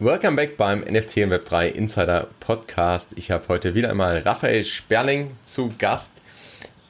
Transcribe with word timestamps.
Welcome 0.00 0.36
back 0.36 0.56
beim 0.56 0.82
NFT 0.82 1.16
und 1.24 1.32
Web3 1.32 1.70
Insider 1.70 2.28
Podcast. 2.38 3.08
Ich 3.16 3.32
habe 3.32 3.48
heute 3.48 3.74
wieder 3.74 3.90
einmal 3.90 4.18
Raphael 4.18 4.64
Sperling 4.64 5.32
zu 5.42 5.74
Gast 5.76 6.12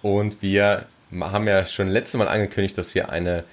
und 0.03 0.43
wir 0.43 0.85
haben 1.19 1.49
ja 1.49 1.65
schon 1.65 1.89
letztes 1.89 2.19
Mal 2.19 2.29
angekündigt, 2.29 2.77
dass 2.77 2.95
wir 2.95 3.09
eine 3.09 3.45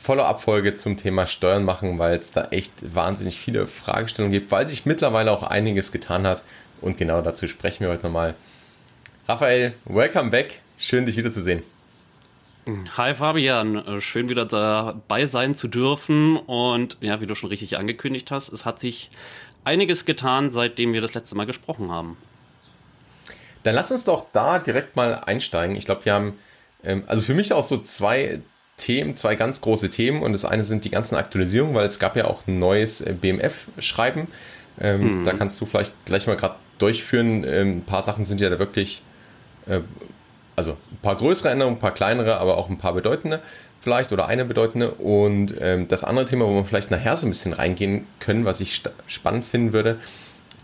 Follow-up-Folge 0.00 0.72
zum 0.72 0.96
Thema 0.96 1.26
Steuern 1.26 1.66
machen, 1.66 1.98
weil 1.98 2.16
es 2.18 2.30
da 2.30 2.48
echt 2.50 2.72
wahnsinnig 2.94 3.38
viele 3.38 3.66
Fragestellungen 3.66 4.32
gibt, 4.32 4.50
weil 4.50 4.66
sich 4.66 4.86
mittlerweile 4.86 5.32
auch 5.32 5.42
einiges 5.42 5.92
getan 5.92 6.26
hat 6.26 6.42
und 6.80 6.96
genau 6.96 7.20
dazu 7.20 7.46
sprechen 7.46 7.84
wir 7.84 7.90
heute 7.90 8.04
nochmal. 8.04 8.34
Raphael, 9.28 9.74
welcome 9.84 10.30
back. 10.30 10.60
Schön, 10.78 11.04
dich 11.04 11.18
wiederzusehen. 11.18 11.62
Hi 12.96 13.12
Fabian, 13.12 13.76
äh, 13.76 14.00
schön 14.00 14.28
wieder 14.28 14.46
dabei 14.46 15.26
sein 15.26 15.54
zu 15.54 15.68
dürfen. 15.68 16.36
Und 16.36 16.96
ja, 17.00 17.20
wie 17.20 17.26
du 17.26 17.34
schon 17.34 17.50
richtig 17.50 17.76
angekündigt 17.76 18.30
hast, 18.30 18.52
es 18.52 18.64
hat 18.64 18.80
sich 18.80 19.10
einiges 19.64 20.04
getan, 20.04 20.50
seitdem 20.50 20.92
wir 20.92 21.00
das 21.00 21.14
letzte 21.14 21.36
Mal 21.36 21.44
gesprochen 21.44 21.90
haben. 21.90 22.16
Dann 23.64 23.74
lass 23.74 23.90
uns 23.90 24.04
doch 24.04 24.26
da 24.32 24.58
direkt 24.58 24.96
mal 24.96 25.14
einsteigen. 25.14 25.76
Ich 25.76 25.84
glaube, 25.84 26.04
wir 26.04 26.14
haben, 26.14 26.38
ähm, 26.82 27.04
also 27.06 27.22
für 27.22 27.34
mich 27.34 27.52
auch 27.52 27.64
so 27.64 27.78
zwei 27.78 28.40
Themen, 28.76 29.16
zwei 29.16 29.34
ganz 29.36 29.60
große 29.60 29.90
Themen. 29.90 30.22
Und 30.22 30.32
das 30.32 30.44
eine 30.44 30.64
sind 30.64 30.84
die 30.84 30.90
ganzen 30.90 31.16
Aktualisierungen, 31.16 31.74
weil 31.74 31.86
es 31.86 31.98
gab 31.98 32.16
ja 32.16 32.24
auch 32.26 32.46
ein 32.46 32.58
neues 32.58 33.02
äh, 33.02 33.12
BMF-Schreiben. 33.12 34.28
Hm. 34.78 35.22
Da 35.22 35.34
kannst 35.34 35.60
du 35.60 35.66
vielleicht 35.66 35.94
gleich 36.04 36.26
mal 36.26 36.36
gerade 36.36 36.56
durchführen. 36.78 37.44
Ähm, 37.46 37.78
ein 37.78 37.84
paar 37.84 38.02
Sachen 38.02 38.24
sind 38.24 38.40
ja 38.40 38.50
da 38.50 38.58
wirklich 38.58 39.02
äh, 39.66 39.80
also 40.56 40.72
ein 40.72 40.98
paar 41.02 41.16
größere 41.16 41.50
Änderungen, 41.50 41.76
ein 41.76 41.80
paar 41.80 41.94
kleinere, 41.94 42.36
aber 42.38 42.56
auch 42.56 42.68
ein 42.68 42.78
paar 42.78 42.92
bedeutende 42.92 43.40
vielleicht 43.84 44.12
oder 44.12 44.26
eine 44.26 44.46
bedeutende. 44.46 44.92
Und 44.92 45.54
ähm, 45.60 45.86
das 45.88 46.02
andere 46.02 46.24
Thema, 46.24 46.46
wo 46.46 46.54
wir 46.54 46.64
vielleicht 46.64 46.90
nachher 46.90 47.16
so 47.16 47.26
ein 47.26 47.30
bisschen 47.30 47.52
reingehen 47.52 48.06
können, 48.18 48.46
was 48.46 48.60
ich 48.60 48.82
spannend 49.06 49.44
finden 49.44 49.72
würde, 49.74 49.98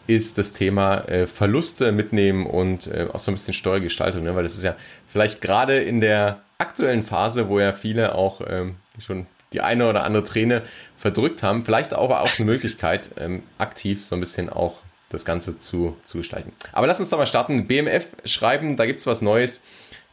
ist 0.06 0.38
das 0.38 0.52
Thema 0.52 1.06
äh, 1.06 1.26
Verluste 1.26 1.92
mitnehmen 1.92 2.46
und 2.46 2.88
äh, 2.88 3.06
auch 3.12 3.18
so 3.18 3.30
ein 3.30 3.34
bisschen 3.34 3.54
Steuergestaltung, 3.54 4.24
ne? 4.24 4.34
weil 4.34 4.42
das 4.42 4.56
ist 4.56 4.64
ja 4.64 4.74
vielleicht 5.06 5.40
gerade 5.42 5.76
in 5.76 6.00
der 6.00 6.40
aktuellen 6.58 7.04
Phase, 7.04 7.48
wo 7.48 7.60
ja 7.60 7.72
viele 7.72 8.14
auch 8.14 8.40
ähm, 8.48 8.76
schon 8.98 9.26
die 9.52 9.60
eine 9.60 9.88
oder 9.88 10.02
andere 10.04 10.24
Träne 10.24 10.62
verdrückt 10.96 11.42
haben, 11.42 11.64
vielleicht 11.64 11.92
aber 11.92 12.22
auch 12.22 12.38
eine 12.38 12.46
Möglichkeit, 12.46 13.10
ähm, 13.18 13.42
aktiv 13.58 14.04
so 14.04 14.16
ein 14.16 14.20
bisschen 14.20 14.48
auch 14.48 14.76
das 15.10 15.24
Ganze 15.24 15.58
zu, 15.58 15.96
zu 16.02 16.18
gestalten. 16.18 16.52
Aber 16.72 16.86
lass 16.86 16.98
uns 17.00 17.10
doch 17.10 17.18
mal 17.18 17.26
starten. 17.26 17.66
BMF 17.66 18.06
schreiben, 18.24 18.76
da 18.76 18.86
gibt 18.86 19.00
es 19.00 19.06
was 19.06 19.20
Neues. 19.20 19.60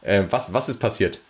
Äh, 0.02 0.24
was, 0.28 0.52
was 0.52 0.68
ist 0.68 0.78
passiert? 0.78 1.20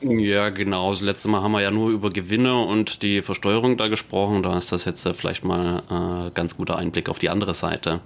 Ja, 0.00 0.50
genau. 0.50 0.90
Das 0.90 1.00
letzte 1.00 1.28
Mal 1.28 1.42
haben 1.42 1.52
wir 1.52 1.62
ja 1.62 1.70
nur 1.70 1.90
über 1.90 2.10
Gewinne 2.10 2.58
und 2.58 3.02
die 3.02 3.22
Versteuerung 3.22 3.78
da 3.78 3.88
gesprochen. 3.88 4.42
Da 4.42 4.56
ist 4.56 4.70
das 4.70 4.84
jetzt 4.84 5.04
äh, 5.06 5.14
vielleicht 5.14 5.44
mal 5.44 5.82
ein 5.88 6.26
äh, 6.26 6.30
ganz 6.32 6.56
guter 6.56 6.76
Einblick 6.76 7.08
auf 7.08 7.18
die 7.18 7.30
andere 7.30 7.54
Seite. 7.54 8.00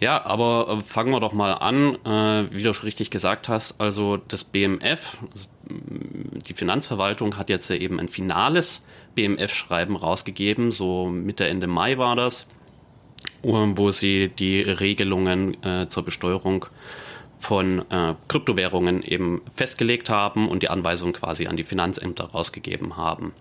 Ja, 0.00 0.24
aber 0.24 0.78
äh, 0.78 0.80
fangen 0.82 1.10
wir 1.10 1.20
doch 1.20 1.34
mal 1.34 1.52
an, 1.52 1.96
äh, 2.06 2.50
wie 2.50 2.62
du 2.62 2.72
schon 2.72 2.84
richtig 2.84 3.10
gesagt 3.10 3.50
hast. 3.50 3.78
Also 3.78 4.16
das 4.16 4.44
BMF, 4.44 5.18
die 5.68 6.54
Finanzverwaltung 6.54 7.36
hat 7.36 7.50
jetzt 7.50 7.70
eben 7.70 8.00
ein 8.00 8.08
finales 8.08 8.86
BMF-Schreiben 9.14 9.96
rausgegeben. 9.96 10.72
So 10.72 11.08
Mitte, 11.08 11.46
Ende 11.46 11.66
Mai 11.66 11.98
war 11.98 12.16
das 12.16 12.46
wo 13.42 13.90
sie 13.90 14.28
die 14.28 14.60
Regelungen 14.62 15.62
äh, 15.62 15.88
zur 15.88 16.04
Besteuerung 16.04 16.66
von 17.38 17.90
äh, 17.90 18.14
Kryptowährungen 18.28 19.02
eben 19.02 19.42
festgelegt 19.54 20.10
haben 20.10 20.48
und 20.48 20.62
die 20.62 20.70
Anweisungen 20.70 21.12
quasi 21.12 21.46
an 21.46 21.56
die 21.56 21.64
Finanzämter 21.64 22.24
rausgegeben 22.24 22.96
haben. 22.96 23.32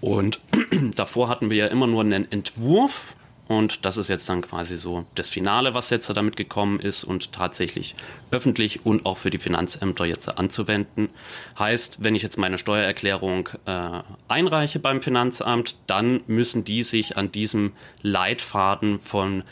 Und 0.00 0.40
davor 0.94 1.28
hatten 1.28 1.50
wir 1.50 1.56
ja 1.56 1.66
immer 1.66 1.86
nur 1.86 2.02
einen 2.02 2.30
Entwurf 2.30 3.14
und 3.52 3.84
das 3.84 3.98
ist 3.98 4.08
jetzt 4.08 4.30
dann 4.30 4.40
quasi 4.40 4.78
so 4.78 5.04
das 5.14 5.28
Finale, 5.28 5.74
was 5.74 5.90
jetzt 5.90 6.08
damit 6.08 6.36
gekommen 6.36 6.80
ist 6.80 7.04
und 7.04 7.32
tatsächlich 7.32 7.94
öffentlich 8.30 8.86
und 8.86 9.04
auch 9.04 9.18
für 9.18 9.28
die 9.28 9.36
Finanzämter 9.36 10.06
jetzt 10.06 10.38
anzuwenden. 10.38 11.10
Heißt, 11.58 12.02
wenn 12.02 12.14
ich 12.14 12.22
jetzt 12.22 12.38
meine 12.38 12.56
Steuererklärung 12.56 13.50
äh, 13.66 14.00
einreiche 14.26 14.78
beim 14.78 15.02
Finanzamt, 15.02 15.76
dann 15.86 16.22
müssen 16.26 16.64
die 16.64 16.82
sich 16.82 17.18
an 17.18 17.30
diesem 17.30 17.72
Leitfaden 18.00 18.98
von 18.98 19.44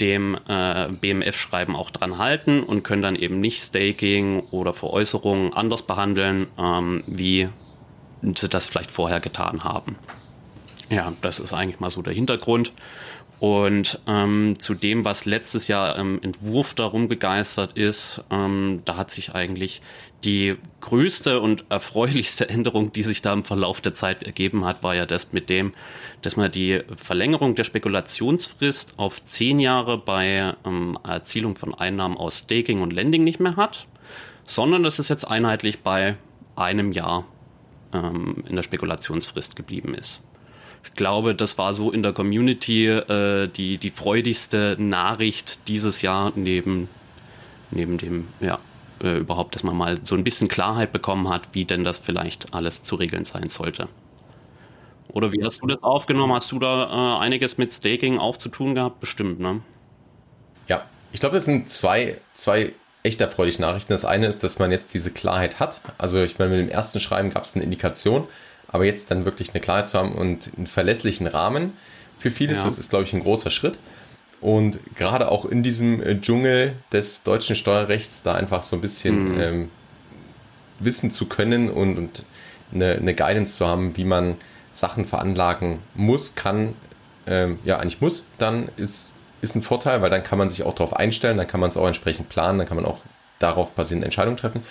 dem 0.00 0.38
äh, 0.48 0.88
BMF-Schreiben 0.88 1.76
auch 1.76 1.90
dran 1.90 2.16
halten 2.16 2.62
und 2.62 2.84
können 2.84 3.02
dann 3.02 3.16
eben 3.16 3.38
nicht 3.38 3.60
Staking 3.60 4.44
oder 4.50 4.72
Veräußerungen 4.72 5.52
anders 5.52 5.82
behandeln, 5.82 6.46
ähm, 6.58 7.04
wie 7.06 7.50
sie 8.22 8.48
das 8.48 8.64
vielleicht 8.64 8.90
vorher 8.90 9.20
getan 9.20 9.62
haben. 9.62 9.96
Ja, 10.88 11.12
das 11.20 11.40
ist 11.40 11.52
eigentlich 11.52 11.80
mal 11.80 11.90
so 11.90 12.02
der 12.02 12.12
Hintergrund. 12.12 12.72
Und 13.38 14.00
ähm, 14.06 14.56
zu 14.58 14.74
dem, 14.74 15.04
was 15.04 15.26
letztes 15.26 15.68
Jahr 15.68 15.96
im 15.96 16.22
Entwurf 16.22 16.72
darum 16.72 17.08
begeistert 17.08 17.76
ist, 17.76 18.24
ähm, 18.30 18.80
da 18.86 18.96
hat 18.96 19.10
sich 19.10 19.34
eigentlich 19.34 19.82
die 20.24 20.56
größte 20.80 21.40
und 21.40 21.64
erfreulichste 21.68 22.48
Änderung, 22.48 22.92
die 22.92 23.02
sich 23.02 23.20
da 23.20 23.34
im 23.34 23.44
Verlauf 23.44 23.82
der 23.82 23.92
Zeit 23.92 24.22
ergeben 24.22 24.64
hat, 24.64 24.82
war 24.82 24.94
ja 24.94 25.04
das 25.04 25.32
mit 25.32 25.50
dem, 25.50 25.74
dass 26.22 26.36
man 26.36 26.50
die 26.50 26.80
Verlängerung 26.96 27.54
der 27.54 27.64
Spekulationsfrist 27.64 28.94
auf 28.96 29.22
zehn 29.22 29.58
Jahre 29.58 29.98
bei 29.98 30.54
ähm, 30.64 30.98
Erzielung 31.04 31.56
von 31.56 31.74
Einnahmen 31.74 32.16
aus 32.16 32.38
Staking 32.38 32.80
und 32.80 32.92
Lending 32.94 33.22
nicht 33.22 33.40
mehr 33.40 33.56
hat, 33.56 33.86
sondern 34.44 34.82
dass 34.82 34.98
es 34.98 35.08
jetzt 35.08 35.24
einheitlich 35.24 35.80
bei 35.80 36.16
einem 36.56 36.92
Jahr 36.92 37.26
ähm, 37.92 38.44
in 38.48 38.56
der 38.56 38.62
Spekulationsfrist 38.62 39.56
geblieben 39.56 39.94
ist. 39.94 40.22
Glaube, 40.94 41.34
das 41.34 41.58
war 41.58 41.74
so 41.74 41.90
in 41.90 42.02
der 42.02 42.12
Community 42.12 42.86
äh, 42.86 43.48
die, 43.48 43.78
die 43.78 43.90
freudigste 43.90 44.76
Nachricht 44.78 45.68
dieses 45.68 46.02
Jahr 46.02 46.32
neben, 46.34 46.88
neben 47.70 47.98
dem, 47.98 48.28
ja, 48.40 48.58
äh, 49.02 49.18
überhaupt, 49.18 49.54
dass 49.54 49.62
man 49.62 49.76
mal 49.76 49.98
so 50.04 50.14
ein 50.14 50.24
bisschen 50.24 50.48
Klarheit 50.48 50.92
bekommen 50.92 51.28
hat, 51.28 51.48
wie 51.52 51.64
denn 51.64 51.84
das 51.84 51.98
vielleicht 51.98 52.54
alles 52.54 52.82
zu 52.82 52.96
regeln 52.96 53.24
sein 53.24 53.48
sollte. 53.48 53.88
Oder 55.08 55.32
wie 55.32 55.44
hast 55.44 55.62
du 55.62 55.66
das 55.66 55.82
aufgenommen? 55.82 56.34
Hast 56.34 56.52
du 56.52 56.58
da 56.58 57.16
äh, 57.16 57.20
einiges 57.20 57.58
mit 57.58 57.72
Staking 57.72 58.18
auch 58.18 58.36
zu 58.36 58.48
tun 58.48 58.74
gehabt? 58.74 59.00
Bestimmt, 59.00 59.40
ne? 59.40 59.62
Ja, 60.68 60.84
ich 61.12 61.20
glaube, 61.20 61.36
das 61.36 61.44
sind 61.44 61.70
zwei, 61.70 62.18
zwei 62.34 62.72
echt 63.02 63.20
erfreuliche 63.20 63.62
Nachrichten. 63.62 63.92
Das 63.92 64.04
eine 64.04 64.26
ist, 64.26 64.42
dass 64.42 64.58
man 64.58 64.70
jetzt 64.72 64.92
diese 64.92 65.10
Klarheit 65.10 65.60
hat. 65.60 65.80
Also 65.96 66.22
ich 66.22 66.38
meine, 66.38 66.50
mit 66.50 66.60
dem 66.60 66.68
ersten 66.68 67.00
Schreiben 67.00 67.30
gab 67.30 67.44
es 67.44 67.54
eine 67.54 67.64
Indikation, 67.64 68.26
aber 68.68 68.84
jetzt 68.84 69.10
dann 69.10 69.24
wirklich 69.24 69.50
eine 69.50 69.60
Klarheit 69.60 69.88
zu 69.88 69.98
haben 69.98 70.12
und 70.12 70.50
einen 70.56 70.66
verlässlichen 70.66 71.26
Rahmen 71.26 71.72
für 72.18 72.30
vieles, 72.30 72.58
ja. 72.58 72.64
das 72.64 72.78
ist, 72.78 72.90
glaube 72.90 73.04
ich, 73.04 73.12
ein 73.12 73.20
großer 73.20 73.50
Schritt. 73.50 73.78
Und 74.40 74.78
gerade 74.96 75.30
auch 75.30 75.44
in 75.44 75.62
diesem 75.62 76.02
äh, 76.02 76.20
Dschungel 76.20 76.74
des 76.92 77.22
deutschen 77.22 77.56
Steuerrechts 77.56 78.22
da 78.22 78.34
einfach 78.34 78.62
so 78.62 78.76
ein 78.76 78.82
bisschen 78.82 79.34
mhm. 79.34 79.40
ähm, 79.40 79.70
wissen 80.78 81.10
zu 81.10 81.26
können 81.26 81.70
und, 81.70 81.96
und 81.96 82.24
eine, 82.74 82.92
eine, 82.92 83.14
Guidance 83.14 83.56
zu 83.56 83.66
haben, 83.66 83.96
wie 83.96 84.04
man 84.04 84.36
Sachen 84.72 85.06
veranlagen 85.06 85.78
muss, 85.94 86.34
kann, 86.34 86.74
ähm, 87.26 87.58
ja, 87.64 87.78
eigentlich 87.78 88.00
muss, 88.00 88.26
dann 88.38 88.68
ist, 88.76 89.12
ist 89.40 89.54
ein 89.56 89.62
Vorteil, 89.62 90.02
weil 90.02 90.10
dann 90.10 90.22
kann 90.22 90.38
man 90.38 90.50
sich 90.50 90.64
auch 90.64 90.74
darauf 90.74 90.94
einstellen, 90.94 91.38
dann 91.38 91.46
kann 91.46 91.60
man 91.60 91.70
es 91.70 91.76
auch 91.76 91.86
entsprechend 91.86 92.28
planen, 92.28 92.58
dann 92.58 92.68
kann 92.68 92.76
man 92.76 92.84
auch 92.84 93.00
darauf 93.38 93.72
basierend 93.72 94.04
Entscheidungen 94.04 94.36
treffen. 94.36 94.62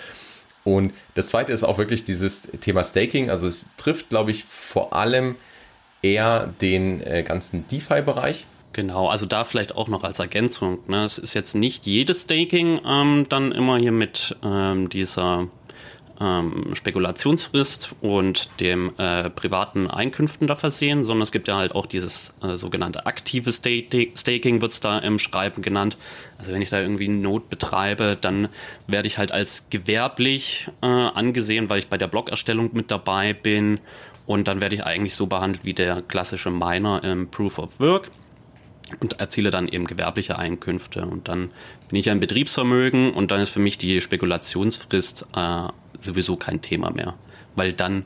Und 0.66 0.92
das 1.14 1.28
zweite 1.28 1.52
ist 1.52 1.62
auch 1.62 1.78
wirklich 1.78 2.02
dieses 2.02 2.42
Thema 2.60 2.82
Staking. 2.82 3.30
Also 3.30 3.46
es 3.46 3.66
trifft, 3.76 4.08
glaube 4.08 4.32
ich, 4.32 4.44
vor 4.44 4.92
allem 4.94 5.36
eher 6.02 6.52
den 6.60 7.00
äh, 7.06 7.22
ganzen 7.22 7.68
DeFi-Bereich. 7.68 8.46
Genau, 8.72 9.08
also 9.08 9.26
da 9.26 9.44
vielleicht 9.44 9.76
auch 9.76 9.86
noch 9.86 10.02
als 10.02 10.18
Ergänzung. 10.18 10.80
Ne? 10.88 11.04
Es 11.04 11.18
ist 11.18 11.34
jetzt 11.34 11.54
nicht 11.54 11.86
jedes 11.86 12.22
Staking 12.22 12.80
ähm, 12.84 13.26
dann 13.28 13.52
immer 13.52 13.78
hier 13.78 13.92
mit 13.92 14.36
ähm, 14.42 14.88
dieser 14.88 15.46
ähm, 16.20 16.74
Spekulationsfrist 16.74 17.94
und 18.00 18.50
dem 18.58 18.92
äh, 18.98 19.30
privaten 19.30 19.88
Einkünften 19.88 20.48
da 20.48 20.56
versehen, 20.56 21.04
sondern 21.04 21.22
es 21.22 21.32
gibt 21.32 21.46
ja 21.46 21.56
halt 21.56 21.76
auch 21.76 21.86
dieses 21.86 22.34
äh, 22.42 22.56
sogenannte 22.56 23.06
aktive 23.06 23.52
Staking, 23.52 24.60
wird 24.60 24.72
es 24.72 24.80
da 24.80 24.98
im 24.98 25.20
Schreiben 25.20 25.62
genannt. 25.62 25.96
Also 26.38 26.52
wenn 26.52 26.62
ich 26.62 26.70
da 26.70 26.80
irgendwie 26.80 27.08
Not 27.08 27.48
betreibe, 27.48 28.16
dann 28.20 28.48
werde 28.86 29.08
ich 29.08 29.18
halt 29.18 29.32
als 29.32 29.66
gewerblich 29.70 30.68
äh, 30.82 30.86
angesehen, 30.86 31.70
weil 31.70 31.78
ich 31.78 31.88
bei 31.88 31.98
der 31.98 32.08
Blockerstellung 32.08 32.70
mit 32.72 32.90
dabei 32.90 33.32
bin 33.32 33.80
und 34.26 34.48
dann 34.48 34.60
werde 34.60 34.74
ich 34.74 34.84
eigentlich 34.84 35.14
so 35.14 35.26
behandelt 35.26 35.64
wie 35.64 35.72
der 35.72 36.02
klassische 36.02 36.50
Miner 36.50 37.02
im 37.04 37.30
Proof 37.30 37.58
of 37.58 37.80
Work 37.80 38.10
und 39.00 39.20
erziele 39.20 39.50
dann 39.50 39.68
eben 39.68 39.86
gewerbliche 39.86 40.38
Einkünfte. 40.38 41.06
Und 41.06 41.28
dann 41.28 41.50
bin 41.88 41.98
ich 41.98 42.10
ein 42.10 42.20
Betriebsvermögen 42.20 43.12
und 43.12 43.30
dann 43.30 43.40
ist 43.40 43.50
für 43.50 43.60
mich 43.60 43.78
die 43.78 44.00
Spekulationsfrist 44.00 45.26
äh, 45.34 45.68
sowieso 45.98 46.36
kein 46.36 46.60
Thema 46.60 46.90
mehr. 46.90 47.14
Weil 47.54 47.72
dann 47.72 48.04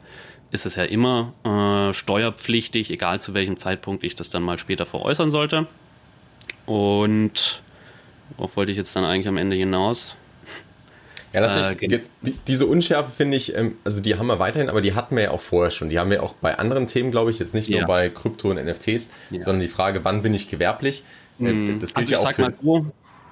ist 0.50 0.66
es 0.66 0.76
ja 0.76 0.84
immer 0.84 1.32
äh, 1.44 1.92
steuerpflichtig, 1.92 2.90
egal 2.90 3.20
zu 3.20 3.34
welchem 3.34 3.56
Zeitpunkt 3.56 4.04
ich 4.04 4.14
das 4.14 4.30
dann 4.30 4.42
mal 4.42 4.58
später 4.58 4.86
veräußern 4.86 5.30
sollte. 5.30 5.66
Und 6.66 7.62
worauf 8.36 8.56
wollte 8.56 8.72
ich 8.72 8.78
jetzt 8.78 8.94
dann 8.96 9.04
eigentlich 9.04 9.28
am 9.28 9.36
Ende 9.36 9.56
hinaus? 9.56 10.16
Ja, 11.32 11.40
das 11.40 11.76
äh, 11.80 12.00
diese 12.48 12.66
Unschärfe 12.66 13.12
finde 13.12 13.36
ich, 13.36 13.54
ähm, 13.54 13.76
also 13.84 14.00
die 14.00 14.16
haben 14.16 14.26
wir 14.26 14.40
weiterhin, 14.40 14.68
aber 14.68 14.80
die 14.80 14.94
hatten 14.94 15.14
wir 15.14 15.24
ja 15.24 15.30
auch 15.30 15.40
vorher 15.40 15.70
schon. 15.70 15.88
Die 15.88 15.98
haben 15.98 16.10
wir 16.10 16.24
auch 16.24 16.34
bei 16.34 16.58
anderen 16.58 16.88
Themen, 16.88 17.12
glaube 17.12 17.30
ich, 17.30 17.38
jetzt 17.38 17.54
nicht 17.54 17.70
nur 17.70 17.82
bei 17.82 18.08
Krypto 18.08 18.50
und 18.50 18.56
NFTs, 18.56 19.10
ja. 19.30 19.40
sondern 19.40 19.60
die 19.60 19.68
Frage, 19.68 20.04
wann 20.04 20.22
bin 20.22 20.34
ich 20.34 20.48
gewerblich? 20.48 21.04
Mhm. 21.38 21.78
Das 21.78 21.94
gilt 21.94 22.08
also 22.08 22.12
ja 22.12 22.18
auch 22.18 22.22
sag 22.24 22.34
für, 22.34 22.42
mal 22.42 22.54
so, 22.60 22.86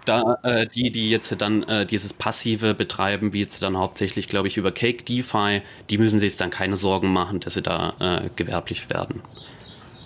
da, 0.05 0.39
äh, 0.43 0.67
die, 0.67 0.91
die 0.91 1.11
jetzt 1.11 1.35
dann 1.41 1.65
äh, 1.65 1.87
dieses 1.87 2.13
Passive 2.13 2.75
betreiben, 2.75 3.33
wie 3.33 3.41
jetzt 3.41 3.63
dann 3.63 3.77
hauptsächlich, 3.77 4.29
glaube 4.29 4.49
ich, 4.49 4.57
über 4.57 4.73
Cake 4.73 5.03
DeFi, 5.03 5.63
die 5.91 5.99
müssen 5.99 6.21
sich 6.21 6.31
jetzt 6.31 6.41
dann 6.41 6.51
keine 6.51 6.77
Sorgen 6.77 7.13
machen, 7.13 7.41
dass 7.41 7.55
sie 7.55 7.63
da 7.63 7.95
äh, 7.99 8.31
gewerblich 8.37 8.89
werden. 8.91 9.23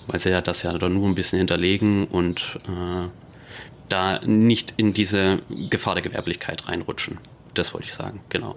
Weil 0.07 0.19
sie 0.19 0.31
ja 0.31 0.41
das 0.41 0.63
ja 0.63 0.77
dann 0.77 0.95
nur 0.95 1.07
ein 1.09 1.15
bisschen 1.15 1.39
hinterlegen 1.39 2.07
und 2.07 2.59
äh, 2.67 3.09
da 3.93 4.21
nicht 4.25 4.75
in 4.77 4.93
diese 4.93 5.41
Gefahr 5.71 5.95
der 5.95 6.03
Gewerblichkeit 6.03 6.69
reinrutschen. 6.69 7.19
Das 7.55 7.75
wollte 7.75 7.87
ich 7.87 7.93
sagen, 7.93 8.21
genau. 8.29 8.57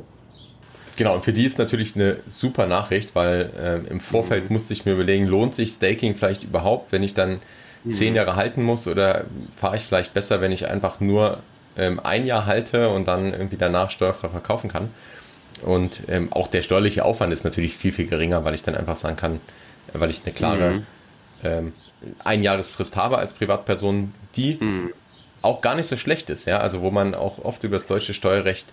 Genau, 0.98 1.14
und 1.14 1.26
für 1.26 1.34
die 1.34 1.46
ist 1.46 1.58
natürlich 1.58 1.96
eine 1.96 2.18
super 2.26 2.68
Nachricht, 2.68 3.16
weil 3.16 3.52
äh, 3.58 3.92
im 3.92 4.00
Vorfeld 4.00 4.46
mhm. 4.46 4.54
musste 4.54 4.74
ich 4.74 4.86
mir 4.86 4.94
überlegen, 4.94 5.28
lohnt 5.28 5.54
sich 5.54 5.72
Staking 5.72 6.16
vielleicht 6.16 6.44
überhaupt, 6.44 6.94
wenn 6.94 7.04
ich 7.04 7.14
dann 7.14 7.42
mhm. 7.84 7.92
zehn 7.92 8.16
Jahre 8.16 8.38
halten 8.38 8.64
muss 8.64 8.88
oder 8.88 9.26
fahre 9.56 9.76
ich 9.76 9.84
vielleicht 9.84 10.14
besser, 10.14 10.40
wenn 10.40 10.54
ich 10.54 10.70
einfach 10.70 11.02
nur 11.02 11.40
ähm, 11.78 12.00
ein 12.02 12.26
Jahr 12.26 12.46
halte 12.46 12.90
und 12.90 13.10
dann 13.10 13.34
irgendwie 13.34 13.58
danach 13.58 13.90
steuerfrei 13.90 14.30
verkaufen 14.30 14.70
kann. 14.70 14.90
Und 15.62 16.04
ähm, 16.08 16.32
auch 16.32 16.48
der 16.48 16.62
steuerliche 16.62 17.04
Aufwand 17.04 17.34
ist 17.34 17.44
natürlich 17.44 17.76
viel, 17.76 17.92
viel 17.92 18.08
geringer, 18.08 18.46
weil 18.46 18.54
ich 18.54 18.64
dann 18.64 18.76
einfach 18.76 18.96
sagen 18.96 19.18
kann, 19.18 19.42
weil 19.92 20.10
ich 20.10 20.22
eine 20.24 20.34
klare 20.34 20.70
mhm. 20.72 20.84
ähm, 21.44 21.74
Einjahresfrist 22.24 22.96
habe 22.96 23.18
als 23.18 23.34
Privatperson, 23.34 24.14
die 24.36 24.58
mhm. 24.62 24.94
Auch 25.42 25.62
gar 25.62 25.76
nicht 25.76 25.88
so 25.88 25.98
schlecht 25.98 26.30
ist, 26.30 26.46
ja, 26.46 26.60
also 26.60 26.82
wo 26.82 26.92
man 26.92 27.16
auch 27.16 27.44
oft 27.44 27.64
über 27.64 27.76
das 27.76 27.86
deutsche 27.86 28.14
Steuerrecht 28.14 28.68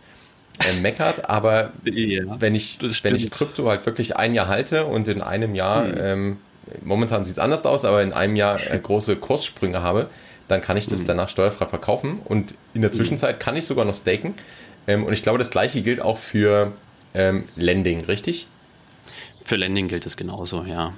äh, 0.61 0.81
meckert, 0.81 1.29
aber 1.29 1.73
ja, 1.85 2.23
wenn 2.41 2.55
ich 2.55 2.79
wenn 3.03 3.15
ich 3.15 3.31
Krypto 3.31 3.69
halt 3.69 3.87
wirklich 3.87 4.17
ein 4.17 4.35
Jahr 4.35 4.49
halte 4.49 4.87
und 4.87 5.09
in 5.09 5.21
einem 5.23 5.55
Jahr, 5.55 5.85
mhm. 5.85 5.95
ähm, 5.99 6.37
momentan 6.83 7.25
sieht 7.25 7.37
es 7.37 7.39
anders 7.39 7.65
aus, 7.65 7.85
aber 7.85 8.03
in 8.03 8.13
einem 8.13 8.37
Jahr 8.37 8.59
äh, 8.71 8.79
große 8.79 9.17
Kurssprünge 9.17 9.83
habe, 9.83 10.09
dann 10.49 10.61
kann 10.61 10.77
ich 10.77 10.87
das 10.87 11.03
mhm. 11.03 11.09
danach 11.09 11.29
steuerfrei 11.29 11.67
verkaufen 11.67 12.21
und 12.25 12.55
in 12.75 12.83
der 12.83 12.91
hm. 12.91 12.97
Zwischenzeit 12.97 13.41
kann 13.41 13.57
ich 13.57 13.65
sogar 13.65 13.85
noch 13.85 13.95
staken. 13.95 14.35
Ähm, 14.87 15.05
und 15.05 15.13
ich 15.13 15.23
glaube, 15.23 15.39
das 15.39 15.51
gleiche 15.51 15.83
gilt 15.83 16.01
auch 16.01 16.19
für 16.19 16.73
ähm, 17.15 17.45
Lending, 17.57 18.05
richtig? 18.05 18.49
Für 19.45 19.57
Lending 19.57 19.89
gilt 19.89 20.07
es 20.07 20.17
genauso, 20.17 20.65
ja. 20.65 20.93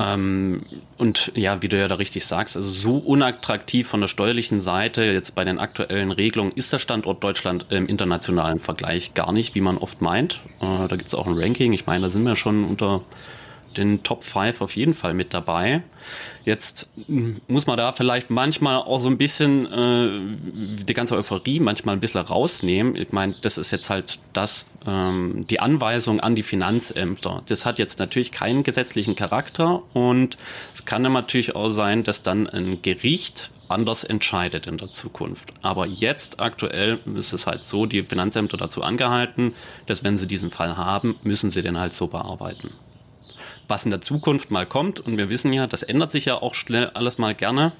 Ähm, 0.00 0.62
und 0.96 1.30
ja, 1.34 1.60
wie 1.60 1.68
du 1.68 1.78
ja 1.78 1.86
da 1.86 1.96
richtig 1.96 2.24
sagst, 2.24 2.56
also 2.56 2.70
so 2.70 2.96
unattraktiv 2.96 3.86
von 3.86 4.00
der 4.00 4.08
steuerlichen 4.08 4.60
Seite 4.60 5.02
jetzt 5.04 5.34
bei 5.34 5.44
den 5.44 5.58
aktuellen 5.58 6.10
Regelungen 6.10 6.52
ist 6.52 6.72
der 6.72 6.78
Standort 6.78 7.22
Deutschland 7.22 7.66
im 7.68 7.86
internationalen 7.86 8.60
Vergleich 8.60 9.12
gar 9.12 9.32
nicht, 9.32 9.54
wie 9.54 9.60
man 9.60 9.76
oft 9.76 10.00
meint. 10.00 10.40
Äh, 10.60 10.88
da 10.88 10.96
gibt 10.96 11.08
es 11.08 11.14
auch 11.14 11.26
ein 11.26 11.36
Ranking. 11.36 11.74
Ich 11.74 11.86
meine, 11.86 12.06
da 12.06 12.10
sind 12.10 12.24
wir 12.24 12.34
schon 12.34 12.64
unter 12.64 13.02
den 13.76 14.02
Top 14.02 14.24
5 14.24 14.60
auf 14.60 14.76
jeden 14.76 14.94
Fall 14.94 15.14
mit 15.14 15.34
dabei. 15.34 15.82
Jetzt 16.44 16.90
muss 17.46 17.66
man 17.66 17.76
da 17.76 17.92
vielleicht 17.92 18.30
manchmal 18.30 18.76
auch 18.76 18.98
so 18.98 19.08
ein 19.08 19.18
bisschen 19.18 19.66
äh, 19.70 20.84
die 20.84 20.94
ganze 20.94 21.14
Euphorie 21.14 21.60
manchmal 21.60 21.96
ein 21.96 22.00
bisschen 22.00 22.22
rausnehmen. 22.22 22.96
Ich 22.96 23.12
meine, 23.12 23.34
das 23.40 23.58
ist 23.58 23.70
jetzt 23.70 23.90
halt 23.90 24.18
das, 24.32 24.66
ähm, 24.86 25.46
die 25.48 25.60
Anweisung 25.60 26.20
an 26.20 26.34
die 26.34 26.42
Finanzämter. 26.42 27.42
Das 27.46 27.66
hat 27.66 27.78
jetzt 27.78 27.98
natürlich 27.98 28.32
keinen 28.32 28.62
gesetzlichen 28.62 29.14
Charakter 29.14 29.82
und 29.92 30.38
es 30.74 30.84
kann 30.84 31.02
dann 31.02 31.12
natürlich 31.12 31.54
auch 31.54 31.68
sein, 31.68 32.02
dass 32.02 32.22
dann 32.22 32.46
ein 32.46 32.82
Gericht 32.82 33.50
anders 33.68 34.02
entscheidet 34.02 34.66
in 34.66 34.78
der 34.78 34.88
Zukunft. 34.88 35.52
Aber 35.62 35.86
jetzt 35.86 36.40
aktuell 36.40 36.98
ist 37.14 37.32
es 37.32 37.46
halt 37.46 37.64
so, 37.64 37.86
die 37.86 38.02
Finanzämter 38.02 38.56
dazu 38.56 38.82
angehalten, 38.82 39.54
dass 39.86 40.02
wenn 40.02 40.18
sie 40.18 40.26
diesen 40.26 40.50
Fall 40.50 40.76
haben, 40.76 41.16
müssen 41.22 41.50
sie 41.50 41.62
den 41.62 41.78
halt 41.78 41.94
so 41.94 42.08
bearbeiten 42.08 42.70
was 43.70 43.84
in 43.84 43.90
der 43.90 44.00
Zukunft 44.00 44.50
mal 44.50 44.66
kommt. 44.66 45.00
Und 45.00 45.16
wir 45.16 45.30
wissen 45.30 45.52
ja, 45.52 45.66
das 45.66 45.82
ändert 45.82 46.12
sich 46.12 46.26
ja 46.26 46.34
auch 46.34 46.54
schnell 46.54 46.90
alles 46.94 47.18
mal 47.18 47.34
gerne. 47.34 47.72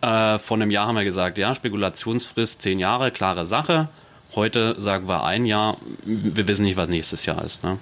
Äh, 0.00 0.38
vor 0.38 0.56
einem 0.56 0.70
Jahr 0.70 0.86
haben 0.86 0.96
wir 0.96 1.04
gesagt, 1.04 1.38
ja, 1.38 1.54
Spekulationsfrist 1.54 2.62
zehn 2.62 2.78
Jahre, 2.78 3.10
klare 3.10 3.46
Sache. 3.46 3.88
Heute 4.34 4.80
sagen 4.80 5.08
wir 5.08 5.24
ein 5.24 5.44
Jahr, 5.44 5.76
wir 6.04 6.46
wissen 6.48 6.64
nicht, 6.64 6.76
was 6.76 6.88
nächstes 6.88 7.26
Jahr 7.26 7.44
ist. 7.44 7.64
Ne? 7.64 7.78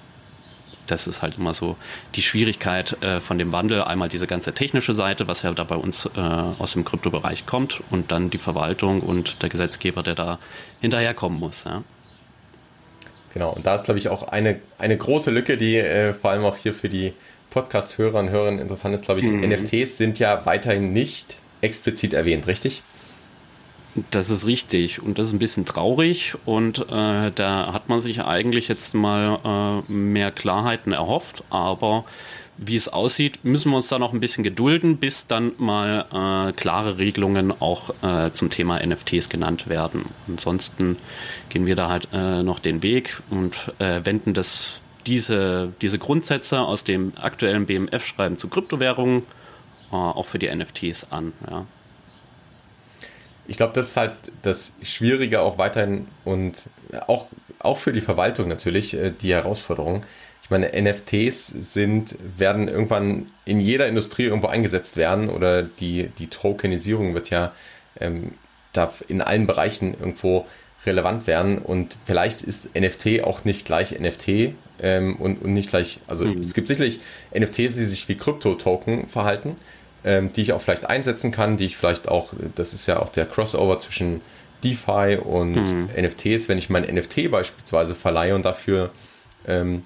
Das 0.87 1.05
ist 1.05 1.21
halt 1.21 1.37
immer 1.37 1.53
so 1.53 1.75
die 2.15 2.21
Schwierigkeit 2.21 3.01
äh, 3.03 3.19
von 3.19 3.37
dem 3.37 3.51
Wandel. 3.51 3.83
Einmal 3.83 4.09
diese 4.09 4.27
ganze 4.27 4.53
technische 4.53 4.93
Seite, 4.93 5.27
was 5.27 5.41
ja 5.41 5.51
da 5.51 5.63
bei 5.63 5.75
uns 5.75 6.05
äh, 6.05 6.19
aus 6.19 6.73
dem 6.73 6.85
Kryptobereich 6.85 7.45
kommt, 7.45 7.81
und 7.91 8.11
dann 8.11 8.29
die 8.29 8.37
Verwaltung 8.37 9.01
und 9.01 9.41
der 9.43 9.49
Gesetzgeber, 9.49 10.03
der 10.03 10.15
da 10.15 10.39
hinterherkommen 10.79 11.39
muss. 11.39 11.65
Ja? 11.65 11.83
Genau, 13.33 13.51
und 13.51 13.65
da 13.65 13.75
ist, 13.75 13.83
glaube 13.83 13.99
ich, 13.99 14.07
auch 14.07 14.29
eine, 14.29 14.59
eine 14.77 14.97
große 14.97 15.29
Lücke, 15.29 15.57
die 15.57 15.75
äh, 15.75 16.13
vor 16.13 16.31
allem 16.31 16.45
auch 16.45 16.55
hier 16.55 16.73
für 16.73 16.89
die 16.89 17.13
Podcast-Hörer 17.57 18.19
und 18.19 18.29
Hörerinnen 18.29 18.59
interessant 18.59 18.93
ist, 18.93 19.05
glaube 19.05 19.19
ich, 19.19 19.25
mhm. 19.25 19.41
NFTs 19.41 19.97
sind 19.97 20.19
ja 20.19 20.45
weiterhin 20.45 20.93
nicht 20.93 21.39
explizit 21.61 22.13
erwähnt, 22.13 22.45
richtig? 22.45 22.83
Das 24.11 24.29
ist 24.29 24.45
richtig 24.45 25.01
und 25.01 25.17
das 25.17 25.29
ist 25.29 25.33
ein 25.33 25.39
bisschen 25.39 25.65
traurig 25.65 26.35
und 26.45 26.85
äh, 26.91 27.31
da 27.33 27.73
hat 27.73 27.89
man 27.89 27.99
sich 27.99 28.23
eigentlich 28.23 28.67
jetzt 28.67 28.93
mal 28.93 29.83
äh, 29.89 29.91
mehr 29.91 30.29
Klarheiten 30.29 30.91
erhofft, 30.91 31.43
aber 31.49 32.05
wie 32.59 32.75
es 32.75 32.89
aussieht, 32.89 33.39
müssen 33.43 33.71
wir 33.71 33.77
uns 33.77 33.87
da 33.87 33.97
noch 33.97 34.13
ein 34.13 34.19
bisschen 34.19 34.43
gedulden, 34.43 34.97
bis 34.97 35.25
dann 35.25 35.53
mal 35.57 36.05
äh, 36.11 36.51
klare 36.53 36.99
Regelungen 36.99 37.51
auch 37.59 37.91
äh, 38.03 38.31
zum 38.33 38.51
Thema 38.51 38.85
NFTs 38.85 39.29
genannt 39.29 39.67
werden. 39.67 40.05
Ansonsten 40.27 40.97
gehen 41.49 41.65
wir 41.65 41.75
da 41.75 41.89
halt 41.89 42.07
äh, 42.13 42.43
noch 42.43 42.59
den 42.59 42.83
Weg 42.83 43.21
und 43.31 43.55
äh, 43.79 44.01
wenden 44.03 44.35
das 44.35 44.81
diese, 45.07 45.73
diese 45.81 45.97
Grundsätze 45.97 46.59
aus 46.59 46.83
dem 46.83 47.13
aktuellen 47.15 47.65
BMF-Schreiben 47.65 48.37
zu 48.37 48.49
Kryptowährungen 48.49 49.23
äh, 49.91 49.95
auch 49.95 50.25
für 50.25 50.37
die 50.37 50.53
NFTs 50.53 51.07
an. 51.11 51.33
Ja. 51.49 51.65
Ich 53.47 53.57
glaube, 53.57 53.73
das 53.73 53.89
ist 53.89 53.97
halt 53.97 54.13
das 54.41 54.73
Schwierige 54.83 55.41
auch 55.41 55.57
weiterhin 55.57 56.07
und 56.25 56.63
auch, 57.07 57.27
auch 57.59 57.77
für 57.77 57.93
die 57.93 58.01
Verwaltung 58.01 58.49
natürlich 58.49 58.93
äh, 58.93 59.11
die 59.11 59.33
Herausforderung. 59.33 60.03
Ich 60.43 60.49
meine, 60.49 60.71
NFTs 60.81 61.47
sind, 61.47 62.15
werden 62.37 62.67
irgendwann 62.67 63.31
in 63.45 63.59
jeder 63.59 63.87
Industrie 63.87 64.23
irgendwo 64.23 64.47
eingesetzt 64.47 64.97
werden 64.97 65.29
oder 65.29 65.63
die, 65.63 66.09
die 66.19 66.27
Tokenisierung 66.27 67.13
wird 67.13 67.29
ja 67.29 67.53
ähm, 67.99 68.33
da 68.73 68.93
in 69.07 69.21
allen 69.21 69.47
Bereichen 69.47 69.93
irgendwo 69.93 70.45
relevant 70.85 71.27
werden 71.27 71.57
und 71.57 71.97
vielleicht 72.05 72.41
ist 72.41 72.69
NFT 72.75 73.23
auch 73.23 73.43
nicht 73.43 73.65
gleich 73.65 73.99
NFT 73.99 74.53
ähm, 74.81 75.15
und, 75.17 75.41
und 75.41 75.53
nicht 75.53 75.69
gleich, 75.69 75.99
also 76.07 76.25
mhm. 76.25 76.41
es 76.41 76.53
gibt 76.53 76.67
sicherlich 76.67 76.99
NFTs, 77.37 77.75
die 77.75 77.85
sich 77.85 78.07
wie 78.07 78.15
Krypto-Token 78.15 79.07
verhalten, 79.07 79.55
ähm, 80.03 80.31
die 80.33 80.41
ich 80.41 80.53
auch 80.53 80.61
vielleicht 80.61 80.85
einsetzen 80.85 81.31
kann, 81.31 81.57
die 81.57 81.65
ich 81.65 81.77
vielleicht 81.77 82.07
auch, 82.07 82.33
das 82.55 82.73
ist 82.73 82.87
ja 82.87 82.99
auch 82.99 83.09
der 83.09 83.25
Crossover 83.25 83.79
zwischen 83.79 84.21
DeFi 84.63 85.17
und 85.23 85.55
mhm. 85.55 85.89
NFTs, 85.97 86.49
wenn 86.49 86.57
ich 86.57 86.69
mein 86.69 86.83
NFT 86.83 87.29
beispielsweise 87.29 87.95
verleihe 87.95 88.35
und 88.35 88.43
dafür 88.43 88.91
ähm, 89.47 89.83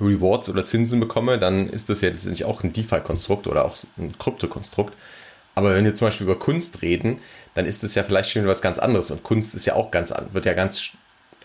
Rewards 0.00 0.48
oder 0.48 0.62
Zinsen 0.62 1.00
bekomme, 1.00 1.38
dann 1.38 1.68
ist 1.68 1.88
das 1.88 2.00
ja 2.00 2.08
letztendlich 2.08 2.44
auch 2.44 2.62
ein 2.62 2.72
DeFi-Konstrukt 2.72 3.46
oder 3.46 3.64
auch 3.64 3.76
ein 3.96 4.16
Krypto-Konstrukt. 4.18 4.94
Aber 5.54 5.74
wenn 5.74 5.84
wir 5.84 5.94
zum 5.94 6.06
Beispiel 6.06 6.24
über 6.24 6.38
Kunst 6.38 6.82
reden, 6.82 7.18
dann 7.54 7.66
ist 7.66 7.82
es 7.82 7.96
ja 7.96 8.04
vielleicht 8.04 8.30
schon 8.30 8.46
was 8.46 8.62
ganz 8.62 8.78
anderes. 8.78 9.10
Und 9.10 9.24
Kunst 9.24 9.56
ist 9.56 9.66
ja 9.66 9.74
auch 9.74 9.90
ganz, 9.90 10.12
wird 10.32 10.44
ja 10.44 10.54
ganz 10.54 10.90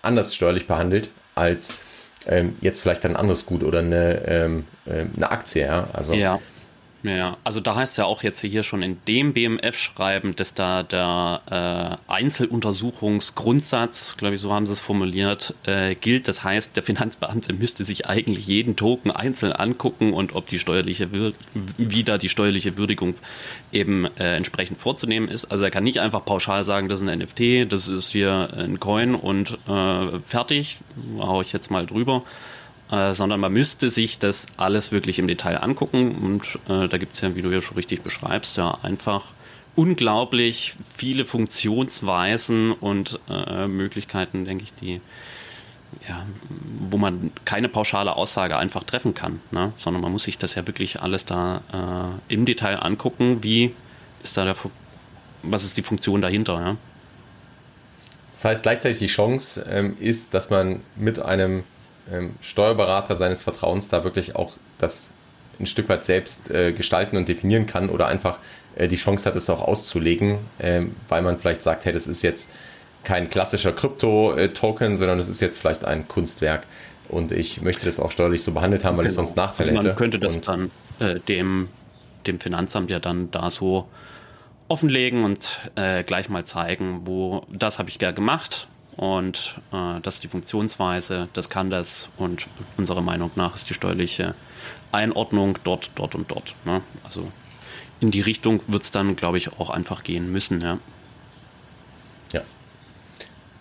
anders 0.03 0.35
steuerlich 0.35 0.67
behandelt 0.67 1.09
als 1.33 1.75
ähm, 2.27 2.55
jetzt 2.61 2.81
vielleicht 2.81 3.05
ein 3.05 3.15
anderes 3.15 3.45
Gut 3.45 3.63
oder 3.63 3.79
eine, 3.79 4.21
ähm, 4.27 4.65
äh, 4.85 5.05
eine 5.15 5.31
Aktie. 5.31 5.65
Ja? 5.65 5.87
Also 5.93 6.13
ja. 6.13 6.39
Ja, 7.03 7.37
also 7.43 7.59
da 7.59 7.75
heißt 7.75 7.97
ja 7.97 8.05
auch 8.05 8.23
jetzt 8.23 8.39
hier 8.39 8.63
schon 8.63 8.81
in 8.81 8.97
dem 9.09 9.33
BMF-Schreiben, 9.33 10.37
dass 10.37 10.53
da 10.53 10.83
der 10.83 11.99
äh, 12.07 12.11
Einzeluntersuchungsgrundsatz, 12.11 14.15
glaube 14.15 14.35
ich, 14.35 14.41
so 14.41 14.53
haben 14.53 14.65
sie 14.65 14.71
es 14.71 14.79
formuliert, 14.79 15.53
äh, 15.65 15.95
gilt. 15.95 16.29
Das 16.29 16.45
heißt, 16.45 16.77
der 16.77 16.83
Finanzbeamte 16.83 17.51
müsste 17.51 17.83
sich 17.83 18.07
eigentlich 18.07 18.47
jeden 18.47 18.77
Token 18.77 19.11
einzeln 19.11 19.51
angucken 19.51 20.13
und 20.13 20.33
ob 20.33 20.45
die 20.45 20.59
steuerliche 20.59 21.09
wie 21.77 22.03
da 22.05 22.17
die 22.17 22.29
steuerliche 22.29 22.77
Würdigung 22.77 23.15
eben 23.73 24.05
äh, 24.17 24.37
entsprechend 24.37 24.79
vorzunehmen 24.79 25.27
ist. 25.27 25.43
Also 25.45 25.65
er 25.65 25.71
kann 25.71 25.83
nicht 25.83 25.99
einfach 25.99 26.23
pauschal 26.23 26.63
sagen, 26.63 26.87
das 26.87 27.01
ist 27.01 27.09
ein 27.09 27.19
NFT, 27.19 27.69
das 27.69 27.89
ist 27.89 28.11
hier 28.11 28.47
ein 28.55 28.79
Coin 28.79 29.15
und 29.15 29.57
äh, 29.67 30.19
fertig, 30.25 30.77
hau 31.19 31.41
ich 31.41 31.51
jetzt 31.51 31.69
mal 31.69 31.85
drüber 31.85 32.23
äh, 32.93 33.15
sondern 33.15 33.39
man 33.39 33.51
müsste 33.51 33.89
sich 33.89 34.19
das 34.19 34.45
alles 34.55 34.91
wirklich 34.91 35.17
im 35.17 35.27
Detail 35.27 35.57
angucken. 35.57 36.15
Und 36.15 36.59
äh, 36.71 36.87
da 36.87 36.97
gibt 36.99 37.13
es 37.13 37.21
ja, 37.21 37.35
wie 37.35 37.41
du 37.41 37.49
ja 37.49 37.61
schon 37.61 37.75
richtig 37.75 38.03
beschreibst, 38.03 38.57
ja 38.57 38.77
einfach 38.83 39.25
unglaublich 39.75 40.75
viele 40.95 41.25
Funktionsweisen 41.25 42.71
und 42.71 43.19
äh, 43.27 43.67
Möglichkeiten, 43.67 44.45
denke 44.45 44.65
ich, 44.65 44.75
die 44.75 45.01
ja, 46.07 46.25
wo 46.89 46.97
man 46.97 47.31
keine 47.45 47.69
pauschale 47.69 48.15
Aussage 48.15 48.57
einfach 48.57 48.83
treffen 48.83 49.13
kann, 49.13 49.41
ne? 49.51 49.73
sondern 49.77 50.01
man 50.01 50.11
muss 50.11 50.23
sich 50.23 50.37
das 50.37 50.55
ja 50.55 50.65
wirklich 50.67 51.01
alles 51.01 51.25
da 51.25 52.19
äh, 52.29 52.33
im 52.33 52.45
Detail 52.45 52.77
angucken, 52.77 53.43
wie 53.43 53.73
ist 54.23 54.37
da 54.37 54.43
der, 54.43 54.55
was 55.43 55.63
ist 55.63 55.77
die 55.77 55.83
Funktion 55.83 56.21
dahinter, 56.21 56.59
ja? 56.59 56.77
Das 58.33 58.45
heißt, 58.45 58.63
gleichzeitig 58.63 58.97
die 58.97 59.07
Chance 59.07 59.63
ähm, 59.69 59.95
ist, 59.99 60.33
dass 60.33 60.49
man 60.49 60.81
mit 60.95 61.19
einem 61.19 61.63
ähm, 62.11 62.35
Steuerberater 62.41 63.15
seines 63.15 63.41
Vertrauens 63.41 63.89
da 63.89 64.03
wirklich 64.03 64.35
auch 64.35 64.55
das 64.77 65.11
ein 65.59 65.65
Stück 65.65 65.89
weit 65.89 66.03
selbst 66.03 66.49
äh, 66.49 66.73
gestalten 66.73 67.17
und 67.17 67.29
definieren 67.29 67.65
kann 67.65 67.89
oder 67.89 68.07
einfach 68.07 68.39
äh, 68.75 68.87
die 68.87 68.95
Chance 68.95 69.25
hat, 69.25 69.35
es 69.35 69.49
auch 69.49 69.61
auszulegen, 69.61 70.39
äh, 70.57 70.85
weil 71.09 71.21
man 71.21 71.39
vielleicht 71.39 71.63
sagt, 71.63 71.85
hey, 71.85 71.93
das 71.93 72.07
ist 72.07 72.23
jetzt 72.23 72.49
kein 73.03 73.29
klassischer 73.29 73.71
Krypto-Token, 73.71 74.95
sondern 74.95 75.17
das 75.17 75.29
ist 75.29 75.41
jetzt 75.41 75.59
vielleicht 75.59 75.85
ein 75.85 76.07
Kunstwerk. 76.07 76.65
Und 77.09 77.31
ich 77.31 77.61
möchte 77.61 77.85
das 77.85 77.99
auch 77.99 78.11
steuerlich 78.11 78.43
so 78.43 78.53
behandelt 78.53 78.85
haben, 78.85 78.97
weil 78.97 79.03
genau. 79.03 79.11
ich 79.11 79.15
sonst 79.15 79.35
Nachteile 79.35 79.69
also 79.69 79.77
man 79.77 79.85
hätte. 79.85 79.89
Man 79.89 79.97
könnte 79.97 80.19
das 80.19 80.37
und 80.37 80.47
dann 80.47 80.71
äh, 80.99 81.19
dem, 81.19 81.67
dem 82.25 82.39
Finanzamt 82.39 82.89
ja 82.89 82.99
dann 82.99 83.29
da 83.29 83.49
so 83.49 83.87
offenlegen 84.69 85.23
und 85.25 85.61
äh, 85.75 86.03
gleich 86.03 86.29
mal 86.29 86.45
zeigen, 86.45 87.01
wo 87.03 87.45
das 87.51 87.77
habe 87.77 87.89
ich 87.89 87.99
gerne 87.99 88.15
gemacht 88.15 88.67
und 88.95 89.55
äh, 89.71 89.99
das 90.01 90.15
ist 90.15 90.23
die 90.23 90.27
Funktionsweise, 90.27 91.27
das 91.33 91.49
kann 91.49 91.69
das 91.69 92.09
und 92.17 92.47
unserer 92.77 93.01
Meinung 93.01 93.31
nach 93.35 93.55
ist 93.55 93.69
die 93.69 93.73
steuerliche 93.73 94.35
Einordnung 94.91 95.57
dort, 95.63 95.91
dort 95.95 96.15
und 96.15 96.31
dort. 96.31 96.55
Ne? 96.65 96.81
Also 97.03 97.27
in 97.99 98.11
die 98.11 98.21
Richtung 98.21 98.61
wird 98.67 98.83
es 98.83 98.91
dann, 98.91 99.15
glaube 99.15 99.37
ich, 99.37 99.59
auch 99.59 99.69
einfach 99.69 100.03
gehen 100.03 100.31
müssen. 100.31 100.61
Ja. 100.61 100.77
ja. 102.31 102.41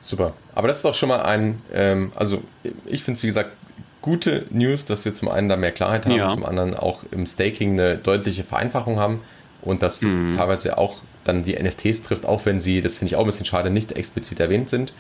Super. 0.01 0.35
Aber 0.55 0.69
das 0.69 0.79
ist 0.79 0.85
doch 0.85 0.95
schon 0.95 1.09
mal 1.09 1.23
ein, 1.23 1.63
ähm, 1.73 2.13
also 2.15 2.43
ich 2.87 3.05
finde 3.05 3.19
es 3.19 3.23
wie 3.23 3.29
gesagt 3.29 3.53
gute 4.03 4.47
News, 4.51 4.85
dass 4.85 5.05
wir 5.05 5.13
zum 5.13 5.29
einen 5.29 5.49
da 5.49 5.57
mehr 5.57 5.73
Klarheit 5.73 6.07
haben, 6.07 6.17
ja. 6.17 6.29
zum 6.29 6.45
anderen 6.45 6.77
auch 6.77 7.05
im 7.11 7.25
Staking 7.27 7.73
eine 7.79 7.97
deutliche 7.97 8.45
Vereinfachung 8.45 8.99
haben 8.99 9.21
und 9.63 9.81
dass 9.81 10.03
mhm. 10.03 10.33
teilweise 10.33 10.77
auch 10.77 11.01
dann 11.25 11.43
die 11.43 11.55
NFTs 11.55 12.03
trifft, 12.03 12.27
auch 12.27 12.45
wenn 12.47 12.61
sie, 12.61 12.81
das 12.81 12.99
finde 12.99 13.13
ich 13.13 13.17
auch 13.17 13.21
ein 13.21 13.27
bisschen 13.27 13.47
schade, 13.47 13.71
nicht 13.71 13.93
explizit 13.93 14.41
erwähnt 14.41 14.69
sind. 14.69 14.93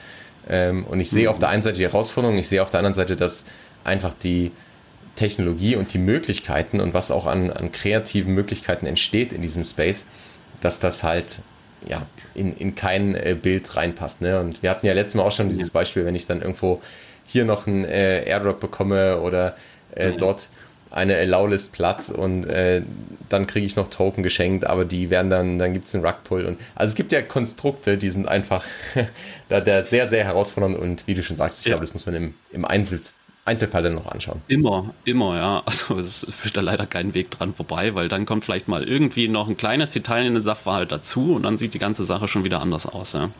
Ähm, 0.49 0.85
und 0.85 1.01
ich 1.01 1.11
sehe 1.11 1.25
mhm. 1.25 1.29
auf 1.29 1.39
der 1.39 1.49
einen 1.49 1.63
Seite 1.63 1.79
die 1.79 1.85
Herausforderung, 1.85 2.37
ich 2.39 2.49
sehe 2.49 2.63
auf 2.63 2.71
der 2.71 2.79
anderen 2.79 2.95
Seite, 2.95 3.17
dass 3.17 3.45
einfach 3.85 4.15
die 4.15 4.53
Technologie 5.17 5.77
und 5.77 5.93
die 5.93 5.99
Möglichkeiten 5.99 6.81
und 6.81 6.95
was 6.95 7.11
auch 7.11 7.27
an, 7.27 7.51
an 7.51 7.71
kreativen 7.71 8.35
Möglichkeiten 8.35 8.87
entsteht 8.87 9.33
in 9.33 9.43
diesem 9.43 9.65
Space, 9.65 10.07
dass 10.61 10.79
das 10.79 11.03
halt 11.03 11.41
ja, 11.87 12.07
in, 12.35 12.57
in 12.57 12.75
kein 12.75 13.15
äh, 13.15 13.37
Bild 13.41 13.77
reinpasst. 13.77 14.21
Ne? 14.21 14.41
Und 14.41 14.63
wir 14.63 14.71
hatten 14.71 14.87
ja 14.87 14.93
letztes 14.93 15.17
Mal 15.17 15.25
auch 15.25 15.33
schon 15.33 15.49
dieses 15.49 15.71
Beispiel, 15.71 16.07
wenn 16.07 16.15
ich 16.15 16.27
dann 16.27 16.41
irgendwo 16.41 16.81
hier 17.27 17.45
noch 17.45 17.67
einen 17.67 17.85
äh, 17.85 18.25
Airdrop 18.25 18.61
bekomme 18.61 19.21
oder 19.21 19.57
äh, 19.95 20.11
mhm. 20.11 20.19
dort 20.19 20.49
eine 20.93 21.17
Allowlist 21.17 21.73
Platz 21.73 22.11
und 22.11 22.47
äh, 22.47 22.83
dann 23.29 23.47
kriege 23.47 23.67
ich 23.67 23.77
noch 23.77 23.89
Token 23.89 24.23
geschenkt, 24.23 24.67
aber 24.67 24.85
die 24.85 25.11
werden 25.11 25.31
dann, 25.31 25.59
dann 25.59 25.73
gibt 25.73 25.89
es 25.89 25.95
einen 25.95 26.05
Rugpull 26.05 26.45
und 26.45 26.59
also 26.75 26.91
es 26.91 26.95
gibt 26.95 27.13
ja 27.13 27.23
Konstrukte, 27.23 27.97
die 27.97 28.11
sind 28.11 28.29
einfach 28.29 28.65
da 29.49 29.61
der 29.61 29.85
sehr, 29.85 30.09
sehr 30.09 30.25
herausfordernd 30.25 30.79
und 30.79 31.07
wie 31.07 31.15
du 31.15 31.23
schon 31.23 31.37
sagst, 31.37 31.61
ich 31.61 31.67
ja. 31.67 31.73
glaube, 31.73 31.85
das 31.85 31.95
muss 31.95 32.07
man 32.07 32.15
im, 32.15 32.35
im 32.51 32.65
Einzel 32.65 33.01
Einzelfall 33.45 33.83
dann 33.83 33.97
noch 33.97 34.07
anschauen. 34.07 34.41
Immer, 34.47 34.95
immer, 35.05 35.37
ja. 35.37 35.63
Also 35.67 35.99
es 35.99 36.25
führt 36.31 36.57
da 36.57 36.61
leider 36.61 36.87
keinen 36.87 37.13
Weg 37.15 37.31
dran 37.33 37.55
vorbei, 37.55 37.95
weil 37.97 38.09
dann 38.09 38.25
kommt 38.25 38.45
vielleicht 38.45 38.69
mal 38.69 38.85
irgendwie 38.85 39.27
noch 39.27 39.49
ein 39.49 39.57
kleines 39.57 39.91
Detail 39.91 40.27
in 40.27 40.35
den 40.35 40.45
Sachverhalt 40.45 40.93
dazu 40.93 41.35
und 41.35 41.43
dann 41.43 41.57
sieht 41.57 41.75
die 41.75 41.81
ganze 41.81 42.05
Sache 42.05 42.29
schon 42.29 42.45
wieder 42.45 42.61
anders 42.61 42.87
aus, 42.87 43.15
ja. 43.15 43.31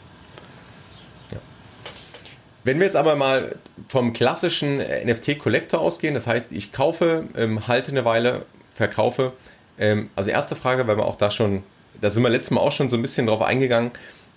Wenn 2.65 2.79
wir 2.79 2.87
jetzt 2.87 2.97
aber 2.97 3.17
mal 3.17 3.57
vom 3.89 4.13
klassischen 4.13 4.79
NFT-Collector 4.79 5.81
ausgehen, 5.81 6.15
das 6.15 6.27
heißt, 6.27 6.53
ich 6.53 6.73
kaufe, 6.73 7.25
ähm, 7.37 7.67
halte 7.67 7.91
eine 7.91 8.05
Weile, 8.05 8.47
verkaufe. 8.73 9.33
Ähm, 9.79 10.11
also 10.15 10.31
erste 10.31 10.57
Frage, 10.57 10.87
weil 10.87 10.97
wir 10.97 11.07
auch 11.07 11.17
da 11.17 11.31
schon, 11.31 11.63
da 12.01 12.11
sind 12.11 12.23
wir 12.23 12.31
letztes 12.31 12.53
Mal 12.53 12.61
auch 12.61 12.73
schon 12.73 12.89
so 12.89 12.97
ein 12.97 13.03
bisschen 13.03 13.27
drauf 13.27 13.43
eingegangen 13.43 13.91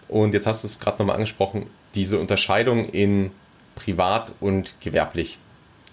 und 0.08 0.34
jetzt 0.34 0.48
hast 0.48 0.64
du 0.64 0.68
es 0.68 0.80
gerade 0.80 1.00
nochmal 1.00 1.16
angesprochen, 1.16 1.68
diese 1.94 2.20
Unterscheidung 2.20 2.90
in 2.90 3.32
privat 3.76 4.34
und 4.40 4.76
gewerblich. 4.80 5.40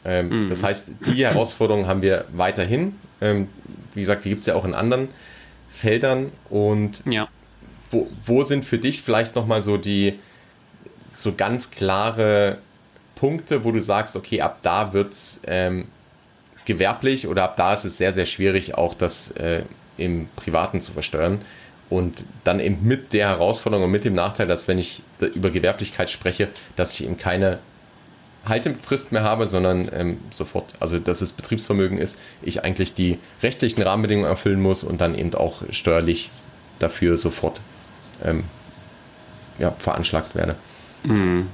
Ähm, 0.05 0.45
mhm. 0.45 0.49
Das 0.49 0.63
heißt, 0.63 0.93
die 1.07 1.25
Herausforderungen 1.25 1.87
haben 1.87 2.03
wir 2.03 2.25
weiterhin. 2.33 2.97
Ähm, 3.21 3.49
wie 3.95 4.01
gesagt, 4.01 4.25
die 4.25 4.31
gibt 4.31 4.41
es 4.41 4.47
ja 4.47 4.55
auch 4.55 4.65
in 4.65 4.75
anderen 4.75 5.09
Feldern 5.69 6.31
und 6.51 7.03
ja. 7.07 7.29
wo, 7.91 8.09
wo 8.25 8.45
sind 8.45 8.65
für 8.65 8.79
dich 8.79 9.03
vielleicht 9.03 9.37
nochmal 9.37 9.63
so 9.63 9.77
die, 9.77 10.19
so 11.17 11.33
ganz 11.35 11.71
klare 11.71 12.59
Punkte, 13.15 13.65
wo 13.65 13.73
du 13.73 13.81
sagst, 13.81 14.17
okay, 14.17 14.41
ab 14.41 14.59
da 14.63 14.93
wird 14.93 15.13
es 15.13 15.41
ähm, 15.47 15.87
gewerblich 16.65 17.27
oder 17.27 17.45
ab 17.45 17.57
da 17.57 17.73
ist 17.73 17.85
es 17.85 17.99
sehr, 17.99 18.13
sehr 18.13 18.27
schwierig, 18.27 18.75
auch 18.75 18.95
das 18.95 19.31
äh, 19.33 19.63
im 19.97 20.29
Privaten 20.37 20.81
zu 20.81 20.93
versteuern. 20.93 21.41
Und 21.91 22.25
dann 22.45 22.59
eben 22.59 22.79
mit 22.83 23.13
der 23.13 23.29
Herausforderung 23.29 23.85
und 23.85 23.91
mit 23.91 24.05
dem 24.05 24.15
Nachteil, 24.15 24.47
dass 24.47 24.67
wenn 24.67 24.79
ich 24.79 25.03
über 25.35 25.51
Gewerblichkeit 25.51 26.09
spreche, 26.09 26.49
dass 26.75 26.95
ich 26.95 27.05
eben 27.05 27.19
keine 27.19 27.59
Haltefrist 28.47 29.13
mehr 29.13 29.23
habe, 29.23 29.47
sondern 29.47 29.91
ähm, 29.93 30.19
sofort, 30.31 30.75
also 30.81 30.99
dass 30.99 31.21
es 31.21 31.33
Betriebsvermögen 31.33 31.99
ist, 31.99 32.19
ich 32.41 32.65
eigentlich 32.65 32.95
die 32.95 33.19
rechtlichen 33.43 33.83
Rahmenbedingungen 33.83 34.29
erfüllen 34.29 34.61
muss 34.61 34.83
und 34.83 35.01
dann 35.01 35.15
eben 35.15 35.35
auch 35.35 35.63
steuerlich 35.71 36.31
dafür 36.79 37.17
sofort 37.17 37.61
ähm, 38.25 38.45
ja, 39.59 39.73
veranschlagt 39.79 40.35
werde. 40.35 40.57
Mhm. 41.05 41.49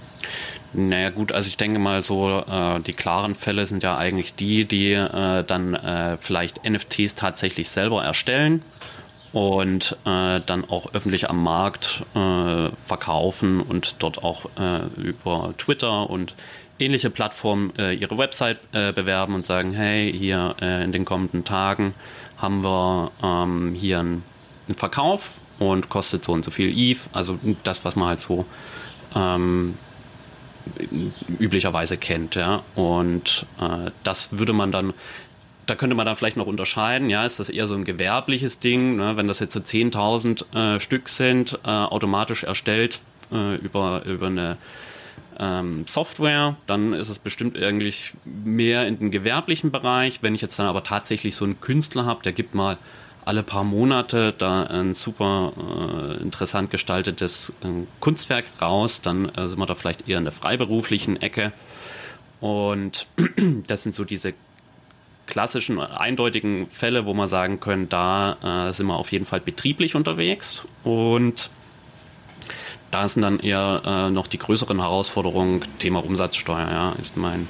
Naja 0.75 1.11
gut, 1.11 1.33
also 1.33 1.49
ich 1.49 1.57
denke 1.57 1.79
mal 1.79 2.03
so, 2.03 2.45
äh, 2.47 2.81
die 2.81 2.93
klaren 2.93 3.35
Fälle 3.35 3.67
sind 3.67 3.83
ja 3.83 3.97
eigentlich 3.97 4.35
die, 4.35 4.67
die 4.67 4.93
äh, 4.93 5.43
dann 5.45 5.75
äh, 5.75 6.19
vielleicht 6.19 6.69
NFTs 6.69 7.15
tatsächlich 7.15 7.71
selber 7.71 8.05
erstellen 8.05 8.63
und 9.33 9.97
äh, 10.05 10.41
dann 10.45 10.69
auch 10.69 10.93
öffentlich 10.93 11.31
am 11.31 11.43
Markt 11.43 12.03
äh, 12.15 12.69
verkaufen 12.87 13.61
und 13.61 13.97
dort 14.01 14.23
auch 14.23 14.45
äh, 14.59 14.87
über 15.01 15.55
Twitter 15.57 16.11
und 16.11 16.35
ähnliche 16.79 17.11
Plattformen 17.11 17.73
ihre 17.77 18.17
Website 18.19 18.71
bewerben 18.71 19.35
und 19.35 19.45
sagen, 19.45 19.73
hey, 19.73 20.13
hier 20.17 20.55
in 20.61 20.93
den 20.93 21.05
kommenden 21.05 21.43
Tagen 21.43 21.93
haben 22.37 22.63
wir 22.63 23.11
ähm, 23.21 23.75
hier 23.75 23.99
einen, 23.99 24.23
einen 24.69 24.77
Verkauf 24.77 25.33
und 25.59 25.89
kostet 25.89 26.23
so 26.23 26.31
und 26.31 26.45
so 26.45 26.53
viel 26.53 26.73
ETH, 26.73 27.01
also 27.13 27.37
das, 27.65 27.85
was 27.85 27.97
man 27.97 28.07
halt 28.07 28.21
so 28.21 28.47
ähm, 29.19 29.75
üblicherweise 31.39 31.97
kennt. 31.97 32.35
Ja? 32.35 32.63
Und 32.75 33.47
äh, 33.61 33.91
das 34.05 34.39
würde 34.39 34.53
man 34.53 34.73
dann 34.73 34.95
da 35.67 35.75
könnte 35.75 35.95
man 35.95 36.07
dann 36.07 36.17
vielleicht 36.17 36.39
noch 36.39 36.47
unterscheiden, 36.47 37.11
ja, 37.11 37.27
ist 37.27 37.41
das 37.41 37.51
eher 37.51 37.67
so 37.67 37.75
ein 37.75 37.85
gewerbliches 37.85 38.59
Ding, 38.59 38.97
ne? 38.97 39.19
wenn 39.19 39.29
das 39.29 39.39
jetzt 39.39 39.53
so 39.53 39.61
10.000 39.61 40.77
äh, 40.77 40.81
Stück 40.81 41.11
sind, 41.11 41.59
äh, 41.63 41.69
automatisch 41.69 42.45
erstellt 42.45 43.01
äh, 43.31 43.57
über, 43.57 44.03
über 44.07 44.29
eine 44.29 44.57
ähm, 45.39 45.85
Software, 45.87 46.57
dann 46.67 46.95
ist 46.95 47.11
es 47.11 47.19
bestimmt 47.19 47.57
eigentlich 47.59 48.15
mehr 48.25 48.87
in 48.87 48.99
den 48.99 49.11
gewerblichen 49.11 49.71
Bereich. 49.71 50.23
Wenn 50.23 50.35
ich 50.35 50.41
jetzt 50.41 50.59
dann 50.59 50.67
aber 50.67 50.83
tatsächlich 50.85 51.37
so 51.37 51.45
einen 51.45 51.61
Künstler 51.61 52.07
habe, 52.07 52.23
der 52.23 52.33
gibt 52.33 52.55
mal 52.55 52.79
alle 53.29 53.43
paar 53.43 53.63
Monate 53.63 54.33
da 54.33 54.63
ein 54.63 54.95
super 54.95 55.53
äh, 55.59 56.23
interessant 56.23 56.71
gestaltetes 56.71 57.55
äh, 57.63 57.85
Kunstwerk 58.01 58.47
raus. 58.63 59.03
Dann 59.03 59.29
äh, 59.35 59.47
sind 59.47 59.59
wir 59.59 59.67
da 59.67 59.75
vielleicht 59.75 60.09
eher 60.09 60.17
in 60.17 60.25
der 60.25 60.33
freiberuflichen 60.33 61.21
Ecke. 61.21 61.53
Und 62.41 63.07
das 63.67 63.83
sind 63.83 63.95
so 63.95 64.05
diese 64.05 64.33
klassischen, 65.27 65.79
eindeutigen 65.79 66.71
Fälle, 66.71 67.05
wo 67.05 67.13
wir 67.13 67.29
sagen 67.29 67.61
können, 67.61 67.91
da 67.91 68.69
äh, 68.69 68.73
sind 68.73 68.87
wir 68.87 68.97
auf 68.97 69.13
jeden 69.13 69.27
Fall 69.27 69.41
betrieblich 69.41 69.95
unterwegs. 69.95 70.67
Und 70.83 71.51
da 72.91 73.07
sind 73.11 73.21
dann 73.21 73.41
eher 73.41 73.83
äh, 73.85 74.11
noch 74.11 74.27
die 74.27 74.39
größeren 74.39 74.81
Herausforderungen, 74.81 75.61
Thema 75.79 76.03
Umsatzsteuer, 76.03 76.71
ja, 76.71 76.93
ist 76.93 77.19
mein 77.19 77.47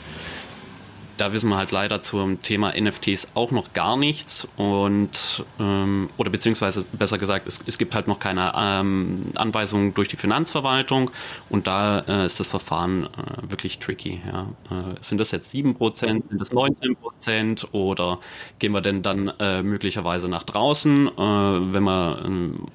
da 1.18 1.32
wissen 1.32 1.50
wir 1.50 1.56
halt 1.56 1.72
leider 1.72 2.02
zum 2.02 2.40
Thema 2.42 2.72
NFTs 2.78 3.28
auch 3.34 3.50
noch 3.50 3.72
gar 3.72 3.96
nichts 3.96 4.48
und 4.56 5.44
ähm, 5.60 6.08
oder 6.16 6.30
beziehungsweise 6.30 6.86
besser 6.92 7.18
gesagt, 7.18 7.46
es, 7.46 7.62
es 7.66 7.76
gibt 7.76 7.94
halt 7.94 8.08
noch 8.08 8.18
keine 8.18 8.52
ähm, 8.56 9.32
Anweisungen 9.34 9.94
durch 9.94 10.08
die 10.08 10.16
Finanzverwaltung 10.16 11.10
und 11.50 11.66
da 11.66 12.00
äh, 12.00 12.26
ist 12.26 12.40
das 12.40 12.46
Verfahren 12.46 13.04
äh, 13.04 13.50
wirklich 13.50 13.78
tricky. 13.78 14.22
Ja. 14.26 14.42
Äh, 14.70 14.94
sind 15.00 15.18
das 15.18 15.32
jetzt 15.32 15.52
7%, 15.54 15.96
sind 16.06 16.24
das 16.38 16.52
19% 16.52 17.72
oder 17.72 18.18
gehen 18.58 18.72
wir 18.72 18.80
denn 18.80 19.02
dann 19.02 19.32
äh, 19.40 19.62
möglicherweise 19.62 20.28
nach 20.28 20.44
draußen, 20.44 21.08
äh, 21.08 21.10
wenn 21.20 21.82
wir 21.82 22.22
ähm, 22.24 22.66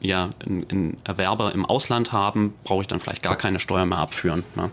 ja 0.00 0.30
einen 0.44 0.96
Erwerber 1.04 1.52
im 1.52 1.64
Ausland 1.64 2.12
haben, 2.12 2.54
brauche 2.64 2.82
ich 2.82 2.86
dann 2.86 3.00
vielleicht 3.00 3.22
gar 3.22 3.36
keine 3.36 3.58
Steuer 3.58 3.86
mehr 3.86 3.98
abführen. 3.98 4.44
Ne? 4.56 4.70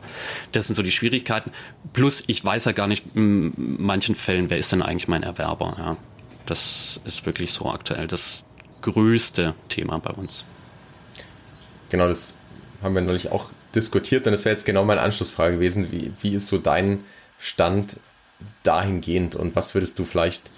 Das 0.52 0.68
sind 0.68 0.76
so 0.76 0.84
die 0.84 0.92
Schwierigkeiten. 0.92 1.52
Plus, 1.94 2.24
ich 2.28 2.44
weiß 2.44 2.66
ja 2.66 2.72
gar 2.72 2.88
nicht 2.88 3.06
in 3.16 3.54
manchen 3.78 4.16
Fällen, 4.16 4.50
wer 4.50 4.58
ist 4.58 4.72
denn 4.72 4.82
eigentlich 4.82 5.08
mein 5.08 5.24
Erwerber. 5.24 5.76
Ja? 5.78 5.98
Das 6.46 7.00
ist 7.06 7.26
wirklich 7.26 7.52
so 7.52 7.70
aktuell 7.70 8.08
das 8.08 8.50
größte 8.82 9.54
Thema 9.70 10.00
bei 10.00 10.12
uns. 10.12 10.46
Genau, 11.90 12.08
das 12.08 12.36
haben 12.82 12.96
wir 12.96 13.02
neulich 13.02 13.32
auch 13.32 13.52
diskutiert 13.76 14.26
und 14.26 14.32
das 14.32 14.46
wäre 14.46 14.56
jetzt 14.56 14.66
genau 14.66 14.86
meine 14.86 15.02
Anschlussfrage 15.02 15.56
gewesen. 15.56 15.92
Wie, 15.92 16.12
wie 16.22 16.34
ist 16.36 16.48
so 16.48 16.58
dein 16.58 17.04
Stand 17.40 17.98
dahingehend 18.64 19.36
und 19.36 19.56
was 19.56 19.74
würdest 19.74 19.98
du 20.00 20.06
vielleicht 20.06 20.52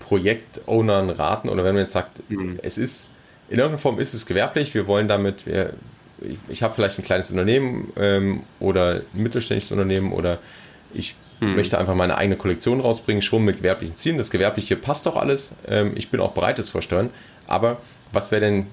Projektownern 0.00 1.10
raten 1.10 1.48
oder 1.48 1.64
wenn 1.64 1.74
man 1.74 1.84
jetzt 1.84 1.92
sagt, 1.92 2.28
mhm. 2.30 2.58
es 2.62 2.78
ist 2.78 3.08
in 3.52 3.58
irgendeiner 3.58 3.78
Form 3.78 3.98
ist 3.98 4.14
es 4.14 4.24
gewerblich. 4.24 4.72
Wir 4.74 4.86
wollen 4.86 5.08
damit, 5.08 5.46
wir 5.46 5.74
ich, 6.22 6.38
ich 6.48 6.62
habe 6.62 6.74
vielleicht 6.74 6.98
ein 6.98 7.04
kleines 7.04 7.30
Unternehmen 7.30 7.92
ähm, 7.96 8.44
oder 8.60 9.02
ein 9.14 9.22
mittelständisches 9.22 9.72
Unternehmen 9.72 10.12
oder 10.12 10.38
ich 10.94 11.14
hm. 11.40 11.54
möchte 11.54 11.78
einfach 11.78 11.94
meine 11.94 12.16
eigene 12.16 12.36
Kollektion 12.36 12.80
rausbringen, 12.80 13.20
schon 13.20 13.44
mit 13.44 13.58
gewerblichen 13.58 13.96
Zielen. 13.96 14.16
Das 14.16 14.30
Gewerbliche 14.30 14.76
passt 14.76 15.04
doch 15.04 15.16
alles. 15.16 15.52
Ähm, 15.68 15.92
ich 15.96 16.08
bin 16.08 16.20
auch 16.20 16.32
bereit, 16.32 16.58
das 16.58 16.70
vorsteuern. 16.70 17.10
Aber 17.46 17.82
was 18.10 18.30
wäre 18.30 18.40
denn, 18.40 18.68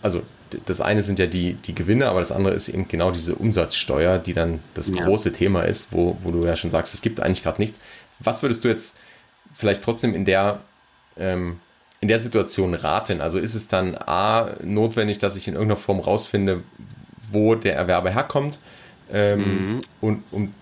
also 0.00 0.22
das 0.66 0.80
eine 0.80 1.02
sind 1.02 1.18
ja 1.18 1.26
die, 1.26 1.54
die 1.54 1.74
Gewinne, 1.74 2.06
aber 2.06 2.20
das 2.20 2.30
andere 2.30 2.54
ist 2.54 2.68
eben 2.68 2.86
genau 2.86 3.10
diese 3.10 3.34
Umsatzsteuer, 3.34 4.20
die 4.20 4.32
dann 4.32 4.60
das 4.74 4.88
ja. 4.88 5.04
große 5.04 5.32
Thema 5.32 5.62
ist, 5.62 5.88
wo, 5.90 6.16
wo 6.22 6.30
du 6.30 6.46
ja 6.46 6.54
schon 6.54 6.70
sagst, 6.70 6.94
es 6.94 7.02
gibt 7.02 7.18
eigentlich 7.18 7.42
gerade 7.42 7.60
nichts. 7.60 7.80
Was 8.20 8.42
würdest 8.42 8.64
du 8.64 8.68
jetzt 8.68 8.96
vielleicht 9.54 9.82
trotzdem 9.82 10.14
in 10.14 10.24
der, 10.24 10.60
ähm, 11.18 11.58
in 12.06 12.08
der 12.08 12.20
Situation 12.20 12.74
raten? 12.74 13.20
Also 13.20 13.40
ist 13.40 13.56
es 13.56 13.66
dann 13.66 13.96
A, 13.96 14.50
notwendig, 14.62 15.18
dass 15.18 15.34
ich 15.34 15.48
in 15.48 15.54
irgendeiner 15.54 15.80
Form 15.80 15.98
rausfinde, 15.98 16.62
wo 17.32 17.56
der 17.56 17.74
Erwerber 17.74 18.10
herkommt 18.10 18.60
ähm, 19.12 19.40
mhm. 19.72 19.78
und 20.00 20.22
um 20.30 20.54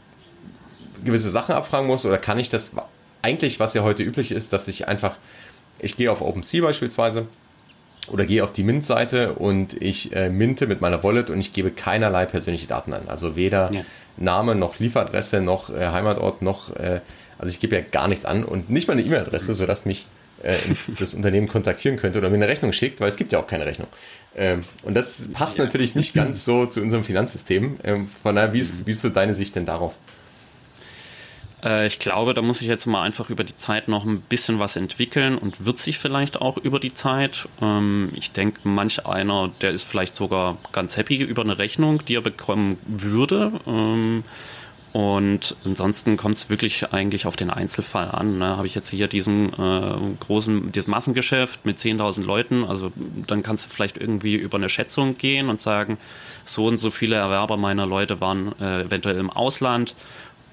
gewisse 1.04 1.28
Sachen 1.28 1.54
abfragen 1.54 1.86
muss 1.86 2.06
oder 2.06 2.16
kann 2.16 2.38
ich 2.38 2.48
das 2.48 2.72
eigentlich, 3.20 3.60
was 3.60 3.74
ja 3.74 3.82
heute 3.82 4.02
üblich 4.02 4.32
ist, 4.32 4.54
dass 4.54 4.68
ich 4.68 4.88
einfach, 4.88 5.16
ich 5.78 5.98
gehe 5.98 6.10
auf 6.10 6.22
OpenSea 6.22 6.62
beispielsweise 6.62 7.26
oder 8.08 8.24
gehe 8.24 8.42
auf 8.42 8.52
die 8.52 8.62
Mint-Seite 8.62 9.34
und 9.34 9.74
ich 9.82 10.16
äh, 10.16 10.30
minte 10.30 10.66
mit 10.66 10.80
meiner 10.80 11.04
Wallet 11.04 11.28
und 11.28 11.40
ich 11.40 11.52
gebe 11.52 11.70
keinerlei 11.70 12.24
persönliche 12.24 12.66
Daten 12.66 12.94
an. 12.94 13.08
Also 13.08 13.36
weder 13.36 13.70
ja. 13.70 13.82
Name 14.16 14.54
noch 14.54 14.78
Lieferadresse 14.78 15.42
noch 15.42 15.68
äh, 15.68 15.88
Heimatort 15.88 16.40
noch, 16.40 16.74
äh, 16.76 17.02
also 17.36 17.50
ich 17.50 17.60
gebe 17.60 17.76
ja 17.76 17.82
gar 17.82 18.08
nichts 18.08 18.24
an 18.24 18.44
und 18.44 18.70
nicht 18.70 18.88
mal 18.88 18.94
eine 18.94 19.02
E-Mail-Adresse, 19.02 19.52
sodass 19.52 19.84
mich 19.84 20.06
äh, 20.44 20.56
das 20.98 21.14
Unternehmen 21.14 21.48
kontaktieren 21.48 21.96
könnte 21.96 22.18
oder 22.18 22.30
mir 22.30 22.36
eine 22.36 22.48
Rechnung 22.48 22.72
schickt, 22.72 23.00
weil 23.00 23.08
es 23.08 23.16
gibt 23.16 23.32
ja 23.32 23.40
auch 23.40 23.46
keine 23.46 23.66
Rechnung. 23.66 23.88
Ähm, 24.36 24.64
und 24.82 24.94
das 24.94 25.28
passt 25.32 25.58
ja. 25.58 25.64
natürlich 25.64 25.94
nicht 25.94 26.14
ganz 26.14 26.44
so 26.44 26.66
zu 26.66 26.80
unserem 26.80 27.04
Finanzsystem. 27.04 27.78
Ähm, 27.82 28.08
von 28.22 28.34
daher, 28.34 28.52
wie 28.52 28.60
ist, 28.60 28.86
wie 28.86 28.90
ist 28.90 29.00
so 29.00 29.08
deine 29.08 29.34
Sicht 29.34 29.56
denn 29.56 29.66
darauf? 29.66 29.94
Äh, 31.64 31.86
ich 31.86 31.98
glaube, 31.98 32.34
da 32.34 32.42
muss 32.42 32.60
ich 32.60 32.68
jetzt 32.68 32.86
mal 32.86 33.02
einfach 33.02 33.30
über 33.30 33.44
die 33.44 33.56
Zeit 33.56 33.88
noch 33.88 34.04
ein 34.04 34.20
bisschen 34.20 34.58
was 34.58 34.76
entwickeln 34.76 35.38
und 35.38 35.64
wird 35.64 35.78
sich 35.78 35.98
vielleicht 35.98 36.40
auch 36.40 36.58
über 36.58 36.78
die 36.78 36.94
Zeit. 36.94 37.48
Ähm, 37.62 38.12
ich 38.14 38.32
denke, 38.32 38.60
manch 38.64 39.06
einer, 39.06 39.50
der 39.62 39.70
ist 39.70 39.84
vielleicht 39.84 40.14
sogar 40.14 40.58
ganz 40.72 40.96
happy 40.96 41.16
über 41.16 41.42
eine 41.42 41.58
Rechnung, 41.58 42.04
die 42.04 42.16
er 42.16 42.22
bekommen 42.22 42.78
würde. 42.86 43.52
Und 44.94 45.56
ansonsten 45.64 46.16
kommt 46.16 46.36
es 46.36 46.50
wirklich 46.50 46.92
eigentlich 46.92 47.26
auf 47.26 47.34
den 47.34 47.50
Einzelfall 47.50 48.12
an. 48.12 48.38
Ne? 48.38 48.56
Habe 48.56 48.68
ich 48.68 48.76
jetzt 48.76 48.90
hier 48.90 49.08
diesen 49.08 49.52
äh, 49.52 49.96
großen, 50.20 50.70
dieses 50.70 50.86
Massengeschäft 50.86 51.66
mit 51.66 51.78
10.000 51.78 52.22
Leuten, 52.22 52.62
also 52.62 52.92
dann 53.26 53.42
kannst 53.42 53.66
du 53.66 53.70
vielleicht 53.70 53.98
irgendwie 53.98 54.36
über 54.36 54.56
eine 54.56 54.68
Schätzung 54.68 55.18
gehen 55.18 55.48
und 55.48 55.60
sagen, 55.60 55.98
so 56.44 56.66
und 56.66 56.78
so 56.78 56.92
viele 56.92 57.16
Erwerber 57.16 57.56
meiner 57.56 57.86
Leute 57.86 58.20
waren 58.20 58.54
äh, 58.60 58.82
eventuell 58.82 59.18
im 59.18 59.30
Ausland 59.30 59.96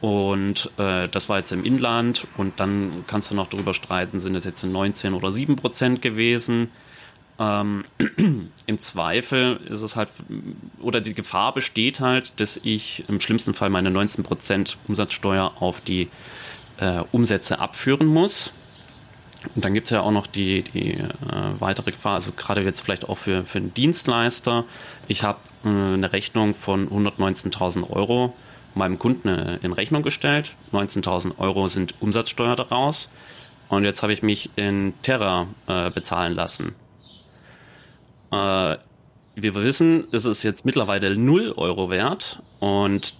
und 0.01 0.71
äh, 0.79 1.07
das 1.07 1.29
war 1.29 1.37
jetzt 1.37 1.51
im 1.51 1.63
Inland 1.63 2.25
und 2.35 2.59
dann 2.59 3.03
kannst 3.05 3.29
du 3.29 3.35
noch 3.35 3.45
darüber 3.45 3.75
streiten, 3.75 4.19
sind 4.19 4.33
es 4.33 4.43
jetzt 4.43 4.63
19 4.63 5.13
oder 5.13 5.31
7 5.31 5.55
Prozent 5.55 6.01
gewesen. 6.01 6.71
Ähm, 7.41 7.85
Im 8.67 8.77
Zweifel 8.77 9.59
ist 9.67 9.81
es 9.81 9.95
halt, 9.95 10.09
oder 10.79 11.01
die 11.01 11.15
Gefahr 11.15 11.53
besteht 11.53 11.99
halt, 11.99 12.39
dass 12.39 12.61
ich 12.63 13.03
im 13.07 13.19
schlimmsten 13.19 13.55
Fall 13.55 13.71
meine 13.71 13.89
19 13.89 14.23
Prozent 14.23 14.77
Umsatzsteuer 14.87 15.53
auf 15.59 15.81
die 15.81 16.09
äh, 16.77 17.03
Umsätze 17.11 17.59
abführen 17.59 18.05
muss. 18.05 18.53
Und 19.55 19.65
dann 19.65 19.73
gibt 19.73 19.87
es 19.87 19.91
ja 19.91 20.01
auch 20.01 20.11
noch 20.11 20.27
die, 20.27 20.61
die 20.61 20.91
äh, 20.91 21.09
weitere 21.57 21.91
Gefahr, 21.91 22.13
also 22.13 22.31
gerade 22.31 22.61
jetzt 22.61 22.81
vielleicht 22.81 23.09
auch 23.09 23.17
für, 23.17 23.43
für 23.43 23.57
einen 23.57 23.73
Dienstleister. 23.73 24.65
Ich 25.07 25.23
habe 25.23 25.39
äh, 25.65 25.67
eine 25.67 26.13
Rechnung 26.13 26.53
von 26.53 26.89
119.000 26.89 27.89
Euro 27.89 28.35
meinem 28.75 28.99
Kunden 28.99 29.27
äh, 29.29 29.57
in 29.63 29.73
Rechnung 29.73 30.03
gestellt. 30.03 30.55
19.000 30.73 31.39
Euro 31.39 31.67
sind 31.67 31.95
Umsatzsteuer 32.01 32.55
daraus. 32.55 33.09
Und 33.67 33.83
jetzt 33.83 34.03
habe 34.03 34.13
ich 34.13 34.21
mich 34.21 34.51
in 34.57 34.93
Terra 35.01 35.47
äh, 35.65 35.89
bezahlen 35.89 36.35
lassen. 36.35 36.75
Äh, 38.31 38.77
wir 39.35 39.55
wissen, 39.55 40.03
ist 40.11 40.25
es 40.25 40.43
jetzt 40.43 40.65
mittlerweile 40.65 41.15
0 41.15 41.53
Euro 41.55 41.89
wert. 41.89 42.41
Und 42.59 43.15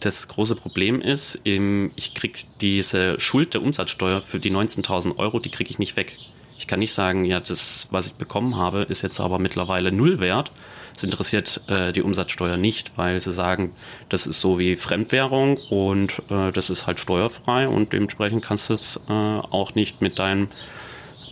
das 0.00 0.28
große 0.28 0.54
Problem 0.56 1.00
ist, 1.00 1.40
ich 1.44 2.14
kriege 2.14 2.40
diese 2.60 3.18
Schuld 3.18 3.54
der 3.54 3.62
Umsatzsteuer 3.62 4.20
für 4.20 4.38
die 4.38 4.50
19.000 4.50 5.16
Euro, 5.18 5.38
die 5.38 5.50
kriege 5.50 5.70
ich 5.70 5.78
nicht 5.78 5.96
weg. 5.96 6.16
Ich 6.58 6.66
kann 6.66 6.78
nicht 6.78 6.92
sagen, 6.92 7.24
ja, 7.24 7.40
das, 7.40 7.88
was 7.90 8.08
ich 8.08 8.12
bekommen 8.14 8.56
habe, 8.56 8.82
ist 8.82 9.02
jetzt 9.02 9.18
aber 9.18 9.38
mittlerweile 9.38 9.90
null 9.90 10.20
wert, 10.20 10.52
es 10.96 11.02
interessiert 11.02 11.60
äh, 11.66 11.92
die 11.92 12.02
Umsatzsteuer 12.02 12.56
nicht, 12.56 12.92
weil 12.96 13.20
sie 13.20 13.32
sagen, 13.32 13.72
das 14.08 14.26
ist 14.26 14.40
so 14.40 14.58
wie 14.58 14.76
Fremdwährung 14.76 15.56
und 15.70 16.22
äh, 16.30 16.52
das 16.52 16.70
ist 16.70 16.86
halt 16.86 17.00
steuerfrei 17.00 17.66
und 17.66 17.92
dementsprechend 17.92 18.44
kannst 18.44 18.70
du 18.70 18.74
es 18.74 19.00
äh, 19.08 19.12
auch 19.12 19.74
nicht 19.74 20.00
mit 20.02 20.18
deinem 20.20 20.48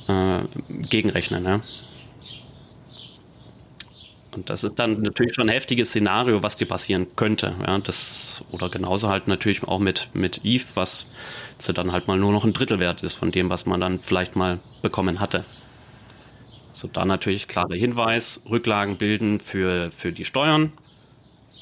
äh, 0.09 0.41
gegenrechnen. 0.69 1.45
Ne? 1.45 1.63
Und 4.35 4.49
das 4.49 4.65
ist 4.65 4.79
dann 4.79 5.03
natürlich 5.03 5.35
schon 5.35 5.49
ein 5.49 5.53
heftiges 5.53 5.91
Szenario, 5.91 6.43
was 6.43 6.57
dir 6.57 6.67
passieren 6.67 7.07
könnte. 7.17 7.55
Ja, 7.67 7.79
das, 7.79 8.43
oder 8.51 8.71
genauso 8.71 9.11
halt 9.11 9.29
natürlich 9.29 9.63
auch 9.65 9.79
mit, 9.79 10.09
mit 10.15 10.41
Eve, 10.43 10.65
was 10.75 11.07
dann 11.75 11.93
halt 11.93 12.09
mal 12.09 12.19
nur 12.19 12.33
noch 12.33 12.45
ein 12.45 12.53
Drittel 12.53 12.81
wert 12.81 13.03
ist 13.03 13.13
von 13.13 13.31
dem, 13.31 13.51
was 13.51 13.67
man 13.67 13.81
dann 13.81 14.01
vielleicht 14.01 14.35
mal 14.35 14.59
bekommen 14.81 15.21
hatte. 15.21 15.45
So, 16.73 16.89
dann 16.89 17.09
natürlich 17.09 17.47
klarer 17.47 17.75
Hinweis, 17.75 18.41
Rücklagen 18.49 18.97
bilden 18.97 19.39
für, 19.39 19.91
für 19.91 20.13
die 20.13 20.25
Steuern. 20.25 20.73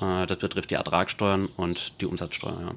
Äh, 0.01 0.27
das 0.27 0.39
betrifft 0.39 0.71
die 0.71 0.77
Ertragssteuern 0.77 1.49
und 1.57 2.01
die 2.01 2.07
Umsatzsteuer. 2.07 2.59
Ja. 2.61 2.75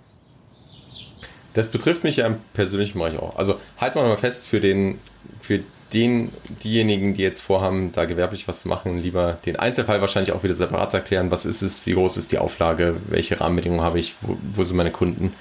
Das 1.53 1.69
betrifft 1.69 2.03
mich 2.03 2.17
ja 2.17 2.25
im 2.25 2.37
persönlichen 2.53 2.97
Bereich 2.97 3.17
auch. 3.17 3.37
Also 3.37 3.55
halten 3.77 3.99
wir 3.99 4.03
mal 4.03 4.17
fest, 4.17 4.47
für 4.47 4.59
den, 4.59 4.99
für 5.39 5.63
den, 5.93 6.31
diejenigen, 6.63 7.13
die 7.13 7.21
jetzt 7.21 7.41
vorhaben, 7.41 7.91
da 7.91 8.05
gewerblich 8.05 8.47
was 8.47 8.61
zu 8.61 8.67
machen, 8.67 8.97
lieber 8.97 9.37
den 9.45 9.57
Einzelfall 9.57 10.01
wahrscheinlich 10.01 10.33
auch 10.33 10.43
wieder 10.43 10.53
separat 10.53 10.93
erklären. 10.93 11.31
Was 11.31 11.45
ist 11.45 11.61
es, 11.61 11.85
wie 11.85 11.93
groß 11.93 12.17
ist 12.17 12.31
die 12.31 12.39
Auflage, 12.39 12.95
welche 13.07 13.39
Rahmenbedingungen 13.39 13.83
habe 13.83 13.99
ich, 13.99 14.15
wo, 14.21 14.37
wo 14.53 14.63
sind 14.63 14.77
meine 14.77 14.91
Kunden. 14.91 15.33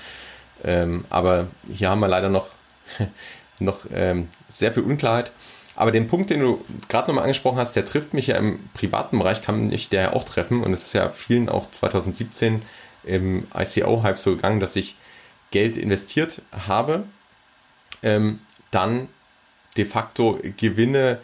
Ähm, 0.65 1.05
aber 1.11 1.49
hier 1.73 1.91
haben 1.91 2.01
wir 2.01 2.09
leider 2.09 2.29
noch, 2.29 2.49
noch 3.59 3.81
ähm, 3.93 4.29
sehr 4.49 4.73
viel 4.73 4.83
Unklarheit. 4.83 5.33
Aber 5.75 5.91
den 5.91 6.07
Punkt, 6.07 6.31
den 6.31 6.41
du 6.41 6.65
gerade 6.88 7.09
nochmal 7.09 7.25
angesprochen 7.25 7.59
hast, 7.59 7.75
der 7.75 7.87
trifft 7.87 8.12
mich 8.12 8.27
ja 8.27 8.37
im 8.37 8.61
privaten 8.75 9.19
Bereich, 9.19 9.41
kann 9.41 9.69
mich 9.69 9.88
der 9.88 10.03
ja 10.03 10.12
auch 10.12 10.25
treffen. 10.25 10.62
Und 10.62 10.73
es 10.73 10.87
ist 10.87 10.93
ja 10.93 11.11
vielen 11.11 11.49
auch 11.49 11.71
2017 11.71 12.62
im 13.05 13.47
ICO-Hype 13.55 14.19
so 14.19 14.37
gegangen, 14.37 14.61
dass 14.61 14.77
ich 14.77 14.97
Geld 15.51 15.77
investiert 15.77 16.43
habe, 16.67 17.05
ähm, 18.03 18.41
dann 18.71 19.09
de 19.76 19.85
facto 19.85 20.38
Gewinne 20.56 21.18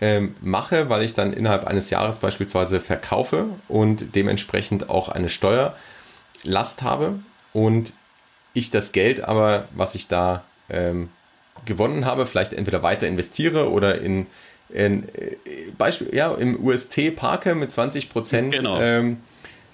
ähm, 0.00 0.34
mache, 0.40 0.88
weil 0.88 1.02
ich 1.02 1.14
dann 1.14 1.32
innerhalb 1.32 1.66
eines 1.66 1.90
Jahres 1.90 2.18
beispielsweise 2.18 2.80
verkaufe 2.80 3.46
und 3.68 4.14
dementsprechend 4.14 4.88
auch 4.88 5.08
eine 5.08 5.28
Steuerlast 5.28 6.82
habe 6.82 7.18
und 7.52 7.92
ich 8.54 8.70
das 8.70 8.92
Geld 8.92 9.22
aber, 9.22 9.68
was 9.74 9.94
ich 9.94 10.08
da 10.08 10.44
ähm, 10.68 11.10
gewonnen 11.64 12.06
habe, 12.06 12.26
vielleicht 12.26 12.52
entweder 12.52 12.82
weiter 12.82 13.06
investiere 13.06 13.70
oder 13.70 14.00
in, 14.00 14.26
in 14.70 15.08
äh, 15.14 15.36
Beispiel, 15.76 16.14
ja, 16.14 16.34
im 16.34 16.64
UST 16.64 17.14
parke 17.14 17.54
mit 17.54 17.70
20 17.70 18.08
Prozent 18.08 18.54
genau. 18.54 18.80
ähm, 18.80 19.18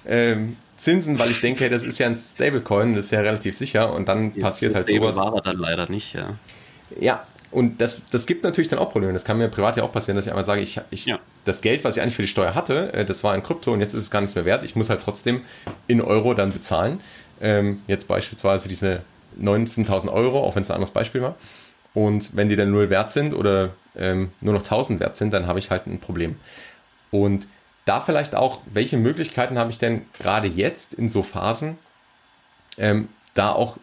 ähm, 0.07 0.57
Zinsen, 0.77 1.19
weil 1.19 1.31
ich 1.31 1.41
denke, 1.41 1.71
das 1.71 1.85
ist 1.85 1.99
ja 1.99 2.07
ein 2.07 2.15
Stablecoin, 2.15 2.95
das 2.95 3.07
ist 3.07 3.11
ja 3.13 3.21
relativ 3.21 3.57
sicher 3.57 3.93
und 3.95 4.09
dann 4.09 4.33
Jetzt 4.35 4.43
passiert 4.43 4.75
halt 4.75 4.89
Stable 4.89 5.13
sowas. 5.13 5.27
war 5.33 5.35
er 5.37 5.43
dann 5.43 5.59
leider 5.59 5.89
nicht, 5.89 6.15
ja. 6.15 6.35
Ja, 7.01 7.27
und 7.51 7.81
das, 7.81 8.05
das 8.11 8.27
gibt 8.27 8.45
natürlich 8.45 8.69
dann 8.69 8.79
auch 8.79 8.91
Probleme. 8.91 9.13
Das 9.13 9.25
kann 9.25 9.39
mir 9.39 9.49
privat 9.49 9.77
ja 9.77 9.83
auch 9.83 9.93
passieren, 9.93 10.17
dass 10.17 10.27
ich 10.27 10.31
einmal 10.31 10.45
sage, 10.45 10.61
ich, 10.61 10.81
ich, 10.91 11.07
ja. 11.07 11.19
das 11.45 11.61
Geld, 11.61 11.85
was 11.85 11.97
ich 11.97 12.03
eigentlich 12.03 12.17
für 12.17 12.23
die 12.23 12.29
Steuer 12.29 12.55
hatte, 12.55 12.93
äh, 12.93 13.05
das 13.05 13.23
war 13.25 13.35
in 13.35 13.43
Krypto 13.43 13.73
und 13.73 13.81
jetzt 13.81 13.95
ist 13.95 14.05
es 14.05 14.11
gar 14.11 14.21
nichts 14.21 14.35
mehr 14.35 14.45
wert. 14.45 14.65
Ich 14.65 14.77
muss 14.77 14.91
halt 14.91 15.03
trotzdem 15.03 15.43
in 15.87 16.01
Euro 16.01 16.35
dann 16.35 16.53
bezahlen. 16.53 17.01
Ähm, 17.41 17.83
jetzt 17.87 18.09
beispielsweise 18.09 18.69
diese 18.69 19.03
19.000 19.41 20.13
Euro, 20.13 20.43
auch 20.43 20.57
wenn 20.57 20.63
es 20.63 20.71
ein 20.71 20.75
anderes 20.75 20.93
Beispiel 20.93 21.23
war. 21.23 21.37
Und 21.95 22.37
wenn 22.37 22.49
die 22.49 22.57
dann 22.57 22.71
null 22.71 22.91
wert 22.91 23.13
sind 23.13 23.33
oder 23.33 23.71
ähm, 23.97 24.33
nur 24.41 24.53
noch 24.53 24.63
1000 24.63 25.01
wert 25.01 25.17
sind, 25.17 25.33
dann 25.33 25.47
habe 25.47 25.59
ich 25.59 25.71
halt 25.71 25.87
ein 25.87 26.01
Problem. 26.01 26.37
Und 27.11 27.47
da 27.87 28.01
vielleicht 28.01 28.35
auch, 28.35 28.61
welche 28.67 28.97
Möglichkeiten 28.99 29.59
habe 29.59 29.71
ich 29.71 29.79
denn 29.79 30.05
gerade 30.19 30.49
jetzt 30.49 30.93
in 30.93 31.09
so 31.09 31.23
Phasen, 31.23 31.79
ähm, 32.79 33.09
da 33.35 33.51
auch 33.51 33.79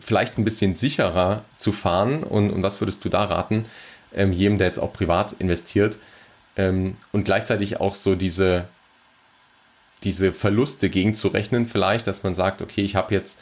vielleicht 0.00 0.38
ein 0.38 0.44
bisschen 0.44 0.76
sicherer 0.76 1.44
zu 1.56 1.72
fahren? 1.72 2.22
Und, 2.22 2.50
und 2.50 2.62
was 2.62 2.80
würdest 2.80 3.04
du 3.04 3.08
da 3.08 3.24
raten, 3.24 3.64
ähm, 4.14 4.32
jedem, 4.32 4.58
der 4.58 4.66
jetzt 4.66 4.78
auch 4.78 4.92
privat 4.92 5.34
investiert 5.38 5.98
ähm, 6.56 6.96
und 7.12 7.24
gleichzeitig 7.24 7.80
auch 7.80 7.94
so 7.94 8.14
diese, 8.14 8.64
diese 10.02 10.32
Verluste 10.32 10.90
gegenzurechnen, 10.90 11.66
vielleicht, 11.66 12.06
dass 12.06 12.22
man 12.22 12.34
sagt, 12.34 12.62
okay, 12.62 12.82
ich 12.82 12.96
habe 12.96 13.14
jetzt 13.14 13.38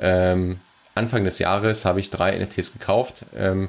ähm, 0.00 0.60
Anfang 0.94 1.24
des 1.24 1.38
Jahres 1.38 1.84
habe 1.84 2.00
ich 2.00 2.10
drei 2.10 2.36
NFTs 2.38 2.72
gekauft. 2.72 3.24
Ähm, 3.36 3.68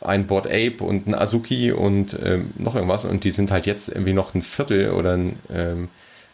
ein 0.00 0.26
Board 0.26 0.46
Ape 0.46 0.78
und 0.80 1.06
ein 1.06 1.14
Azuki 1.14 1.72
und 1.72 2.18
ähm, 2.22 2.52
noch 2.56 2.74
irgendwas 2.74 3.04
und 3.04 3.24
die 3.24 3.30
sind 3.30 3.50
halt 3.50 3.66
jetzt 3.66 3.88
irgendwie 3.88 4.14
noch 4.14 4.34
ein 4.34 4.40
Viertel 4.40 4.90
oder 4.90 5.14
ein 5.14 5.38
ähm, 5.52 5.88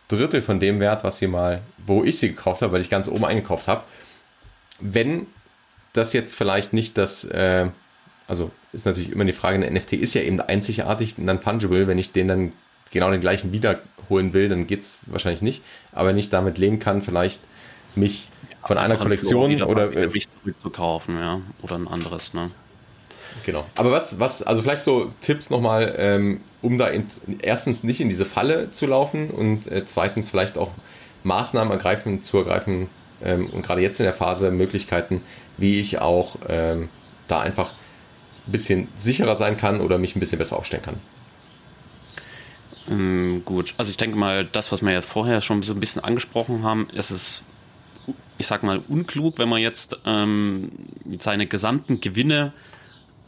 Drittel 0.06 0.40
von 0.40 0.60
dem 0.60 0.78
Wert, 0.78 1.02
was 1.02 1.18
sie 1.18 1.26
mal, 1.26 1.60
wo 1.84 2.04
ich 2.04 2.18
sie 2.18 2.28
gekauft 2.28 2.62
habe, 2.62 2.72
weil 2.72 2.80
ich 2.80 2.90
ganz 2.90 3.08
oben 3.08 3.24
eingekauft 3.24 3.66
habe. 3.66 3.82
Wenn 4.80 5.26
das 5.92 6.12
jetzt 6.12 6.34
vielleicht 6.34 6.72
nicht 6.72 6.98
das, 6.98 7.24
äh, 7.24 7.68
also 8.26 8.50
ist 8.72 8.86
natürlich 8.86 9.10
immer 9.10 9.24
die 9.24 9.32
Frage, 9.32 9.64
ein 9.64 9.72
NFT 9.74 9.94
ist 9.94 10.14
ja 10.14 10.22
eben 10.22 10.40
einzigartig 10.40 11.16
und 11.18 11.26
dann 11.26 11.40
fungible, 11.40 11.86
wenn 11.86 11.98
ich 11.98 12.12
den 12.12 12.28
dann 12.28 12.52
genau 12.90 13.10
den 13.10 13.20
gleichen 13.20 13.52
wiederholen 13.52 14.32
will, 14.32 14.48
dann 14.48 14.66
geht 14.66 14.80
es 14.80 15.10
wahrscheinlich 15.10 15.42
nicht, 15.42 15.62
aber 15.92 16.08
wenn 16.08 16.18
ich 16.18 16.30
damit 16.30 16.58
leben 16.58 16.78
kann, 16.78 17.02
vielleicht 17.02 17.40
mich 17.94 18.28
von 18.66 18.78
einer 18.78 18.96
Kollektion 18.96 19.62
oder 19.62 19.88
Gewicht 19.88 20.30
zurückzukaufen, 20.32 21.18
ja, 21.18 21.40
oder 21.62 21.76
ein 21.76 21.88
anderes, 21.88 22.34
ne? 22.34 22.50
Genau. 23.44 23.66
Aber 23.74 23.90
was, 23.90 24.20
was, 24.20 24.42
also 24.42 24.62
vielleicht 24.62 24.84
so 24.84 25.12
Tipps 25.20 25.50
nochmal, 25.50 25.94
ähm, 25.98 26.40
um 26.62 26.78
da 26.78 26.88
in, 26.88 27.06
erstens 27.42 27.82
nicht 27.82 28.00
in 28.00 28.08
diese 28.08 28.24
Falle 28.24 28.70
zu 28.70 28.86
laufen 28.86 29.30
und 29.30 29.66
äh, 29.66 29.84
zweitens 29.84 30.30
vielleicht 30.30 30.56
auch 30.56 30.70
Maßnahmen 31.24 31.72
ergreifen, 31.72 32.22
zu 32.22 32.38
ergreifen 32.38 32.88
ähm, 33.22 33.48
und 33.50 33.62
gerade 33.62 33.82
jetzt 33.82 34.00
in 34.00 34.04
der 34.04 34.14
Phase 34.14 34.50
Möglichkeiten, 34.50 35.20
wie 35.56 35.80
ich 35.80 36.00
auch 36.00 36.36
ähm, 36.48 36.88
da 37.28 37.40
einfach 37.40 37.72
ein 38.46 38.52
bisschen 38.52 38.88
sicherer 38.96 39.36
sein 39.36 39.56
kann 39.56 39.80
oder 39.80 39.98
mich 39.98 40.16
ein 40.16 40.20
bisschen 40.20 40.38
besser 40.38 40.56
aufstellen 40.56 40.82
kann. 40.82 40.96
Ähm, 42.88 43.42
gut, 43.44 43.74
also 43.78 43.90
ich 43.90 43.96
denke 43.96 44.16
mal, 44.16 44.44
das, 44.44 44.72
was 44.72 44.82
wir 44.82 44.92
ja 44.92 45.00
vorher 45.00 45.40
schon 45.40 45.62
so 45.62 45.72
ein 45.72 45.80
bisschen 45.80 46.04
angesprochen 46.04 46.64
haben, 46.64 46.88
ist 46.90 47.10
es 47.10 47.42
ich 48.38 48.46
sag 48.46 48.62
mal, 48.62 48.82
unklug, 48.88 49.38
wenn 49.38 49.48
man 49.48 49.60
jetzt 49.60 49.98
ähm, 50.04 50.70
seine 51.18 51.46
gesamten 51.46 52.00
Gewinne 52.00 52.52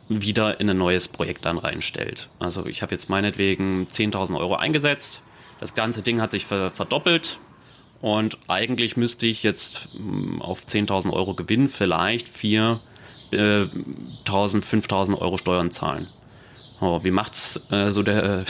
wieder 0.08 0.60
in 0.60 0.70
ein 0.70 0.78
neues 0.78 1.08
Projekt 1.08 1.44
dann 1.44 1.58
reinstellt. 1.58 2.28
Also 2.38 2.66
ich 2.66 2.82
habe 2.82 2.92
jetzt 2.92 3.10
meinetwegen 3.10 3.88
10.000 3.90 4.38
Euro 4.38 4.56
eingesetzt, 4.56 5.22
das 5.58 5.74
ganze 5.74 6.02
Ding 6.02 6.20
hat 6.20 6.30
sich 6.30 6.46
verdoppelt 6.46 7.38
und 8.00 8.38
eigentlich 8.48 8.96
müsste 8.96 9.26
ich 9.26 9.42
jetzt 9.42 9.88
hm, 9.96 10.42
auf 10.42 10.66
10.000 10.66 11.12
Euro 11.12 11.34
Gewinn 11.34 11.68
vielleicht 11.68 12.28
4.000, 12.28 12.78
äh, 13.32 13.66
5.000 14.26 15.18
Euro 15.18 15.38
Steuern 15.38 15.70
zahlen. 15.70 16.06
Oh, 16.80 17.00
wie 17.02 17.10
macht's 17.10 17.60
äh, 17.70 17.90
so 17.90 18.02
der, 18.02 18.44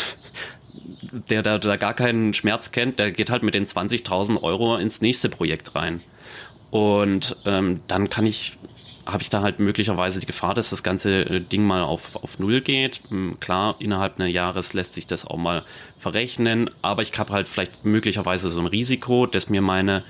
der, 1.31 1.43
der, 1.43 1.59
der 1.59 1.79
gar 1.79 1.95
keinen 1.95 2.35
Schmerz 2.35 2.73
kennt, 2.73 2.99
der 2.99 3.13
geht 3.13 3.31
halt 3.31 3.43
mit 3.43 3.55
den 3.55 3.67
20.000 3.67 4.43
Euro 4.43 4.77
ins 4.77 5.01
nächste 5.01 5.29
Projekt 5.29 5.75
rein. 5.75 6.03
Und 6.71 7.37
ähm, 7.45 7.81
dann 7.87 8.11
kann 8.11 8.27
ich, 8.27 8.59
habe 9.07 9.23
ich 9.23 9.31
da 9.31 9.41
halt 9.41 9.61
möglicherweise 9.61 10.21
die 10.21 10.27
Gefahr, 10.27 10.53
dass 10.53 10.71
das 10.71 10.83
ganze 10.83 11.21
äh, 11.23 11.41
Ding 11.41 11.65
mal 11.65 11.83
auf, 11.83 12.17
auf 12.17 12.39
Null 12.39 12.61
geht. 12.61 13.01
Hm, 13.09 13.39
klar, 13.39 13.77
innerhalb 13.79 14.19
eines 14.19 14.35
Jahres 14.35 14.73
lässt 14.73 14.95
sich 14.95 15.07
das 15.07 15.25
auch 15.25 15.37
mal 15.37 15.65
verrechnen, 15.99 16.69
aber 16.83 17.03
ich 17.03 17.17
habe 17.19 17.33
halt 17.33 17.49
vielleicht 17.49 17.85
möglicherweise 17.85 18.51
so 18.51 18.59
ein 18.59 18.67
Risiko, 18.67 19.27
dass 19.27 19.49
mir 19.49 19.63
meine, 19.63 20.03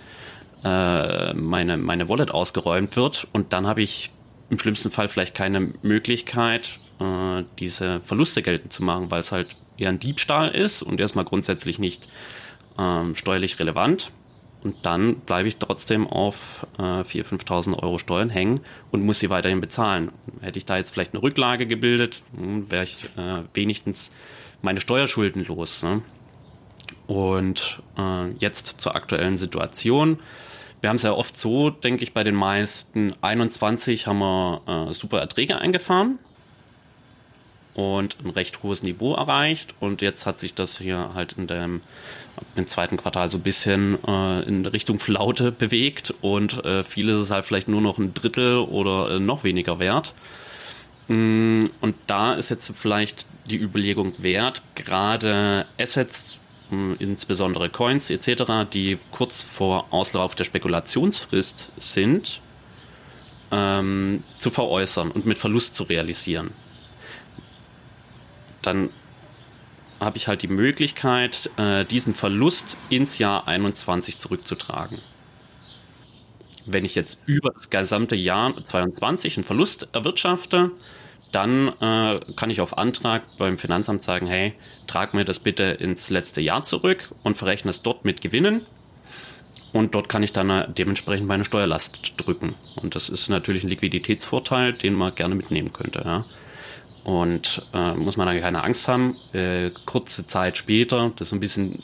äh, 0.64 1.34
meine, 1.34 1.76
meine 1.76 2.08
Wallet 2.08 2.30
ausgeräumt 2.30 2.96
wird 2.96 3.28
und 3.32 3.52
dann 3.52 3.66
habe 3.66 3.82
ich 3.82 4.10
im 4.48 4.58
schlimmsten 4.58 4.90
Fall 4.90 5.08
vielleicht 5.08 5.34
keine 5.34 5.72
Möglichkeit, 5.82 6.78
äh, 7.00 7.44
diese 7.58 8.00
Verluste 8.00 8.42
geltend 8.42 8.72
zu 8.72 8.82
machen, 8.82 9.10
weil 9.10 9.20
es 9.20 9.32
halt 9.32 9.48
eher 9.76 9.90
ein 9.90 9.98
Diebstahl 9.98 10.48
ist 10.48 10.82
und 10.82 11.00
erstmal 11.00 11.26
grundsätzlich 11.26 11.78
nicht 11.78 12.08
ähm, 12.78 13.14
steuerlich 13.14 13.58
relevant. 13.58 14.10
Und 14.66 14.84
dann 14.84 15.20
bleibe 15.20 15.46
ich 15.46 15.58
trotzdem 15.58 16.08
auf 16.08 16.66
äh, 16.76 16.82
4.000, 16.82 17.44
5.000 17.46 17.82
Euro 17.84 17.98
Steuern 17.98 18.30
hängen 18.30 18.58
und 18.90 19.04
muss 19.06 19.20
sie 19.20 19.30
weiterhin 19.30 19.60
bezahlen. 19.60 20.10
Hätte 20.40 20.58
ich 20.58 20.64
da 20.64 20.76
jetzt 20.76 20.90
vielleicht 20.90 21.14
eine 21.14 21.22
Rücklage 21.22 21.68
gebildet, 21.68 22.20
hm, 22.36 22.68
wäre 22.68 22.82
ich 22.82 23.04
äh, 23.16 23.44
wenigstens 23.54 24.12
meine 24.62 24.80
Steuerschulden 24.80 25.44
los. 25.44 25.84
Ne? 25.84 26.02
Und 27.06 27.80
äh, 27.96 28.30
jetzt 28.40 28.80
zur 28.80 28.96
aktuellen 28.96 29.38
Situation. 29.38 30.18
Wir 30.80 30.90
haben 30.90 30.96
es 30.96 31.04
ja 31.04 31.12
oft 31.12 31.38
so, 31.38 31.70
denke 31.70 32.02
ich, 32.02 32.12
bei 32.12 32.24
den 32.24 32.34
meisten 32.34 33.14
21 33.20 34.08
haben 34.08 34.18
wir 34.18 34.88
äh, 34.90 34.94
super 34.94 35.20
Erträge 35.20 35.58
eingefahren 35.58 36.18
und 37.76 38.16
ein 38.24 38.30
recht 38.30 38.62
hohes 38.62 38.82
Niveau 38.82 39.14
erreicht. 39.14 39.74
Und 39.80 40.00
jetzt 40.00 40.24
hat 40.24 40.40
sich 40.40 40.54
das 40.54 40.78
hier 40.78 41.10
halt 41.12 41.34
in 41.34 41.46
dem, 41.46 41.82
im 42.56 42.66
zweiten 42.66 42.96
Quartal 42.96 43.28
so 43.28 43.36
ein 43.36 43.42
bisschen 43.42 43.98
äh, 44.06 44.40
in 44.44 44.64
Richtung 44.64 44.98
Flaute 44.98 45.52
bewegt 45.52 46.14
und 46.22 46.64
äh, 46.64 46.84
viel 46.84 47.10
ist 47.10 47.30
halt 47.30 47.44
vielleicht 47.44 47.68
nur 47.68 47.82
noch 47.82 47.98
ein 47.98 48.14
Drittel 48.14 48.58
oder 48.58 49.16
äh, 49.16 49.20
noch 49.20 49.44
weniger 49.44 49.78
wert. 49.78 50.14
Mm, 51.08 51.66
und 51.82 51.94
da 52.06 52.32
ist 52.32 52.48
jetzt 52.48 52.72
vielleicht 52.74 53.26
die 53.50 53.58
Überlegung 53.58 54.14
wert, 54.18 54.62
gerade 54.74 55.66
Assets, 55.78 56.38
mm, 56.70 56.94
insbesondere 56.98 57.68
Coins 57.68 58.08
etc., 58.08 58.66
die 58.72 58.98
kurz 59.10 59.42
vor 59.42 59.88
Auslauf 59.90 60.34
der 60.34 60.44
Spekulationsfrist 60.44 61.72
sind, 61.76 62.40
ähm, 63.52 64.24
zu 64.38 64.50
veräußern 64.50 65.10
und 65.10 65.26
mit 65.26 65.36
Verlust 65.36 65.76
zu 65.76 65.84
realisieren 65.84 66.52
dann 68.66 68.90
habe 70.00 70.18
ich 70.18 70.28
halt 70.28 70.42
die 70.42 70.48
Möglichkeit, 70.48 71.50
äh, 71.56 71.84
diesen 71.84 72.14
Verlust 72.14 72.78
ins 72.90 73.18
Jahr 73.18 73.48
21 73.48 74.18
zurückzutragen. 74.18 74.98
Wenn 76.66 76.84
ich 76.84 76.94
jetzt 76.94 77.22
über 77.26 77.50
das 77.50 77.70
gesamte 77.70 78.16
Jahr 78.16 78.52
22 78.62 79.36
einen 79.36 79.44
Verlust 79.44 79.88
erwirtschafte, 79.92 80.72
dann 81.32 81.68
äh, 81.80 82.20
kann 82.34 82.50
ich 82.50 82.60
auf 82.60 82.76
Antrag 82.78 83.22
beim 83.36 83.58
Finanzamt 83.58 84.02
sagen, 84.02 84.26
hey, 84.26 84.54
trag 84.86 85.14
mir 85.14 85.24
das 85.24 85.38
bitte 85.38 85.64
ins 85.64 86.10
letzte 86.10 86.40
Jahr 86.40 86.64
zurück 86.64 87.10
und 87.22 87.36
verrechne 87.36 87.70
es 87.70 87.82
dort 87.82 88.04
mit 88.04 88.20
Gewinnen. 88.20 88.66
Und 89.72 89.94
dort 89.94 90.08
kann 90.08 90.22
ich 90.22 90.32
dann 90.32 90.50
äh, 90.50 90.66
dementsprechend 90.72 91.26
meine 91.26 91.44
Steuerlast 91.44 92.14
drücken. 92.16 92.54
Und 92.76 92.94
das 92.94 93.08
ist 93.08 93.28
natürlich 93.28 93.64
ein 93.64 93.68
Liquiditätsvorteil, 93.68 94.72
den 94.72 94.94
man 94.94 95.14
gerne 95.14 95.34
mitnehmen 95.34 95.72
könnte. 95.72 96.02
Ja. 96.04 96.24
Und 97.06 97.62
äh, 97.72 97.94
muss 97.94 98.16
man 98.16 98.26
da 98.26 98.36
keine 98.40 98.64
Angst 98.64 98.88
haben. 98.88 99.16
Äh, 99.32 99.70
kurze 99.84 100.26
Zeit 100.26 100.56
später, 100.56 101.12
das 101.14 101.28
ist 101.28 101.34
ein 101.34 101.38
bisschen 101.38 101.78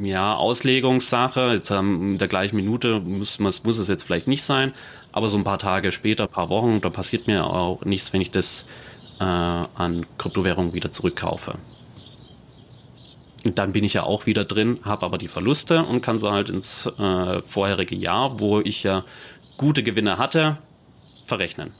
ja 0.00 0.34
Auslegungssache. 0.34 1.52
Jetzt 1.52 1.70
haben 1.70 2.14
in 2.14 2.18
der 2.18 2.26
gleichen 2.26 2.56
Minute 2.56 2.98
muss, 2.98 3.38
muss, 3.38 3.62
muss 3.62 3.78
es 3.78 3.86
jetzt 3.86 4.02
vielleicht 4.02 4.26
nicht 4.26 4.42
sein, 4.42 4.74
aber 5.12 5.28
so 5.28 5.36
ein 5.36 5.44
paar 5.44 5.60
Tage 5.60 5.92
später, 5.92 6.26
paar 6.26 6.48
Wochen, 6.48 6.80
da 6.80 6.90
passiert 6.90 7.28
mir 7.28 7.46
auch 7.46 7.84
nichts, 7.84 8.12
wenn 8.12 8.20
ich 8.20 8.32
das 8.32 8.66
äh, 9.20 9.22
an 9.22 10.04
Kryptowährungen 10.18 10.74
wieder 10.74 10.90
zurückkaufe. 10.90 11.58
Und 13.44 13.58
dann 13.60 13.70
bin 13.70 13.84
ich 13.84 13.94
ja 13.94 14.02
auch 14.02 14.26
wieder 14.26 14.44
drin, 14.44 14.80
habe 14.82 15.06
aber 15.06 15.16
die 15.16 15.28
Verluste 15.28 15.84
und 15.84 16.00
kann 16.00 16.18
sie 16.18 16.28
halt 16.28 16.50
ins 16.50 16.86
äh, 16.86 17.40
vorherige 17.42 17.94
Jahr, 17.94 18.40
wo 18.40 18.58
ich 18.58 18.82
ja 18.82 19.04
gute 19.58 19.84
Gewinne 19.84 20.18
hatte, 20.18 20.58
verrechnen. 21.24 21.70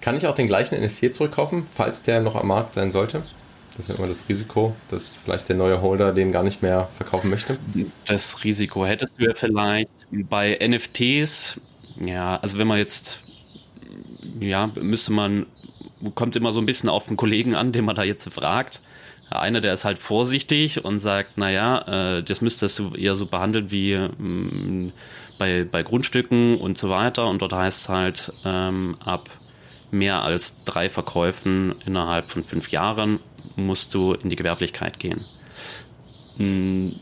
Kann 0.00 0.16
ich 0.16 0.26
auch 0.26 0.34
den 0.34 0.46
gleichen 0.46 0.82
NFT 0.82 1.14
zurückkaufen, 1.14 1.64
falls 1.74 2.02
der 2.02 2.20
noch 2.20 2.34
am 2.34 2.48
Markt 2.48 2.74
sein 2.74 2.90
sollte? 2.90 3.22
Das 3.76 3.88
ist 3.88 3.98
immer 3.98 4.08
das 4.08 4.28
Risiko, 4.28 4.74
dass 4.88 5.18
vielleicht 5.24 5.48
der 5.48 5.56
neue 5.56 5.80
Holder 5.80 6.12
den 6.12 6.32
gar 6.32 6.42
nicht 6.42 6.62
mehr 6.62 6.88
verkaufen 6.96 7.30
möchte. 7.30 7.58
Das 8.06 8.42
Risiko 8.44 8.84
hättest 8.84 9.18
du 9.18 9.24
ja 9.24 9.34
vielleicht 9.34 9.88
bei 10.10 10.58
NFTs. 10.60 11.60
Ja, 12.00 12.36
also 12.36 12.58
wenn 12.58 12.66
man 12.66 12.78
jetzt, 12.78 13.22
ja, 14.40 14.70
müsste 14.80 15.12
man, 15.12 15.46
kommt 16.14 16.34
immer 16.34 16.52
so 16.52 16.60
ein 16.60 16.66
bisschen 16.66 16.88
auf 16.88 17.06
den 17.06 17.16
Kollegen 17.16 17.54
an, 17.54 17.72
den 17.72 17.84
man 17.84 17.94
da 17.94 18.02
jetzt 18.02 18.28
fragt. 18.32 18.80
Einer, 19.30 19.60
der 19.60 19.74
ist 19.74 19.84
halt 19.84 19.98
vorsichtig 19.98 20.84
und 20.84 20.98
sagt, 20.98 21.38
naja, 21.38 22.16
äh, 22.18 22.22
das 22.22 22.40
müsstest 22.40 22.80
du 22.80 22.94
eher 22.94 23.14
so 23.14 23.26
behandeln 23.26 23.70
wie 23.70 23.92
ähm, 23.92 24.92
bei, 25.38 25.64
bei 25.64 25.84
Grundstücken 25.84 26.58
und 26.58 26.76
so 26.76 26.90
weiter. 26.90 27.28
Und 27.28 27.40
dort 27.40 27.52
heißt 27.52 27.82
es 27.82 27.88
halt 27.88 28.32
ähm, 28.44 28.96
ab 29.04 29.30
mehr 29.90 30.22
als 30.22 30.62
drei 30.64 30.88
Verkäufen 30.88 31.74
innerhalb 31.86 32.30
von 32.30 32.42
fünf 32.42 32.70
Jahren 32.70 33.20
musst 33.56 33.94
du 33.94 34.14
in 34.14 34.30
die 34.30 34.36
Gewerblichkeit 34.36 34.98
gehen. 34.98 35.24
Hm, 36.36 36.96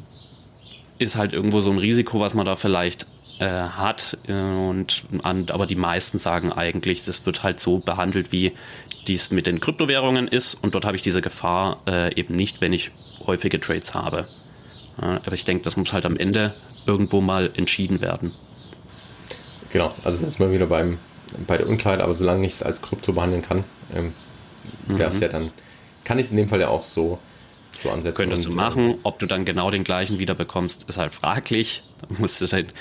ist 0.99 1.17
halt 1.17 1.33
irgendwo 1.33 1.61
so 1.61 1.71
ein 1.71 1.79
Risiko, 1.79 2.21
was 2.21 2.35
man 2.35 2.45
da 2.45 2.57
vielleicht 2.57 3.07
äh, 3.39 3.47
hat. 3.47 4.19
Äh, 4.27 4.33
und, 4.33 5.05
aber 5.23 5.67
die 5.67 5.77
meisten 5.77 6.19
sagen 6.19 6.53
eigentlich, 6.53 7.05
das 7.05 7.25
wird 7.25 7.43
halt 7.43 7.61
so 7.61 7.79
behandelt, 7.79 8.33
wie 8.33 8.53
dies 9.07 9.31
mit 9.31 9.47
den 9.47 9.61
Kryptowährungen 9.61 10.27
ist. 10.29 10.55
Und 10.55 10.75
dort 10.75 10.85
habe 10.85 10.97
ich 10.97 11.03
diese 11.03 11.23
Gefahr 11.23 11.81
äh, 11.87 12.15
eben 12.15 12.35
nicht, 12.35 12.61
wenn 12.61 12.73
ich 12.73 12.91
häufige 13.27 13.61
Trades 13.61 13.95
habe. 13.95 14.27
aber 14.97 15.33
ich 15.33 15.45
denke, 15.45 15.63
das 15.63 15.77
muss 15.77 15.93
halt 15.93 16.07
am 16.07 16.17
Ende 16.17 16.55
irgendwo 16.87 17.21
mal 17.21 17.51
entschieden 17.55 18.01
werden. 18.01 18.33
Genau, 19.71 19.95
also 20.03 20.25
jetzt 20.25 20.41
mal 20.41 20.51
wieder 20.51 20.67
beim 20.67 20.99
bei 21.47 21.57
der 21.57 21.69
Unklarheit, 21.69 22.01
aber 22.01 22.15
solange 22.15 22.47
ich 22.47 22.53
es 22.53 22.63
als 22.63 22.83
Krypto 22.83 23.13
behandeln 23.13 23.43
kann, 23.43 23.65
ähm, 23.95 24.13
wäre 24.87 25.09
es 25.09 25.17
mhm. 25.17 25.23
ja 25.23 25.29
dann, 25.29 25.51
kann 26.05 26.19
ich 26.19 26.27
es 26.27 26.31
in 26.31 26.39
dem 26.39 26.49
Fall 26.49 26.61
ja 26.61 26.69
auch 26.69 26.83
so, 26.83 27.19
so 27.73 27.91
ansetzen. 27.91 28.17
Könntest 28.17 28.47
und, 28.47 28.55
du 28.55 28.57
machen, 28.57 28.91
äh, 28.91 28.99
ob 29.03 29.19
du 29.19 29.27
dann 29.27 29.45
genau 29.45 29.71
den 29.71 29.85
gleichen 29.85 30.19
wieder 30.19 30.35
bekommst, 30.35 30.89
ist 30.89 30.99
halt 30.99 31.15
fraglich. 31.15 31.83
Da 32.03 32.15
musst 32.19 32.41
du 32.41 32.47
halt, 32.47 32.73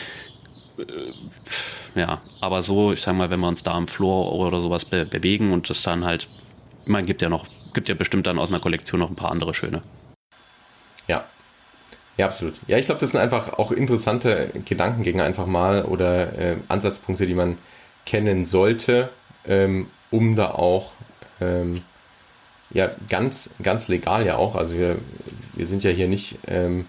äh, 0.77 1.99
ja, 1.99 2.21
aber 2.41 2.61
so, 2.61 2.91
ich 2.91 3.01
sag 3.01 3.15
mal, 3.15 3.29
wenn 3.29 3.39
wir 3.39 3.47
uns 3.47 3.63
da 3.63 3.73
am 3.73 3.87
Floor 3.87 4.33
oder 4.33 4.61
sowas 4.61 4.85
be 4.85 5.05
bewegen 5.05 5.51
und 5.51 5.69
das 5.69 5.81
dann 5.83 6.05
halt, 6.05 6.27
man 6.85 7.05
gibt 7.05 7.21
ja 7.21 7.29
noch, 7.29 7.45
gibt 7.73 7.89
ja 7.89 7.95
bestimmt 7.95 8.27
dann 8.27 8.39
aus 8.39 8.49
einer 8.49 8.59
Kollektion 8.59 8.99
noch 8.99 9.09
ein 9.09 9.15
paar 9.15 9.31
andere 9.31 9.53
schöne. 9.53 9.81
Ja. 11.07 11.25
Ja, 12.17 12.25
absolut. 12.25 12.55
Ja, 12.67 12.77
ich 12.77 12.87
glaube, 12.87 12.99
das 12.99 13.11
sind 13.11 13.19
einfach 13.19 13.53
auch 13.53 13.71
interessante 13.71 14.51
Gedankengänge 14.65 15.23
einfach 15.23 15.45
mal 15.45 15.85
oder 15.85 16.37
äh, 16.37 16.57
Ansatzpunkte, 16.67 17.27
die 17.27 17.35
man 17.35 17.57
kennen 18.07 18.45
sollte, 18.45 19.09
ähm, 19.45 19.87
um 20.11 20.35
da 20.35 20.51
auch 20.51 20.93
ähm, 21.41 21.75
ja 22.71 22.89
ganz, 23.09 23.49
ganz 23.61 23.89
legal 23.89 24.25
ja 24.25 24.37
auch. 24.37 24.55
Also 24.55 24.77
wir, 24.77 24.97
wir 25.53 25.65
sind 25.65 25.83
ja 25.83 25.91
hier 25.91 26.07
nicht 26.07 26.39
ähm, 26.47 26.85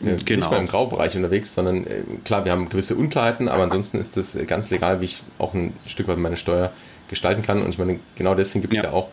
äh, 0.00 0.16
genau. 0.24 0.40
nicht 0.40 0.50
mal 0.50 0.58
im 0.58 0.68
Graubereich 0.68 1.14
unterwegs, 1.16 1.54
sondern 1.54 1.86
äh, 1.86 2.02
klar, 2.24 2.44
wir 2.46 2.52
haben 2.52 2.68
gewisse 2.70 2.96
Unklarheiten, 2.96 3.48
aber 3.48 3.62
ansonsten 3.62 3.98
ist 3.98 4.16
es 4.16 4.38
ganz 4.46 4.70
legal, 4.70 5.00
wie 5.00 5.04
ich 5.04 5.22
auch 5.38 5.52
ein 5.52 5.74
Stück 5.86 6.08
weit 6.08 6.18
meine 6.18 6.38
Steuer 6.38 6.72
gestalten 7.08 7.42
kann. 7.42 7.62
Und 7.62 7.70
ich 7.70 7.78
meine, 7.78 8.00
genau 8.16 8.34
deswegen 8.34 8.62
gibt 8.62 8.74
es 8.74 8.82
ja. 8.82 8.84
ja, 8.84 8.92
auch 8.92 9.08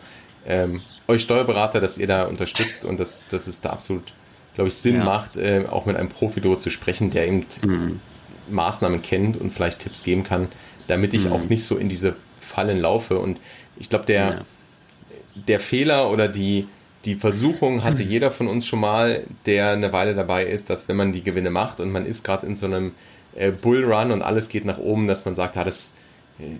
ähm, 0.46 0.80
euch 1.06 1.22
Steuerberater, 1.22 1.80
dass 1.80 1.98
ihr 1.98 2.06
da 2.06 2.24
unterstützt 2.24 2.86
und 2.86 2.98
dass, 2.98 3.24
dass 3.30 3.46
es 3.46 3.60
da 3.60 3.70
absolut, 3.70 4.12
glaube 4.54 4.68
ich, 4.68 4.74
Sinn 4.74 4.96
ja. 4.96 5.04
macht, 5.04 5.36
äh, 5.36 5.64
auch 5.68 5.84
mit 5.84 5.96
einem 5.96 6.08
Profi 6.08 6.40
darüber 6.40 6.58
zu 6.58 6.70
sprechen, 6.70 7.10
der 7.10 7.26
eben 7.28 7.44
mhm. 7.62 8.00
Maßnahmen 8.48 9.02
kennt 9.02 9.36
und 9.36 9.52
vielleicht 9.52 9.80
Tipps 9.80 10.02
geben 10.02 10.24
kann, 10.24 10.48
damit 10.90 11.14
ich 11.14 11.26
mhm. 11.26 11.32
auch 11.32 11.44
nicht 11.48 11.64
so 11.64 11.76
in 11.76 11.88
diese 11.88 12.16
Fallen 12.36 12.80
laufe. 12.80 13.18
Und 13.18 13.38
ich 13.78 13.88
glaube, 13.88 14.06
der, 14.06 14.24
ja. 14.24 14.44
der 15.48 15.60
Fehler 15.60 16.10
oder 16.10 16.28
die, 16.28 16.66
die 17.04 17.14
Versuchung 17.14 17.84
hatte 17.84 18.02
jeder 18.08 18.30
von 18.30 18.48
uns 18.48 18.66
schon 18.66 18.80
mal, 18.80 19.22
der 19.46 19.70
eine 19.70 19.92
Weile 19.92 20.14
dabei 20.14 20.44
ist, 20.44 20.68
dass 20.68 20.88
wenn 20.88 20.96
man 20.96 21.12
die 21.12 21.22
Gewinne 21.22 21.50
macht 21.50 21.80
und 21.80 21.90
man 21.92 22.04
ist 22.04 22.24
gerade 22.24 22.46
in 22.46 22.56
so 22.56 22.66
einem 22.66 22.92
äh, 23.36 23.52
Bullrun 23.52 24.10
und 24.10 24.22
alles 24.22 24.48
geht 24.48 24.64
nach 24.64 24.78
oben, 24.78 25.06
dass 25.06 25.24
man 25.24 25.36
sagt, 25.36 25.56
ah, 25.56 25.64
das, 25.64 25.92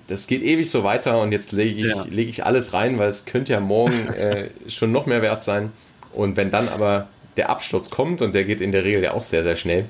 das 0.07 0.27
geht 0.27 0.43
ewig 0.43 0.71
so 0.71 0.85
weiter 0.85 1.21
und 1.21 1.33
jetzt 1.33 1.51
lege 1.51 1.83
ich, 1.83 1.91
ja. 1.91 2.05
leg 2.09 2.29
ich 2.29 2.45
alles 2.45 2.73
rein, 2.73 2.99
weil 2.99 3.09
es 3.09 3.25
könnte 3.25 3.53
ja 3.53 3.61
morgen 3.61 4.09
äh, 4.15 4.51
schon 4.69 4.93
noch 4.93 5.07
mehr 5.07 5.23
wert 5.23 5.43
sein. 5.43 5.73
Und 6.13 6.37
wenn 6.37 6.51
dann 6.51 6.69
aber 6.69 7.09
der 7.37 7.51
Absturz 7.51 7.91
kommt 7.91 8.23
und 8.23 8.35
der 8.35 8.45
geht 8.45 8.61
in 8.61 8.71
der 8.71 8.85
Regel 8.85 9.03
ja 9.03 9.13
auch 9.15 9.23
sehr, 9.23 9.43
sehr 9.43 9.57
schnell, 9.57 9.87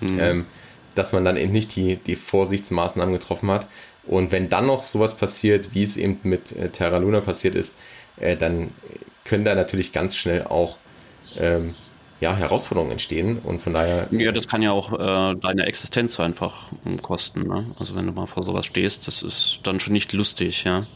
mhm. 0.00 0.20
ähm, 0.20 0.46
dass 0.94 1.12
man 1.12 1.24
dann 1.24 1.36
eben 1.36 1.52
nicht 1.52 1.76
die, 1.76 1.96
die 1.96 2.16
Vorsichtsmaßnahmen 2.16 3.12
getroffen 3.14 3.50
hat. 3.50 3.68
Und 4.06 4.32
wenn 4.32 4.48
dann 4.48 4.66
noch 4.66 4.82
sowas 4.82 5.16
passiert, 5.16 5.74
wie 5.74 5.82
es 5.82 5.96
eben 5.96 6.18
mit 6.22 6.52
äh, 6.52 6.70
Terra 6.70 6.98
Luna 6.98 7.20
passiert 7.20 7.54
ist, 7.54 7.74
äh, 8.16 8.36
dann 8.36 8.72
können 9.24 9.44
da 9.44 9.54
natürlich 9.54 9.92
ganz 9.92 10.16
schnell 10.16 10.44
auch 10.44 10.78
ähm, 11.36 11.74
ja, 12.20 12.34
Herausforderungen 12.34 12.92
entstehen 12.92 13.38
und 13.38 13.62
von 13.62 13.74
daher. 13.74 14.08
Ja, 14.10 14.32
das 14.32 14.48
kann 14.48 14.62
ja 14.62 14.72
auch 14.72 14.92
äh, 14.92 15.36
deine 15.36 15.66
Existenz 15.66 16.18
einfach 16.18 16.66
kosten. 17.02 17.42
Ne? 17.42 17.66
Also 17.78 17.94
wenn 17.94 18.06
du 18.06 18.12
mal 18.12 18.26
vor 18.26 18.42
sowas 18.42 18.66
stehst, 18.66 19.06
das 19.06 19.22
ist 19.22 19.60
dann 19.62 19.78
schon 19.78 19.92
nicht 19.92 20.12
lustig, 20.12 20.64
ja. 20.64 20.86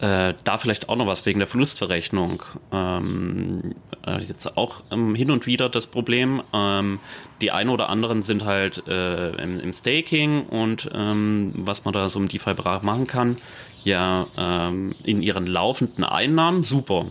Äh, 0.00 0.34
da 0.44 0.58
vielleicht 0.58 0.90
auch 0.90 0.96
noch 0.96 1.06
was 1.06 1.24
wegen 1.24 1.38
der 1.38 1.48
Verlustverrechnung. 1.48 2.42
Ähm, 2.70 3.74
äh, 4.06 4.20
jetzt 4.20 4.56
auch 4.56 4.82
ähm, 4.90 5.14
hin 5.14 5.30
und 5.30 5.46
wieder 5.46 5.70
das 5.70 5.86
Problem. 5.86 6.42
Ähm, 6.52 7.00
die 7.40 7.50
einen 7.50 7.70
oder 7.70 7.88
anderen 7.88 8.22
sind 8.22 8.44
halt 8.44 8.86
äh, 8.88 9.30
im, 9.42 9.58
im, 9.58 9.72
Staking 9.72 10.44
und 10.44 10.90
ähm, 10.92 11.52
was 11.56 11.86
man 11.86 11.94
da 11.94 12.10
so 12.10 12.18
im 12.18 12.28
DeFi-Bereich 12.28 12.82
machen 12.82 13.06
kann, 13.06 13.38
ja 13.84 14.26
ähm, 14.36 14.94
in 15.02 15.22
ihren 15.22 15.46
laufenden 15.46 16.04
Einnahmen 16.04 16.62
super 16.62 17.06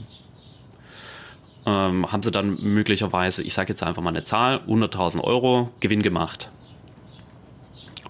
ähm, 1.66 2.12
haben 2.12 2.22
sie 2.22 2.32
dann 2.32 2.58
möglicherweise, 2.62 3.42
ich 3.42 3.54
sage 3.54 3.70
jetzt 3.70 3.84
einfach 3.84 4.02
mal 4.02 4.10
eine 4.10 4.24
Zahl, 4.24 4.62
100.000 4.68 5.22
Euro 5.22 5.72
Gewinn 5.80 6.04
gemacht. 6.04 6.52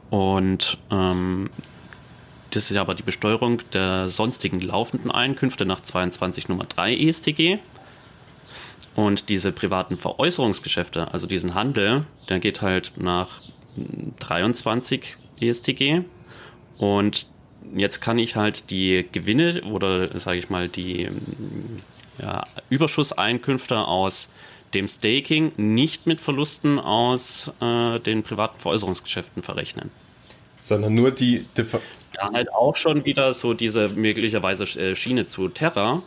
Und 0.09 0.77
das 2.55 2.71
ist 2.71 2.77
aber 2.77 2.95
die 2.95 3.03
Besteuerung 3.03 3.61
der 3.73 4.09
sonstigen 4.09 4.61
laufenden 4.61 5.11
Einkünfte 5.11 5.65
nach 5.65 5.81
22 5.81 6.47
Nummer 6.47 6.63
3 6.63 6.95
ESTG. 6.95 7.59
Und 8.95 9.27
diese 9.27 9.51
privaten 9.51 9.97
Veräußerungsgeschäfte, 9.97 11.11
also 11.11 11.27
diesen 11.27 11.53
Handel, 11.53 12.05
der 12.29 12.39
geht 12.39 12.61
halt 12.61 12.93
nach 12.95 13.41
23 14.19 15.17
ESTG. 15.41 16.03
Und 16.77 17.27
jetzt 17.75 17.99
kann 17.99 18.17
ich 18.17 18.37
halt 18.37 18.69
die 18.69 19.05
Gewinne 19.11 19.61
oder 19.63 20.17
sage 20.17 20.37
ich 20.37 20.49
mal 20.49 20.69
die 20.69 21.09
ja, 22.19 22.45
Überschusseinkünfte 22.69 23.79
aus 23.79 24.29
dem 24.73 24.87
Staking 24.87 25.51
nicht 25.57 26.07
mit 26.07 26.21
Verlusten 26.21 26.79
aus 26.79 27.51
äh, 27.59 27.99
den 27.99 28.23
privaten 28.23 28.59
Veräußerungsgeschäften 28.59 29.43
verrechnen. 29.43 29.91
Sondern 30.57 30.93
nur 30.93 31.11
die. 31.11 31.45
die 31.57 31.65
ja, 32.15 32.31
halt 32.31 32.51
auch 32.53 32.75
schon 32.75 33.05
wieder 33.05 33.33
so 33.33 33.53
diese 33.53 33.89
möglicherweise 33.89 34.63
äh, 34.79 34.95
Schiene 34.95 35.27
zu 35.27 35.49
Terra. 35.49 36.01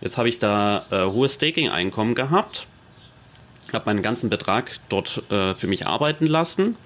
Jetzt 0.00 0.16
habe 0.16 0.28
ich 0.28 0.38
da 0.38 0.86
äh, 0.90 1.04
hohes 1.04 1.34
Staking-Einkommen 1.34 2.14
gehabt, 2.14 2.66
habe 3.72 3.84
meinen 3.86 4.02
ganzen 4.02 4.30
Betrag 4.30 4.76
dort 4.88 5.22
äh, 5.30 5.54
für 5.54 5.66
mich 5.66 5.86
arbeiten 5.86 6.26
lassen. 6.26 6.76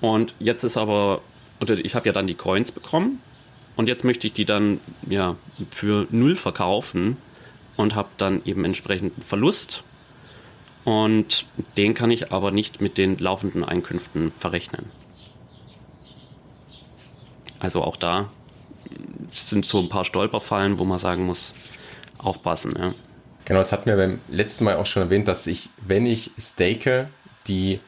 Und 0.00 0.34
jetzt 0.38 0.62
ist 0.62 0.76
aber, 0.76 1.22
oder 1.60 1.76
ich 1.76 1.94
habe 1.94 2.06
ja 2.06 2.12
dann 2.12 2.26
die 2.26 2.34
Coins 2.34 2.72
bekommen 2.72 3.20
und 3.76 3.88
jetzt 3.88 4.04
möchte 4.04 4.26
ich 4.26 4.32
die 4.32 4.44
dann 4.44 4.80
ja 5.08 5.36
für 5.70 6.06
null 6.10 6.36
verkaufen 6.36 7.16
und 7.76 7.94
habe 7.94 8.08
dann 8.16 8.42
eben 8.44 8.64
entsprechenden 8.64 9.22
Verlust. 9.22 9.82
Und 10.84 11.46
den 11.76 11.94
kann 11.94 12.10
ich 12.10 12.32
aber 12.32 12.50
nicht 12.50 12.80
mit 12.80 12.96
den 12.96 13.18
laufenden 13.18 13.64
Einkünften 13.64 14.32
verrechnen. 14.38 14.86
Also 17.60 17.82
auch 17.82 17.96
da 17.96 18.28
sind 19.30 19.64
so 19.64 19.78
ein 19.78 19.88
paar 19.88 20.04
Stolperfallen, 20.04 20.78
wo 20.78 20.84
man 20.84 20.98
sagen 20.98 21.24
muss, 21.24 21.54
aufpassen. 22.18 22.74
Ja. 22.76 22.94
Genau, 23.44 23.60
das 23.60 23.72
hatten 23.72 23.86
wir 23.86 23.96
beim 23.96 24.20
letzten 24.28 24.64
Mal 24.64 24.76
auch 24.76 24.86
schon 24.86 25.02
erwähnt, 25.02 25.28
dass 25.28 25.46
ich, 25.46 25.70
wenn 25.86 26.06
ich 26.06 26.32
stake, 26.38 27.08
die 27.46 27.80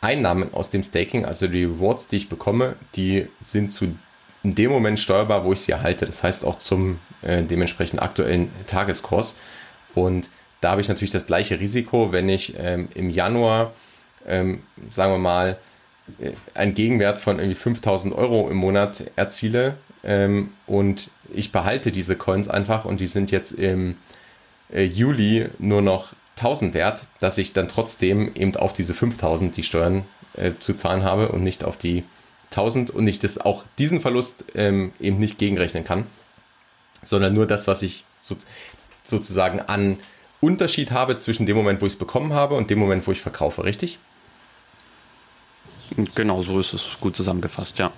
Einnahmen 0.00 0.52
aus 0.54 0.70
dem 0.70 0.82
Staking, 0.82 1.24
also 1.24 1.46
die 1.46 1.64
Rewards, 1.64 2.08
die 2.08 2.16
ich 2.16 2.28
bekomme, 2.28 2.76
die 2.94 3.28
sind 3.40 3.72
zu 3.72 3.96
in 4.44 4.56
dem 4.56 4.72
Moment 4.72 4.98
steuerbar, 4.98 5.44
wo 5.44 5.52
ich 5.52 5.60
sie 5.60 5.72
erhalte. 5.72 6.04
Das 6.04 6.24
heißt 6.24 6.44
auch 6.44 6.58
zum 6.58 6.98
äh, 7.22 7.42
dementsprechend 7.42 8.02
aktuellen 8.02 8.50
Tageskurs. 8.66 9.36
Und 9.94 10.30
da 10.60 10.72
habe 10.72 10.80
ich 10.80 10.88
natürlich 10.88 11.10
das 11.10 11.26
gleiche 11.26 11.60
Risiko, 11.60 12.10
wenn 12.10 12.28
ich 12.28 12.54
ähm, 12.58 12.88
im 12.94 13.10
Januar, 13.10 13.72
ähm, 14.26 14.62
sagen 14.88 15.12
wir 15.12 15.18
mal, 15.18 15.58
einen 16.54 16.74
Gegenwert 16.74 17.18
von 17.18 17.38
irgendwie 17.38 17.54
5000 17.54 18.14
Euro 18.14 18.48
im 18.50 18.56
Monat 18.56 19.04
erziele 19.16 19.76
ähm, 20.04 20.50
und 20.66 21.10
ich 21.32 21.52
behalte 21.52 21.92
diese 21.92 22.16
Coins 22.16 22.48
einfach 22.48 22.84
und 22.84 23.00
die 23.00 23.06
sind 23.06 23.30
jetzt 23.30 23.52
im 23.52 23.96
äh, 24.72 24.84
Juli 24.84 25.48
nur 25.58 25.82
noch 25.82 26.12
1000 26.36 26.74
wert, 26.74 27.04
dass 27.20 27.38
ich 27.38 27.52
dann 27.52 27.68
trotzdem 27.68 28.34
eben 28.34 28.56
auf 28.56 28.72
diese 28.72 28.94
5000 28.94 29.56
die 29.56 29.62
Steuern 29.62 30.04
äh, 30.34 30.52
zu 30.58 30.74
zahlen 30.74 31.04
habe 31.04 31.28
und 31.28 31.42
nicht 31.42 31.64
auf 31.64 31.76
die 31.76 32.04
1000 32.50 32.90
und 32.90 33.06
ich 33.06 33.18
das 33.18 33.38
auch 33.38 33.64
diesen 33.78 34.00
Verlust 34.00 34.44
ähm, 34.54 34.92
eben 35.00 35.18
nicht 35.18 35.38
gegenrechnen 35.38 35.84
kann, 35.84 36.06
sondern 37.02 37.34
nur 37.34 37.46
das, 37.46 37.66
was 37.66 37.82
ich 37.82 38.04
so, 38.20 38.36
sozusagen 39.04 39.60
an 39.60 39.98
Unterschied 40.40 40.90
habe 40.90 41.16
zwischen 41.16 41.46
dem 41.46 41.56
Moment, 41.56 41.80
wo 41.80 41.86
ich 41.86 41.92
es 41.92 41.98
bekommen 41.98 42.32
habe 42.32 42.56
und 42.56 42.68
dem 42.70 42.78
Moment, 42.78 43.06
wo 43.06 43.12
ich 43.12 43.20
verkaufe, 43.20 43.64
richtig? 43.64 43.98
Genau, 46.14 46.42
so 46.42 46.58
ist 46.60 46.72
es 46.72 46.98
gut 47.00 47.16
zusammengefasst, 47.16 47.78
ja. 47.78 47.92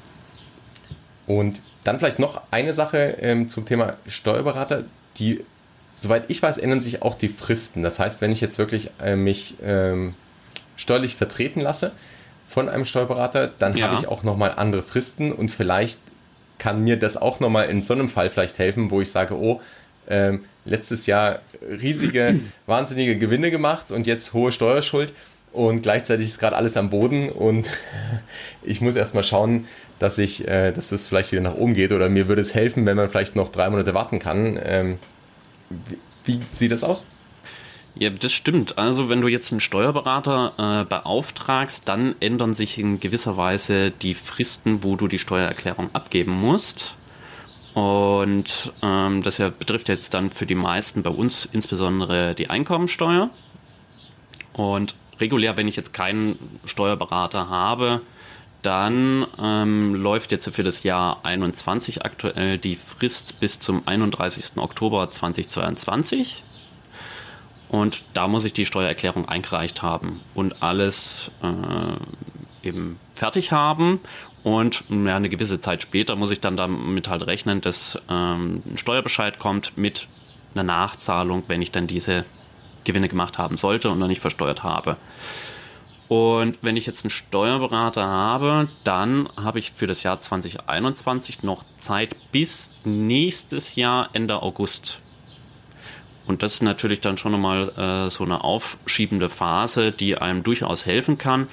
Und 1.26 1.60
dann 1.84 1.98
vielleicht 1.98 2.18
noch 2.18 2.40
eine 2.50 2.74
Sache 2.74 3.16
ähm, 3.20 3.48
zum 3.48 3.66
Thema 3.66 3.96
Steuerberater, 4.06 4.84
die, 5.16 5.44
soweit 5.92 6.24
ich 6.28 6.42
weiß, 6.42 6.58
ändern 6.58 6.80
sich 6.80 7.02
auch 7.02 7.14
die 7.14 7.28
Fristen. 7.28 7.82
Das 7.82 7.98
heißt, 7.98 8.20
wenn 8.20 8.32
ich 8.32 8.40
jetzt 8.40 8.58
wirklich 8.58 8.90
äh, 9.02 9.16
mich 9.16 9.54
ähm, 9.62 10.14
steuerlich 10.76 11.16
vertreten 11.16 11.60
lasse, 11.60 11.92
von 12.48 12.68
einem 12.68 12.84
Steuerberater, 12.84 13.50
dann 13.58 13.76
ja. 13.76 13.88
habe 13.88 14.00
ich 14.00 14.06
auch 14.06 14.22
nochmal 14.22 14.52
andere 14.56 14.82
Fristen 14.82 15.32
und 15.32 15.50
vielleicht 15.50 15.98
kann 16.58 16.84
mir 16.84 16.96
das 16.96 17.16
auch 17.16 17.40
nochmal 17.40 17.68
in 17.68 17.82
so 17.82 17.94
einem 17.94 18.08
Fall 18.08 18.30
vielleicht 18.30 18.58
helfen, 18.58 18.90
wo 18.90 19.00
ich 19.00 19.10
sage, 19.10 19.36
oh, 19.36 19.60
ähm, 20.08 20.44
letztes 20.64 21.06
Jahr 21.06 21.40
riesige, 21.60 22.40
wahnsinnige 22.66 23.18
Gewinne 23.18 23.50
gemacht 23.50 23.90
und 23.90 24.06
jetzt 24.06 24.32
hohe 24.34 24.52
Steuerschuld 24.52 25.12
und 25.54 25.82
gleichzeitig 25.82 26.28
ist 26.28 26.38
gerade 26.38 26.56
alles 26.56 26.76
am 26.76 26.90
Boden 26.90 27.30
und 27.30 27.70
ich 28.62 28.80
muss 28.80 28.96
erstmal 28.96 29.24
schauen, 29.24 29.66
dass 29.98 30.18
ich, 30.18 30.46
äh, 30.46 30.72
dass 30.72 30.88
das 30.88 31.06
vielleicht 31.06 31.32
wieder 31.32 31.42
nach 31.42 31.54
oben 31.54 31.74
geht 31.74 31.92
oder 31.92 32.08
mir 32.08 32.28
würde 32.28 32.42
es 32.42 32.54
helfen, 32.54 32.84
wenn 32.86 32.96
man 32.96 33.08
vielleicht 33.08 33.36
noch 33.36 33.48
drei 33.48 33.70
Monate 33.70 33.94
warten 33.94 34.18
kann. 34.18 34.58
Ähm, 34.62 34.98
wie, 36.24 36.40
wie 36.40 36.40
sieht 36.48 36.72
das 36.72 36.84
aus? 36.84 37.06
Ja, 37.94 38.10
das 38.10 38.32
stimmt. 38.32 38.76
Also 38.76 39.08
wenn 39.08 39.20
du 39.20 39.28
jetzt 39.28 39.52
einen 39.52 39.60
Steuerberater 39.60 40.52
äh, 40.58 40.84
beauftragst, 40.84 41.88
dann 41.88 42.16
ändern 42.18 42.52
sich 42.52 42.76
in 42.76 42.98
gewisser 42.98 43.36
Weise 43.36 43.92
die 43.92 44.14
Fristen, 44.14 44.82
wo 44.82 44.96
du 44.96 45.06
die 45.06 45.20
Steuererklärung 45.20 45.94
abgeben 45.94 46.32
musst. 46.32 46.96
Und 47.74 48.72
ähm, 48.82 49.22
das 49.22 49.38
ja, 49.38 49.50
betrifft 49.50 49.88
jetzt 49.88 50.14
dann 50.14 50.30
für 50.30 50.46
die 50.46 50.56
meisten 50.56 51.04
bei 51.04 51.10
uns 51.10 51.48
insbesondere 51.52 52.34
die 52.34 52.50
Einkommensteuer. 52.50 53.30
Und 54.54 54.96
regulär, 55.20 55.56
wenn 55.56 55.68
ich 55.68 55.76
jetzt 55.76 55.92
keinen 55.92 56.38
Steuerberater 56.64 57.48
habe, 57.48 58.00
dann 58.62 59.26
ähm, 59.38 59.94
läuft 59.94 60.32
jetzt 60.32 60.48
für 60.54 60.62
das 60.62 60.82
Jahr 60.84 61.20
21 61.24 62.04
aktuell 62.04 62.58
die 62.58 62.76
Frist 62.76 63.38
bis 63.38 63.60
zum 63.60 63.86
31. 63.86 64.56
Oktober 64.56 65.10
2022. 65.10 66.42
Und 67.68 68.04
da 68.14 68.28
muss 68.28 68.44
ich 68.44 68.52
die 68.52 68.66
Steuererklärung 68.66 69.28
eingereicht 69.28 69.82
haben 69.82 70.20
und 70.34 70.62
alles 70.62 71.30
äh, 71.42 72.66
eben 72.66 72.98
fertig 73.14 73.52
haben. 73.52 74.00
Und 74.42 74.84
ja, 74.88 75.16
eine 75.16 75.28
gewisse 75.28 75.60
Zeit 75.60 75.82
später 75.82 76.16
muss 76.16 76.30
ich 76.30 76.40
dann 76.40 76.56
damit 76.56 77.08
halt 77.08 77.26
rechnen, 77.26 77.60
dass 77.60 78.00
ähm, 78.08 78.62
ein 78.66 78.78
Steuerbescheid 78.78 79.38
kommt 79.38 79.76
mit 79.76 80.06
einer 80.54 80.64
Nachzahlung, 80.64 81.44
wenn 81.48 81.62
ich 81.62 81.70
dann 81.70 81.86
diese 81.86 82.24
Gewinne 82.84 83.08
gemacht 83.08 83.38
haben 83.38 83.56
sollte 83.56 83.90
und 83.90 83.98
noch 83.98 84.08
nicht 84.08 84.20
versteuert 84.20 84.62
habe. 84.62 84.96
Und 86.08 86.58
wenn 86.62 86.76
ich 86.76 86.86
jetzt 86.86 87.04
einen 87.04 87.10
Steuerberater 87.10 88.04
habe, 88.04 88.68
dann 88.84 89.28
habe 89.36 89.58
ich 89.58 89.72
für 89.72 89.86
das 89.86 90.02
Jahr 90.02 90.20
2021 90.20 91.42
noch 91.42 91.64
Zeit 91.78 92.14
bis 92.30 92.72
nächstes 92.84 93.74
Jahr 93.74 94.10
Ende 94.12 94.42
August. 94.42 95.00
Und 96.26 96.42
das 96.42 96.54
ist 96.54 96.62
natürlich 96.62 97.00
dann 97.00 97.16
schon 97.16 97.32
nochmal 97.32 97.68
äh, 97.76 98.10
so 98.10 98.24
eine 98.24 98.44
aufschiebende 98.44 99.28
Phase, 99.28 99.92
die 99.92 100.16
einem 100.16 100.42
durchaus 100.42 100.86
helfen 100.86 101.18
kann. 101.18 101.48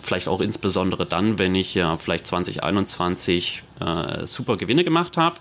Vielleicht 0.00 0.28
auch 0.28 0.40
insbesondere 0.40 1.06
dann, 1.06 1.38
wenn 1.38 1.54
ich 1.54 1.74
ja 1.74 1.96
vielleicht 1.96 2.26
2021 2.26 3.62
äh, 3.80 4.26
super 4.26 4.56
Gewinne 4.56 4.84
gemacht 4.84 5.16
habe. 5.16 5.40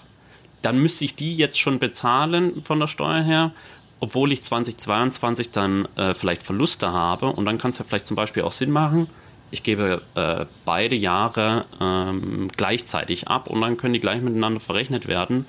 Dann 0.61 0.79
müsste 0.79 1.03
ich 1.03 1.15
die 1.15 1.35
jetzt 1.35 1.59
schon 1.59 1.79
bezahlen 1.79 2.63
von 2.63 2.79
der 2.79 2.87
Steuer 2.87 3.21
her 3.21 3.51
obwohl 4.03 4.33
ich 4.33 4.43
2022 4.43 5.51
dann 5.51 5.87
äh, 5.95 6.13
vielleicht 6.13 6.43
Verluste 6.43 6.91
habe. 6.91 7.27
Und 7.27 7.45
dann 7.45 7.57
kann 7.57 7.71
es 7.71 7.77
ja 7.77 7.85
vielleicht 7.87 8.05
zum 8.05 8.15
Beispiel 8.15 8.43
auch 8.43 8.51
Sinn 8.51 8.69
machen, 8.69 9.07
ich 9.49 9.63
gebe 9.63 10.01
äh, 10.15 10.45
beide 10.65 10.95
Jahre 10.95 11.65
ähm, 11.79 12.49
gleichzeitig 12.57 13.27
ab 13.27 13.47
und 13.47 13.61
dann 13.61 13.77
können 13.77 13.93
die 13.93 13.99
gleich 13.99 14.19
miteinander 14.19 14.59
verrechnet 14.59 15.07
werden 15.07 15.45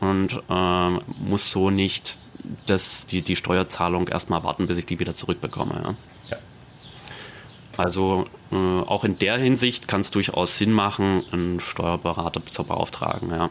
und 0.00 0.42
ähm, 0.50 1.00
muss 1.20 1.52
so 1.52 1.70
nicht 1.70 2.18
das, 2.66 3.06
die, 3.06 3.22
die 3.22 3.36
Steuerzahlung 3.36 4.08
erstmal 4.08 4.42
warten, 4.42 4.66
bis 4.66 4.78
ich 4.78 4.86
die 4.86 4.98
wieder 4.98 5.14
zurückbekomme. 5.14 5.80
Ja. 5.82 5.94
ja. 6.30 6.36
Also 7.76 8.26
äh, 8.50 8.56
auch 8.56 9.04
in 9.04 9.16
der 9.20 9.38
Hinsicht 9.38 9.86
kann 9.86 10.00
es 10.00 10.10
durchaus 10.10 10.58
Sinn 10.58 10.72
machen, 10.72 11.22
einen 11.30 11.60
Steuerberater 11.60 12.44
zu 12.46 12.64
beauftragen. 12.64 13.30
Ja. 13.30 13.50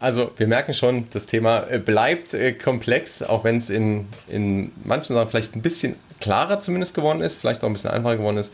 Also 0.00 0.32
wir 0.38 0.46
merken 0.46 0.72
schon, 0.72 1.08
das 1.10 1.26
Thema 1.26 1.66
äh, 1.70 1.78
bleibt 1.78 2.32
äh, 2.32 2.54
komplex, 2.54 3.22
auch 3.22 3.44
wenn 3.44 3.58
es 3.58 3.68
in, 3.68 4.08
in 4.28 4.72
manchen 4.82 5.14
Sachen 5.14 5.28
vielleicht 5.28 5.54
ein 5.54 5.62
bisschen 5.62 5.94
klarer 6.20 6.58
zumindest 6.58 6.94
geworden 6.94 7.20
ist, 7.20 7.38
vielleicht 7.38 7.62
auch 7.62 7.66
ein 7.66 7.74
bisschen 7.74 7.90
einfacher 7.90 8.16
geworden 8.16 8.38
ist. 8.38 8.52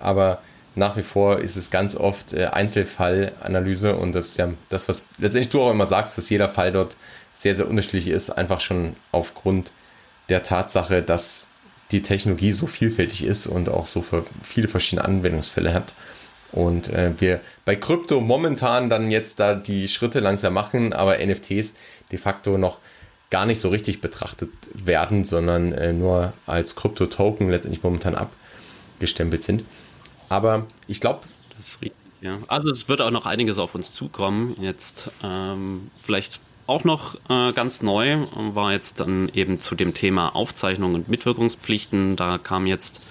Aber 0.00 0.40
nach 0.74 0.96
wie 0.96 1.02
vor 1.02 1.40
ist 1.40 1.56
es 1.56 1.70
ganz 1.70 1.96
oft 1.96 2.32
äh, 2.32 2.46
Einzelfallanalyse 2.46 3.94
und 3.94 4.14
das 4.14 4.28
ist 4.28 4.38
ja 4.38 4.54
das, 4.70 4.88
was 4.88 5.02
letztendlich 5.18 5.50
du 5.50 5.62
auch 5.62 5.70
immer 5.70 5.86
sagst, 5.86 6.16
dass 6.16 6.30
jeder 6.30 6.48
Fall 6.48 6.72
dort 6.72 6.96
sehr, 7.34 7.54
sehr 7.54 7.68
unterschiedlich 7.68 8.08
ist, 8.08 8.30
einfach 8.30 8.62
schon 8.62 8.96
aufgrund 9.12 9.72
der 10.30 10.42
Tatsache, 10.42 11.02
dass 11.02 11.48
die 11.92 12.02
Technologie 12.02 12.52
so 12.52 12.66
vielfältig 12.66 13.22
ist 13.22 13.46
und 13.46 13.68
auch 13.68 13.84
so 13.84 14.04
viele 14.42 14.68
verschiedene 14.68 15.04
Anwendungsfälle 15.04 15.74
hat. 15.74 15.92
Und 16.56 16.88
äh, 16.88 17.12
wir 17.18 17.40
bei 17.66 17.76
Krypto 17.76 18.22
momentan 18.22 18.88
dann 18.88 19.10
jetzt 19.10 19.38
da 19.40 19.54
die 19.54 19.88
Schritte 19.88 20.20
langsam 20.20 20.54
machen, 20.54 20.94
aber 20.94 21.18
NFTs 21.18 21.74
de 22.10 22.18
facto 22.18 22.56
noch 22.56 22.78
gar 23.28 23.44
nicht 23.44 23.60
so 23.60 23.68
richtig 23.68 24.00
betrachtet 24.00 24.48
werden, 24.72 25.26
sondern 25.26 25.72
äh, 25.72 25.92
nur 25.92 26.32
als 26.46 26.74
Krypto-Token 26.74 27.50
letztendlich 27.50 27.82
momentan 27.82 28.14
abgestempelt 28.14 29.42
sind. 29.42 29.64
Aber 30.30 30.66
ich 30.88 31.02
glaube. 31.02 31.20
Das 31.56 31.68
ist 31.68 31.82
richtig, 31.82 32.00
ja. 32.22 32.38
Also 32.48 32.70
es 32.70 32.88
wird 32.88 33.02
auch 33.02 33.10
noch 33.10 33.26
einiges 33.26 33.58
auf 33.58 33.74
uns 33.74 33.92
zukommen. 33.92 34.56
Jetzt 34.58 35.10
ähm, 35.22 35.90
vielleicht 35.98 36.40
auch 36.66 36.84
noch 36.84 37.16
äh, 37.28 37.52
ganz 37.52 37.82
neu 37.82 38.16
war 38.34 38.72
jetzt 38.72 39.00
dann 39.00 39.28
eben 39.34 39.60
zu 39.60 39.74
dem 39.74 39.92
Thema 39.92 40.34
Aufzeichnung 40.34 40.94
und 40.94 41.10
Mitwirkungspflichten. 41.10 42.16
Da 42.16 42.38
kam 42.38 42.66
jetzt 42.66 43.02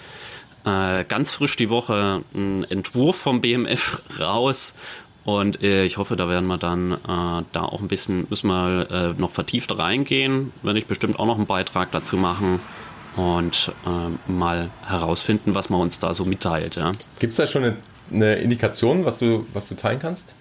äh, 0.65 1.03
ganz 1.05 1.31
frisch 1.31 1.55
die 1.55 1.69
Woche 1.69 2.23
ein 2.33 2.63
Entwurf 2.65 3.17
vom 3.17 3.41
BMF 3.41 4.01
raus. 4.19 4.75
Und 5.23 5.63
äh, 5.63 5.85
ich 5.85 5.97
hoffe, 5.97 6.15
da 6.15 6.29
werden 6.29 6.45
wir 6.47 6.57
dann 6.57 6.91
äh, 6.91 6.97
da 7.51 7.63
auch 7.63 7.81
ein 7.81 7.87
bisschen, 7.87 8.27
müssen 8.29 8.47
wir 8.47 8.87
äh, 8.91 9.19
noch 9.19 9.31
vertieft 9.31 9.75
reingehen. 9.77 10.51
Werde 10.61 10.77
ich 10.77 10.85
bestimmt 10.85 11.17
auch 11.17 11.25
noch 11.25 11.37
einen 11.37 11.47
Beitrag 11.47 11.91
dazu 11.91 12.15
machen 12.15 12.59
und 13.15 13.71
äh, 13.87 14.31
mal 14.31 14.69
herausfinden, 14.83 15.55
was 15.55 15.69
man 15.69 15.81
uns 15.81 15.99
da 15.99 16.13
so 16.13 16.25
mitteilt. 16.25 16.75
Ja. 16.75 16.91
Gibt 17.19 17.31
es 17.31 17.37
da 17.37 17.47
schon 17.47 17.63
eine, 17.63 17.77
eine 18.11 18.35
Indikation, 18.35 19.03
was 19.05 19.17
du, 19.17 19.47
was 19.53 19.67
du 19.67 19.75
teilen 19.75 19.99
kannst? 19.99 20.35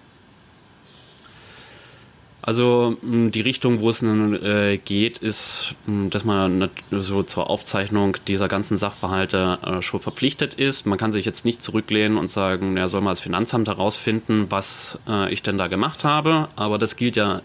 Also 2.47 2.95
die 3.01 3.41
Richtung, 3.41 3.79
wo 3.79 3.89
es 3.89 4.03
nun 4.03 4.35
äh, 4.35 4.77
geht, 4.77 5.17
ist, 5.17 5.73
dass 5.87 6.25
man 6.25 6.69
so 6.91 7.23
zur 7.23 7.49
Aufzeichnung 7.49 8.17
dieser 8.27 8.47
ganzen 8.47 8.77
Sachverhalte 8.77 9.57
äh, 9.65 9.81
schon 9.81 9.99
verpflichtet 9.99 10.53
ist. 10.53 10.85
Man 10.85 10.99
kann 10.99 11.11
sich 11.11 11.25
jetzt 11.25 11.43
nicht 11.45 11.63
zurücklehnen 11.63 12.19
und 12.19 12.29
sagen, 12.29 12.77
ja, 12.77 12.87
soll 12.87 13.01
mal 13.01 13.13
das 13.13 13.21
Finanzamt 13.21 13.67
herausfinden, 13.67 14.45
was 14.49 14.99
äh, 15.07 15.33
ich 15.33 15.41
denn 15.41 15.57
da 15.57 15.65
gemacht 15.65 16.03
habe. 16.03 16.49
Aber 16.55 16.77
das 16.77 16.95
gilt 16.95 17.15
ja 17.15 17.41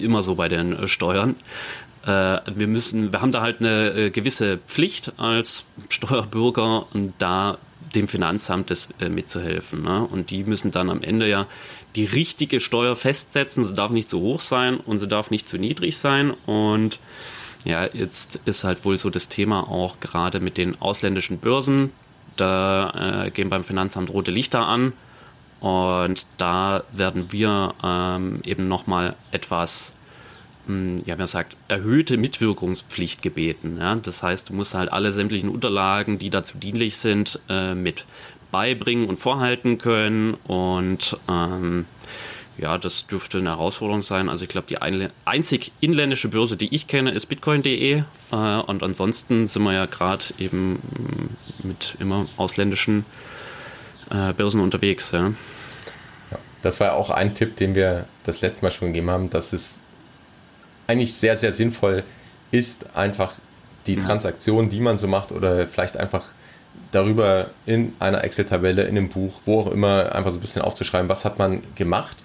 immer 0.00 0.22
so 0.22 0.36
bei 0.36 0.48
den 0.48 0.88
Steuern. 0.88 1.36
Wir 2.04 2.66
müssen, 2.66 3.12
wir 3.12 3.20
haben 3.20 3.32
da 3.32 3.40
halt 3.40 3.60
eine 3.60 4.10
gewisse 4.10 4.58
Pflicht 4.58 5.12
als 5.16 5.64
Steuerbürger, 5.88 6.86
da 7.18 7.58
dem 7.94 8.08
Finanzamt 8.08 8.70
das 8.70 8.88
mitzuhelfen. 8.98 9.82
Ne? 9.82 10.06
Und 10.06 10.30
die 10.30 10.44
müssen 10.44 10.70
dann 10.70 10.90
am 10.90 11.02
Ende 11.02 11.28
ja 11.28 11.46
die 11.96 12.04
richtige 12.04 12.60
Steuer 12.60 12.96
festsetzen. 12.96 13.64
Sie 13.64 13.74
darf 13.74 13.90
nicht 13.90 14.08
zu 14.08 14.20
hoch 14.20 14.40
sein 14.40 14.78
und 14.78 14.98
sie 14.98 15.08
darf 15.08 15.30
nicht 15.30 15.48
zu 15.48 15.58
niedrig 15.58 15.96
sein. 15.96 16.32
Und 16.46 16.98
ja, 17.64 17.86
jetzt 17.92 18.40
ist 18.44 18.64
halt 18.64 18.84
wohl 18.84 18.98
so 18.98 19.10
das 19.10 19.28
Thema 19.28 19.68
auch 19.68 20.00
gerade 20.00 20.40
mit 20.40 20.58
den 20.58 20.80
ausländischen 20.80 21.38
Börsen. 21.38 21.92
Da 22.36 23.24
äh, 23.26 23.30
gehen 23.30 23.48
beim 23.48 23.64
Finanzamt 23.64 24.10
rote 24.10 24.30
Lichter 24.30 24.66
an. 24.66 24.92
Und 25.60 26.26
da 26.36 26.82
werden 26.92 27.32
wir 27.32 27.74
ähm, 27.82 28.40
eben 28.44 28.68
nochmal 28.68 29.16
etwas, 29.30 29.94
ja, 30.66 31.16
man 31.16 31.26
sagt, 31.26 31.56
erhöhte 31.68 32.16
Mitwirkungspflicht 32.16 33.20
gebeten. 33.22 33.76
Ja? 33.78 33.94
Das 33.96 34.22
heißt, 34.22 34.48
du 34.48 34.54
musst 34.54 34.74
halt 34.74 34.92
alle 34.92 35.12
sämtlichen 35.12 35.48
Unterlagen, 35.48 36.18
die 36.18 36.30
dazu 36.30 36.58
dienlich 36.58 36.96
sind, 36.96 37.40
äh, 37.48 37.74
mit 37.74 38.06
beibringen 38.50 39.08
und 39.08 39.18
vorhalten 39.18 39.78
können. 39.78 40.34
Und 40.46 41.18
ähm, 41.28 41.86
ja, 42.56 42.78
das 42.78 43.06
dürfte 43.06 43.38
eine 43.38 43.50
Herausforderung 43.50 44.00
sein. 44.00 44.28
Also 44.28 44.44
ich 44.44 44.48
glaube, 44.48 44.68
die 44.68 44.78
einzig 45.24 45.72
inländische 45.80 46.28
Börse, 46.28 46.56
die 46.56 46.74
ich 46.74 46.86
kenne, 46.86 47.10
ist 47.10 47.26
bitcoin.de. 47.26 47.98
Äh, 47.98 48.04
und 48.32 48.82
ansonsten 48.82 49.46
sind 49.46 49.62
wir 49.64 49.72
ja 49.72 49.86
gerade 49.86 50.24
eben 50.38 50.78
mit 51.62 51.96
immer 51.98 52.26
ausländischen 52.36 53.04
äh, 54.10 54.32
Börsen 54.32 54.60
unterwegs. 54.60 55.10
Ja. 55.10 55.32
das 56.62 56.80
war 56.80 56.94
auch 56.94 57.10
ein 57.10 57.34
Tipp, 57.34 57.56
den 57.56 57.74
wir 57.74 58.06
das 58.22 58.40
letzte 58.40 58.64
Mal 58.64 58.70
schon 58.70 58.88
gegeben 58.88 59.10
haben, 59.10 59.30
dass 59.30 59.52
es 59.52 59.80
eigentlich 60.86 61.14
sehr, 61.14 61.36
sehr 61.36 61.52
sinnvoll 61.52 62.02
ist, 62.50 62.94
einfach 62.94 63.34
die 63.86 63.96
Transaktion, 63.96 64.68
die 64.68 64.80
man 64.80 64.98
so 64.98 65.06
macht, 65.06 65.32
oder 65.32 65.66
vielleicht 65.66 65.96
einfach 65.96 66.28
darüber 66.90 67.50
in 67.66 67.92
einer 67.98 68.24
Excel-Tabelle, 68.24 68.82
in 68.82 68.96
einem 68.96 69.08
Buch, 69.08 69.40
wo 69.44 69.60
auch 69.60 69.70
immer, 69.70 70.14
einfach 70.14 70.30
so 70.30 70.38
ein 70.38 70.40
bisschen 70.40 70.62
aufzuschreiben, 70.62 71.08
was 71.08 71.24
hat 71.24 71.38
man 71.38 71.62
gemacht, 71.74 72.16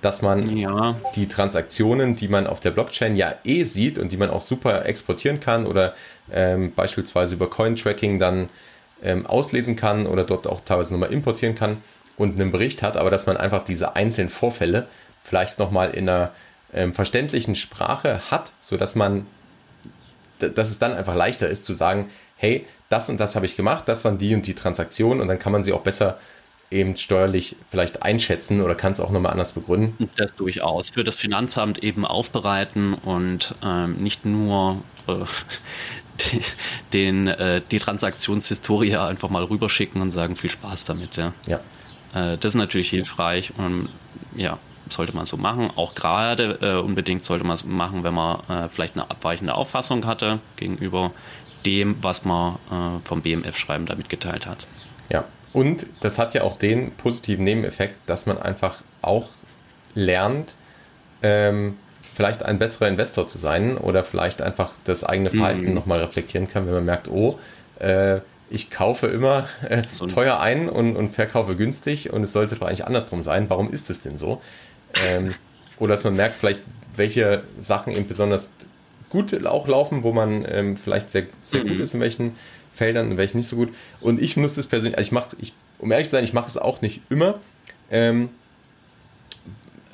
dass 0.00 0.22
man 0.22 0.56
ja. 0.56 0.96
die 1.14 1.28
Transaktionen, 1.28 2.16
die 2.16 2.28
man 2.28 2.46
auf 2.46 2.60
der 2.60 2.70
Blockchain 2.70 3.16
ja 3.16 3.34
eh 3.44 3.64
sieht 3.64 3.98
und 3.98 4.12
die 4.12 4.16
man 4.16 4.30
auch 4.30 4.42
super 4.42 4.84
exportieren 4.84 5.40
kann 5.40 5.66
oder 5.66 5.94
ähm, 6.30 6.72
beispielsweise 6.74 7.34
über 7.34 7.48
Coin-Tracking 7.48 8.18
dann 8.18 8.50
ähm, 9.02 9.26
auslesen 9.26 9.76
kann 9.76 10.06
oder 10.06 10.24
dort 10.24 10.46
auch 10.46 10.60
teilweise 10.60 10.92
nochmal 10.92 11.12
importieren 11.12 11.54
kann 11.54 11.78
und 12.16 12.38
einen 12.38 12.52
Bericht 12.52 12.82
hat, 12.82 12.96
aber 12.96 13.10
dass 13.10 13.26
man 13.26 13.36
einfach 13.36 13.64
diese 13.64 13.96
einzelnen 13.96 14.28
Vorfälle 14.28 14.86
vielleicht 15.22 15.58
nochmal 15.58 15.90
in 15.90 16.08
einer 16.08 16.32
ähm, 16.74 16.94
verständlichen 16.94 17.56
Sprache 17.56 18.20
hat, 18.30 18.52
sodass 18.60 18.94
man, 18.94 19.26
dass 20.38 20.70
es 20.70 20.78
dann 20.78 20.92
einfach 20.92 21.14
leichter 21.14 21.48
ist 21.48 21.64
zu 21.64 21.72
sagen, 21.72 22.10
hey, 22.36 22.66
das 22.88 23.08
und 23.08 23.18
das 23.18 23.34
habe 23.34 23.46
ich 23.46 23.56
gemacht, 23.56 23.84
das 23.86 24.04
waren 24.04 24.18
die 24.18 24.34
und 24.34 24.46
die 24.46 24.54
Transaktionen 24.54 25.20
und 25.20 25.28
dann 25.28 25.38
kann 25.38 25.52
man 25.52 25.62
sie 25.62 25.72
auch 25.72 25.82
besser 25.82 26.18
eben 26.70 26.96
steuerlich 26.96 27.56
vielleicht 27.70 28.02
einschätzen 28.02 28.60
oder 28.60 28.74
kann 28.74 28.92
es 28.92 29.00
auch 29.00 29.10
nochmal 29.10 29.32
anders 29.32 29.52
begründen? 29.52 30.10
Das 30.16 30.34
durchaus. 30.34 30.90
Für 30.90 31.04
das 31.04 31.14
Finanzamt 31.14 31.82
eben 31.82 32.04
aufbereiten 32.04 32.94
und 32.94 33.54
ähm, 33.62 34.02
nicht 34.02 34.24
nur 34.24 34.82
äh, 35.06 35.14
die, 36.20 36.40
den, 36.92 37.28
äh, 37.28 37.62
die 37.70 37.78
Transaktionshistorie 37.78 38.96
einfach 38.96 39.30
mal 39.30 39.44
rüberschicken 39.44 40.02
und 40.02 40.10
sagen, 40.10 40.36
viel 40.36 40.50
Spaß 40.50 40.84
damit. 40.84 41.16
Ja. 41.16 41.32
ja. 41.46 41.60
Äh, 42.14 42.38
das 42.38 42.54
ist 42.54 42.58
natürlich 42.58 42.90
hilfreich 42.90 43.52
und 43.56 43.88
ja, 44.34 44.58
sollte 44.88 45.14
man 45.14 45.24
so 45.24 45.36
machen. 45.36 45.70
Auch 45.76 45.94
gerade 45.94 46.58
äh, 46.60 46.80
unbedingt 46.80 47.24
sollte 47.24 47.44
man 47.44 47.54
es 47.54 47.64
machen, 47.64 48.04
wenn 48.04 48.14
man 48.14 48.40
äh, 48.48 48.68
vielleicht 48.68 48.94
eine 48.94 49.10
abweichende 49.10 49.54
Auffassung 49.54 50.06
hatte 50.06 50.40
gegenüber 50.56 51.12
dem, 51.66 51.96
was 52.02 52.24
man 52.24 52.56
äh, 52.70 53.06
vom 53.06 53.22
BMF-Schreiben 53.22 53.86
da 53.86 53.94
mitgeteilt 53.94 54.46
hat. 54.46 54.66
Ja, 55.08 55.24
Und 55.52 55.86
das 56.00 56.18
hat 56.18 56.34
ja 56.34 56.42
auch 56.42 56.56
den 56.56 56.92
positiven 56.92 57.44
Nebeneffekt, 57.44 57.98
dass 58.06 58.26
man 58.26 58.40
einfach 58.40 58.82
auch 59.02 59.28
lernt, 59.94 60.54
ähm, 61.22 61.76
vielleicht 62.14 62.44
ein 62.44 62.58
besserer 62.58 62.88
Investor 62.88 63.26
zu 63.26 63.38
sein 63.38 63.76
oder 63.76 64.04
vielleicht 64.04 64.40
einfach 64.40 64.72
das 64.84 65.04
eigene 65.04 65.30
Verhalten 65.30 65.66
mhm. 65.66 65.74
nochmal 65.74 66.00
reflektieren 66.00 66.48
kann, 66.48 66.66
wenn 66.66 66.74
man 66.74 66.84
merkt, 66.84 67.08
oh, 67.08 67.38
äh, 67.80 68.20
ich 68.50 68.70
kaufe 68.70 69.08
immer 69.08 69.48
äh, 69.68 69.82
teuer 69.82 70.38
ein 70.38 70.68
und, 70.68 70.96
und 70.96 71.14
verkaufe 71.14 71.56
günstig 71.56 72.12
und 72.12 72.22
es 72.22 72.32
sollte 72.32 72.54
doch 72.56 72.66
eigentlich 72.66 72.86
andersrum 72.86 73.22
sein. 73.22 73.50
Warum 73.50 73.72
ist 73.72 73.90
es 73.90 74.00
denn 74.00 74.16
so? 74.16 74.40
Ähm, 75.08 75.34
oder 75.78 75.94
dass 75.94 76.04
man 76.04 76.16
merkt 76.16 76.36
vielleicht, 76.38 76.60
welche 76.96 77.42
Sachen 77.60 77.94
eben 77.94 78.06
besonders 78.06 78.52
gut 79.10 79.46
auch 79.46 79.68
laufen, 79.68 80.02
wo 80.02 80.12
man 80.12 80.44
ähm, 80.48 80.76
vielleicht 80.76 81.10
sehr, 81.10 81.24
sehr 81.40 81.64
mhm. 81.64 81.68
gut 81.68 81.80
ist 81.80 81.94
in 81.94 82.00
welchen 82.00 82.36
Feldern, 82.74 83.12
in 83.12 83.16
welchen 83.16 83.38
nicht 83.38 83.48
so 83.48 83.56
gut. 83.56 83.72
Und 84.00 84.20
ich 84.20 84.36
muss 84.36 84.54
das 84.54 84.66
persönlich, 84.66 84.98
also 84.98 85.06
ich 85.06 85.12
mache, 85.12 85.36
ich, 85.40 85.52
um 85.78 85.90
ehrlich 85.92 86.08
zu 86.08 86.12
sein, 86.12 86.24
ich 86.24 86.32
mache 86.32 86.48
es 86.48 86.56
auch 86.56 86.80
nicht 86.80 87.00
immer. 87.10 87.40
Ähm, 87.90 88.30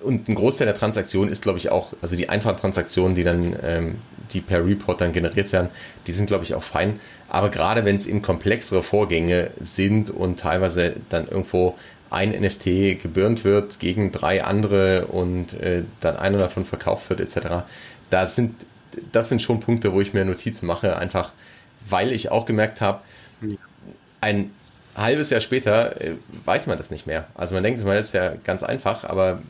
und 0.00 0.28
ein 0.28 0.34
Großteil 0.34 0.66
der 0.66 0.74
Transaktionen 0.74 1.30
ist, 1.30 1.42
glaube 1.42 1.58
ich, 1.58 1.70
auch, 1.70 1.92
also 2.00 2.16
die 2.16 2.30
einfachen 2.30 2.56
Transaktionen, 2.56 3.14
die 3.14 3.24
dann, 3.24 3.54
ähm, 3.62 3.98
die 4.32 4.40
per 4.40 4.64
Report 4.64 5.00
dann 5.00 5.12
generiert 5.12 5.52
werden, 5.52 5.68
die 6.06 6.12
sind, 6.12 6.26
glaube 6.26 6.44
ich, 6.44 6.54
auch 6.54 6.62
fein. 6.62 7.00
Aber 7.28 7.50
gerade 7.50 7.84
wenn 7.84 7.96
es 7.96 8.06
eben 8.06 8.22
komplexere 8.22 8.82
Vorgänge 8.82 9.50
sind 9.60 10.08
und 10.08 10.40
teilweise 10.40 10.94
dann 11.10 11.28
irgendwo 11.28 11.76
ein 12.10 12.30
NFT 12.30 13.00
gebürnt 13.00 13.44
wird 13.44 13.78
gegen 13.78 14.12
drei 14.12 14.44
andere 14.44 15.06
und 15.06 15.54
äh, 15.54 15.84
dann 16.00 16.16
einer 16.16 16.38
davon 16.38 16.64
verkauft 16.64 17.08
wird, 17.08 17.20
etc., 17.20 17.64
da 18.10 18.26
sind, 18.26 18.66
das 19.12 19.28
sind 19.28 19.40
schon 19.40 19.60
Punkte, 19.60 19.92
wo 19.92 20.00
ich 20.00 20.12
mir 20.12 20.24
Notizen 20.24 20.66
mache, 20.66 20.96
einfach 20.96 21.30
weil 21.88 22.12
ich 22.12 22.30
auch 22.30 22.44
gemerkt 22.44 22.80
habe, 22.80 23.00
ein 24.20 24.50
halbes 24.96 25.30
Jahr 25.30 25.40
später 25.40 26.00
äh, 26.00 26.14
weiß 26.44 26.66
man 26.66 26.76
das 26.76 26.90
nicht 26.90 27.06
mehr. 27.06 27.26
Also 27.34 27.54
man 27.54 27.62
denkt, 27.62 27.84
man 27.84 27.96
ist 27.96 28.12
ja 28.12 28.34
ganz 28.44 28.62
einfach, 28.62 29.04
aber 29.04 29.40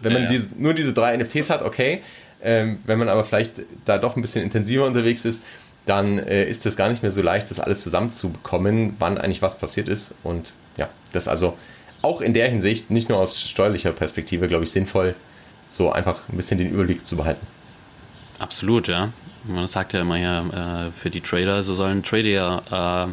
wenn 0.00 0.12
man 0.12 0.22
ja, 0.22 0.28
ja. 0.28 0.34
Diese, 0.34 0.48
nur 0.58 0.74
diese 0.74 0.92
drei 0.92 1.16
NFTs 1.16 1.50
hat, 1.50 1.62
okay. 1.62 2.02
Ähm, 2.42 2.78
wenn 2.84 2.98
man 2.98 3.08
aber 3.08 3.24
vielleicht 3.24 3.62
da 3.86 3.96
doch 3.96 4.16
ein 4.16 4.22
bisschen 4.22 4.42
intensiver 4.42 4.84
unterwegs 4.84 5.24
ist, 5.24 5.42
dann 5.86 6.18
äh, 6.18 6.44
ist 6.44 6.66
es 6.66 6.76
gar 6.76 6.90
nicht 6.90 7.02
mehr 7.02 7.12
so 7.12 7.22
leicht, 7.22 7.50
das 7.50 7.60
alles 7.60 7.82
zusammenzubekommen, 7.82 8.96
wann 8.98 9.16
eigentlich 9.16 9.40
was 9.40 9.58
passiert 9.58 9.88
ist. 9.88 10.14
Und 10.22 10.52
ja, 10.76 10.90
das 11.12 11.26
also 11.28 11.56
auch 12.04 12.20
in 12.20 12.34
der 12.34 12.48
Hinsicht, 12.48 12.90
nicht 12.90 13.08
nur 13.08 13.18
aus 13.18 13.40
steuerlicher 13.40 13.92
Perspektive, 13.92 14.46
glaube 14.48 14.64
ich, 14.64 14.70
sinnvoll, 14.70 15.14
so 15.68 15.90
einfach 15.90 16.28
ein 16.28 16.36
bisschen 16.36 16.58
den 16.58 16.70
Überblick 16.70 17.06
zu 17.06 17.16
behalten. 17.16 17.46
Absolut, 18.38 18.88
ja. 18.88 19.12
Man 19.44 19.66
sagt 19.66 19.92
ja 19.92 20.00
immer 20.00 20.16
ja, 20.16 20.86
äh, 20.86 20.90
für 20.90 21.10
die 21.10 21.20
Trader, 21.20 21.62
sie 21.62 21.74
sollen 21.74 22.02
Trader 22.02 23.08
äh, 23.08 23.12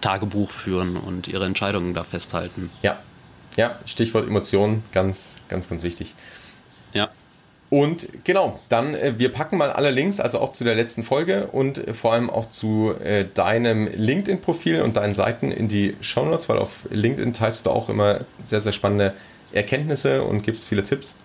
Tagebuch 0.00 0.50
führen 0.50 0.96
und 0.96 1.28
ihre 1.28 1.46
Entscheidungen 1.46 1.94
da 1.94 2.04
festhalten. 2.04 2.70
Ja, 2.82 2.98
ja, 3.56 3.78
Stichwort 3.86 4.26
Emotionen, 4.26 4.82
ganz, 4.92 5.36
ganz, 5.48 5.68
ganz 5.68 5.82
wichtig. 5.82 6.14
Ja. 6.92 7.08
Und 7.70 8.06
genau, 8.24 8.60
dann, 8.68 8.94
äh, 8.94 9.14
wir 9.18 9.32
packen 9.32 9.58
mal 9.58 9.72
alle 9.72 9.90
Links, 9.90 10.20
also 10.20 10.38
auch 10.38 10.52
zu 10.52 10.64
der 10.64 10.74
letzten 10.74 11.02
Folge 11.02 11.48
und 11.48 11.78
äh, 11.78 11.94
vor 11.94 12.12
allem 12.12 12.30
auch 12.30 12.48
zu 12.50 12.94
äh, 13.02 13.24
deinem 13.34 13.88
LinkedIn-Profil 13.88 14.82
und 14.82 14.96
deinen 14.96 15.14
Seiten 15.14 15.50
in 15.50 15.68
die 15.68 15.96
Show 16.00 16.24
Notes, 16.24 16.48
weil 16.48 16.58
auf 16.58 16.80
LinkedIn 16.90 17.32
teilst 17.32 17.66
du 17.66 17.70
auch 17.70 17.88
immer 17.88 18.20
sehr, 18.42 18.60
sehr 18.60 18.72
spannende 18.72 19.14
Erkenntnisse 19.52 20.22
und 20.22 20.42
gibst 20.42 20.68
viele 20.68 20.84
Tipps. 20.84 21.16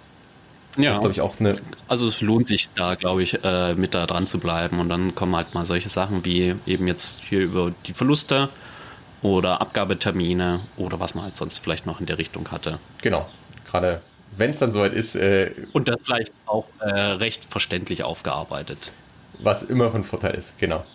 Ja, 0.77 0.97
das, 0.99 1.11
ich, 1.11 1.21
auch 1.21 1.39
eine 1.39 1.55
also 1.87 2.07
es 2.07 2.21
lohnt 2.21 2.47
sich 2.47 2.71
da, 2.73 2.95
glaube 2.95 3.23
ich, 3.23 3.43
äh, 3.43 3.73
mit 3.73 3.93
da 3.93 4.05
dran 4.05 4.27
zu 4.27 4.39
bleiben 4.39 4.79
und 4.79 4.89
dann 4.89 5.15
kommen 5.15 5.35
halt 5.35 5.53
mal 5.53 5.65
solche 5.65 5.89
Sachen 5.89 6.25
wie 6.25 6.55
eben 6.65 6.87
jetzt 6.87 7.19
hier 7.21 7.41
über 7.41 7.73
die 7.87 7.93
Verluste 7.93 8.49
oder 9.21 9.61
Abgabetermine 9.61 10.61
oder 10.77 10.99
was 10.99 11.15
man 11.15 11.25
halt 11.25 11.35
sonst 11.35 11.57
vielleicht 11.57 11.85
noch 11.85 11.99
in 11.99 12.05
der 12.05 12.17
Richtung 12.17 12.49
hatte. 12.51 12.79
Genau, 13.01 13.27
gerade 13.69 14.01
wenn 14.37 14.51
es 14.51 14.59
dann 14.59 14.71
soweit 14.71 14.93
ist. 14.93 15.15
Äh, 15.15 15.51
Und 15.73 15.87
das 15.87 16.01
vielleicht 16.03 16.33
auch 16.45 16.65
äh, 16.79 16.89
recht 16.89 17.45
verständlich 17.45 18.03
aufgearbeitet. 18.03 18.91
Was 19.39 19.63
immer 19.63 19.91
von 19.91 20.03
Vorteil 20.03 20.35
ist, 20.35 20.57
genau. 20.59 20.85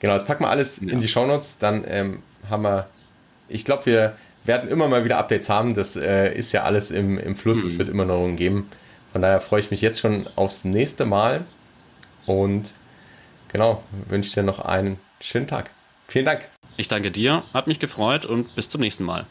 Genau, 0.00 0.14
das 0.14 0.26
packen 0.26 0.44
wir 0.44 0.50
alles 0.50 0.80
ja. 0.80 0.92
in 0.92 1.00
die 1.00 1.08
Shownotes, 1.08 1.58
dann 1.58 1.84
ähm, 1.86 2.22
haben 2.48 2.62
wir, 2.62 2.88
ich 3.48 3.64
glaube, 3.64 3.86
wir 3.86 4.16
werden 4.44 4.70
immer 4.70 4.88
mal 4.88 5.04
wieder 5.04 5.18
Updates 5.18 5.48
haben, 5.50 5.74
das 5.74 5.96
äh, 5.96 6.32
ist 6.32 6.52
ja 6.52 6.62
alles 6.62 6.90
im, 6.90 7.18
im 7.18 7.36
Fluss, 7.36 7.64
es 7.64 7.74
mhm. 7.74 7.78
wird 7.78 7.88
immer 7.88 8.04
noch 8.04 8.28
geben. 8.36 8.68
Von 9.12 9.22
daher 9.22 9.40
freue 9.40 9.60
ich 9.60 9.70
mich 9.70 9.80
jetzt 9.80 10.00
schon 10.00 10.28
aufs 10.36 10.64
nächste 10.64 11.04
Mal 11.04 11.44
und 12.26 12.72
genau, 13.48 13.82
wünsche 14.08 14.34
dir 14.34 14.42
noch 14.42 14.60
einen 14.60 14.98
schönen 15.20 15.46
Tag. 15.46 15.70
Vielen 16.06 16.24
Dank. 16.24 16.48
Ich 16.76 16.88
danke 16.88 17.10
dir, 17.10 17.42
hat 17.52 17.66
mich 17.66 17.80
gefreut 17.80 18.24
und 18.24 18.54
bis 18.54 18.68
zum 18.68 18.80
nächsten 18.80 19.04
Mal. 19.04 19.26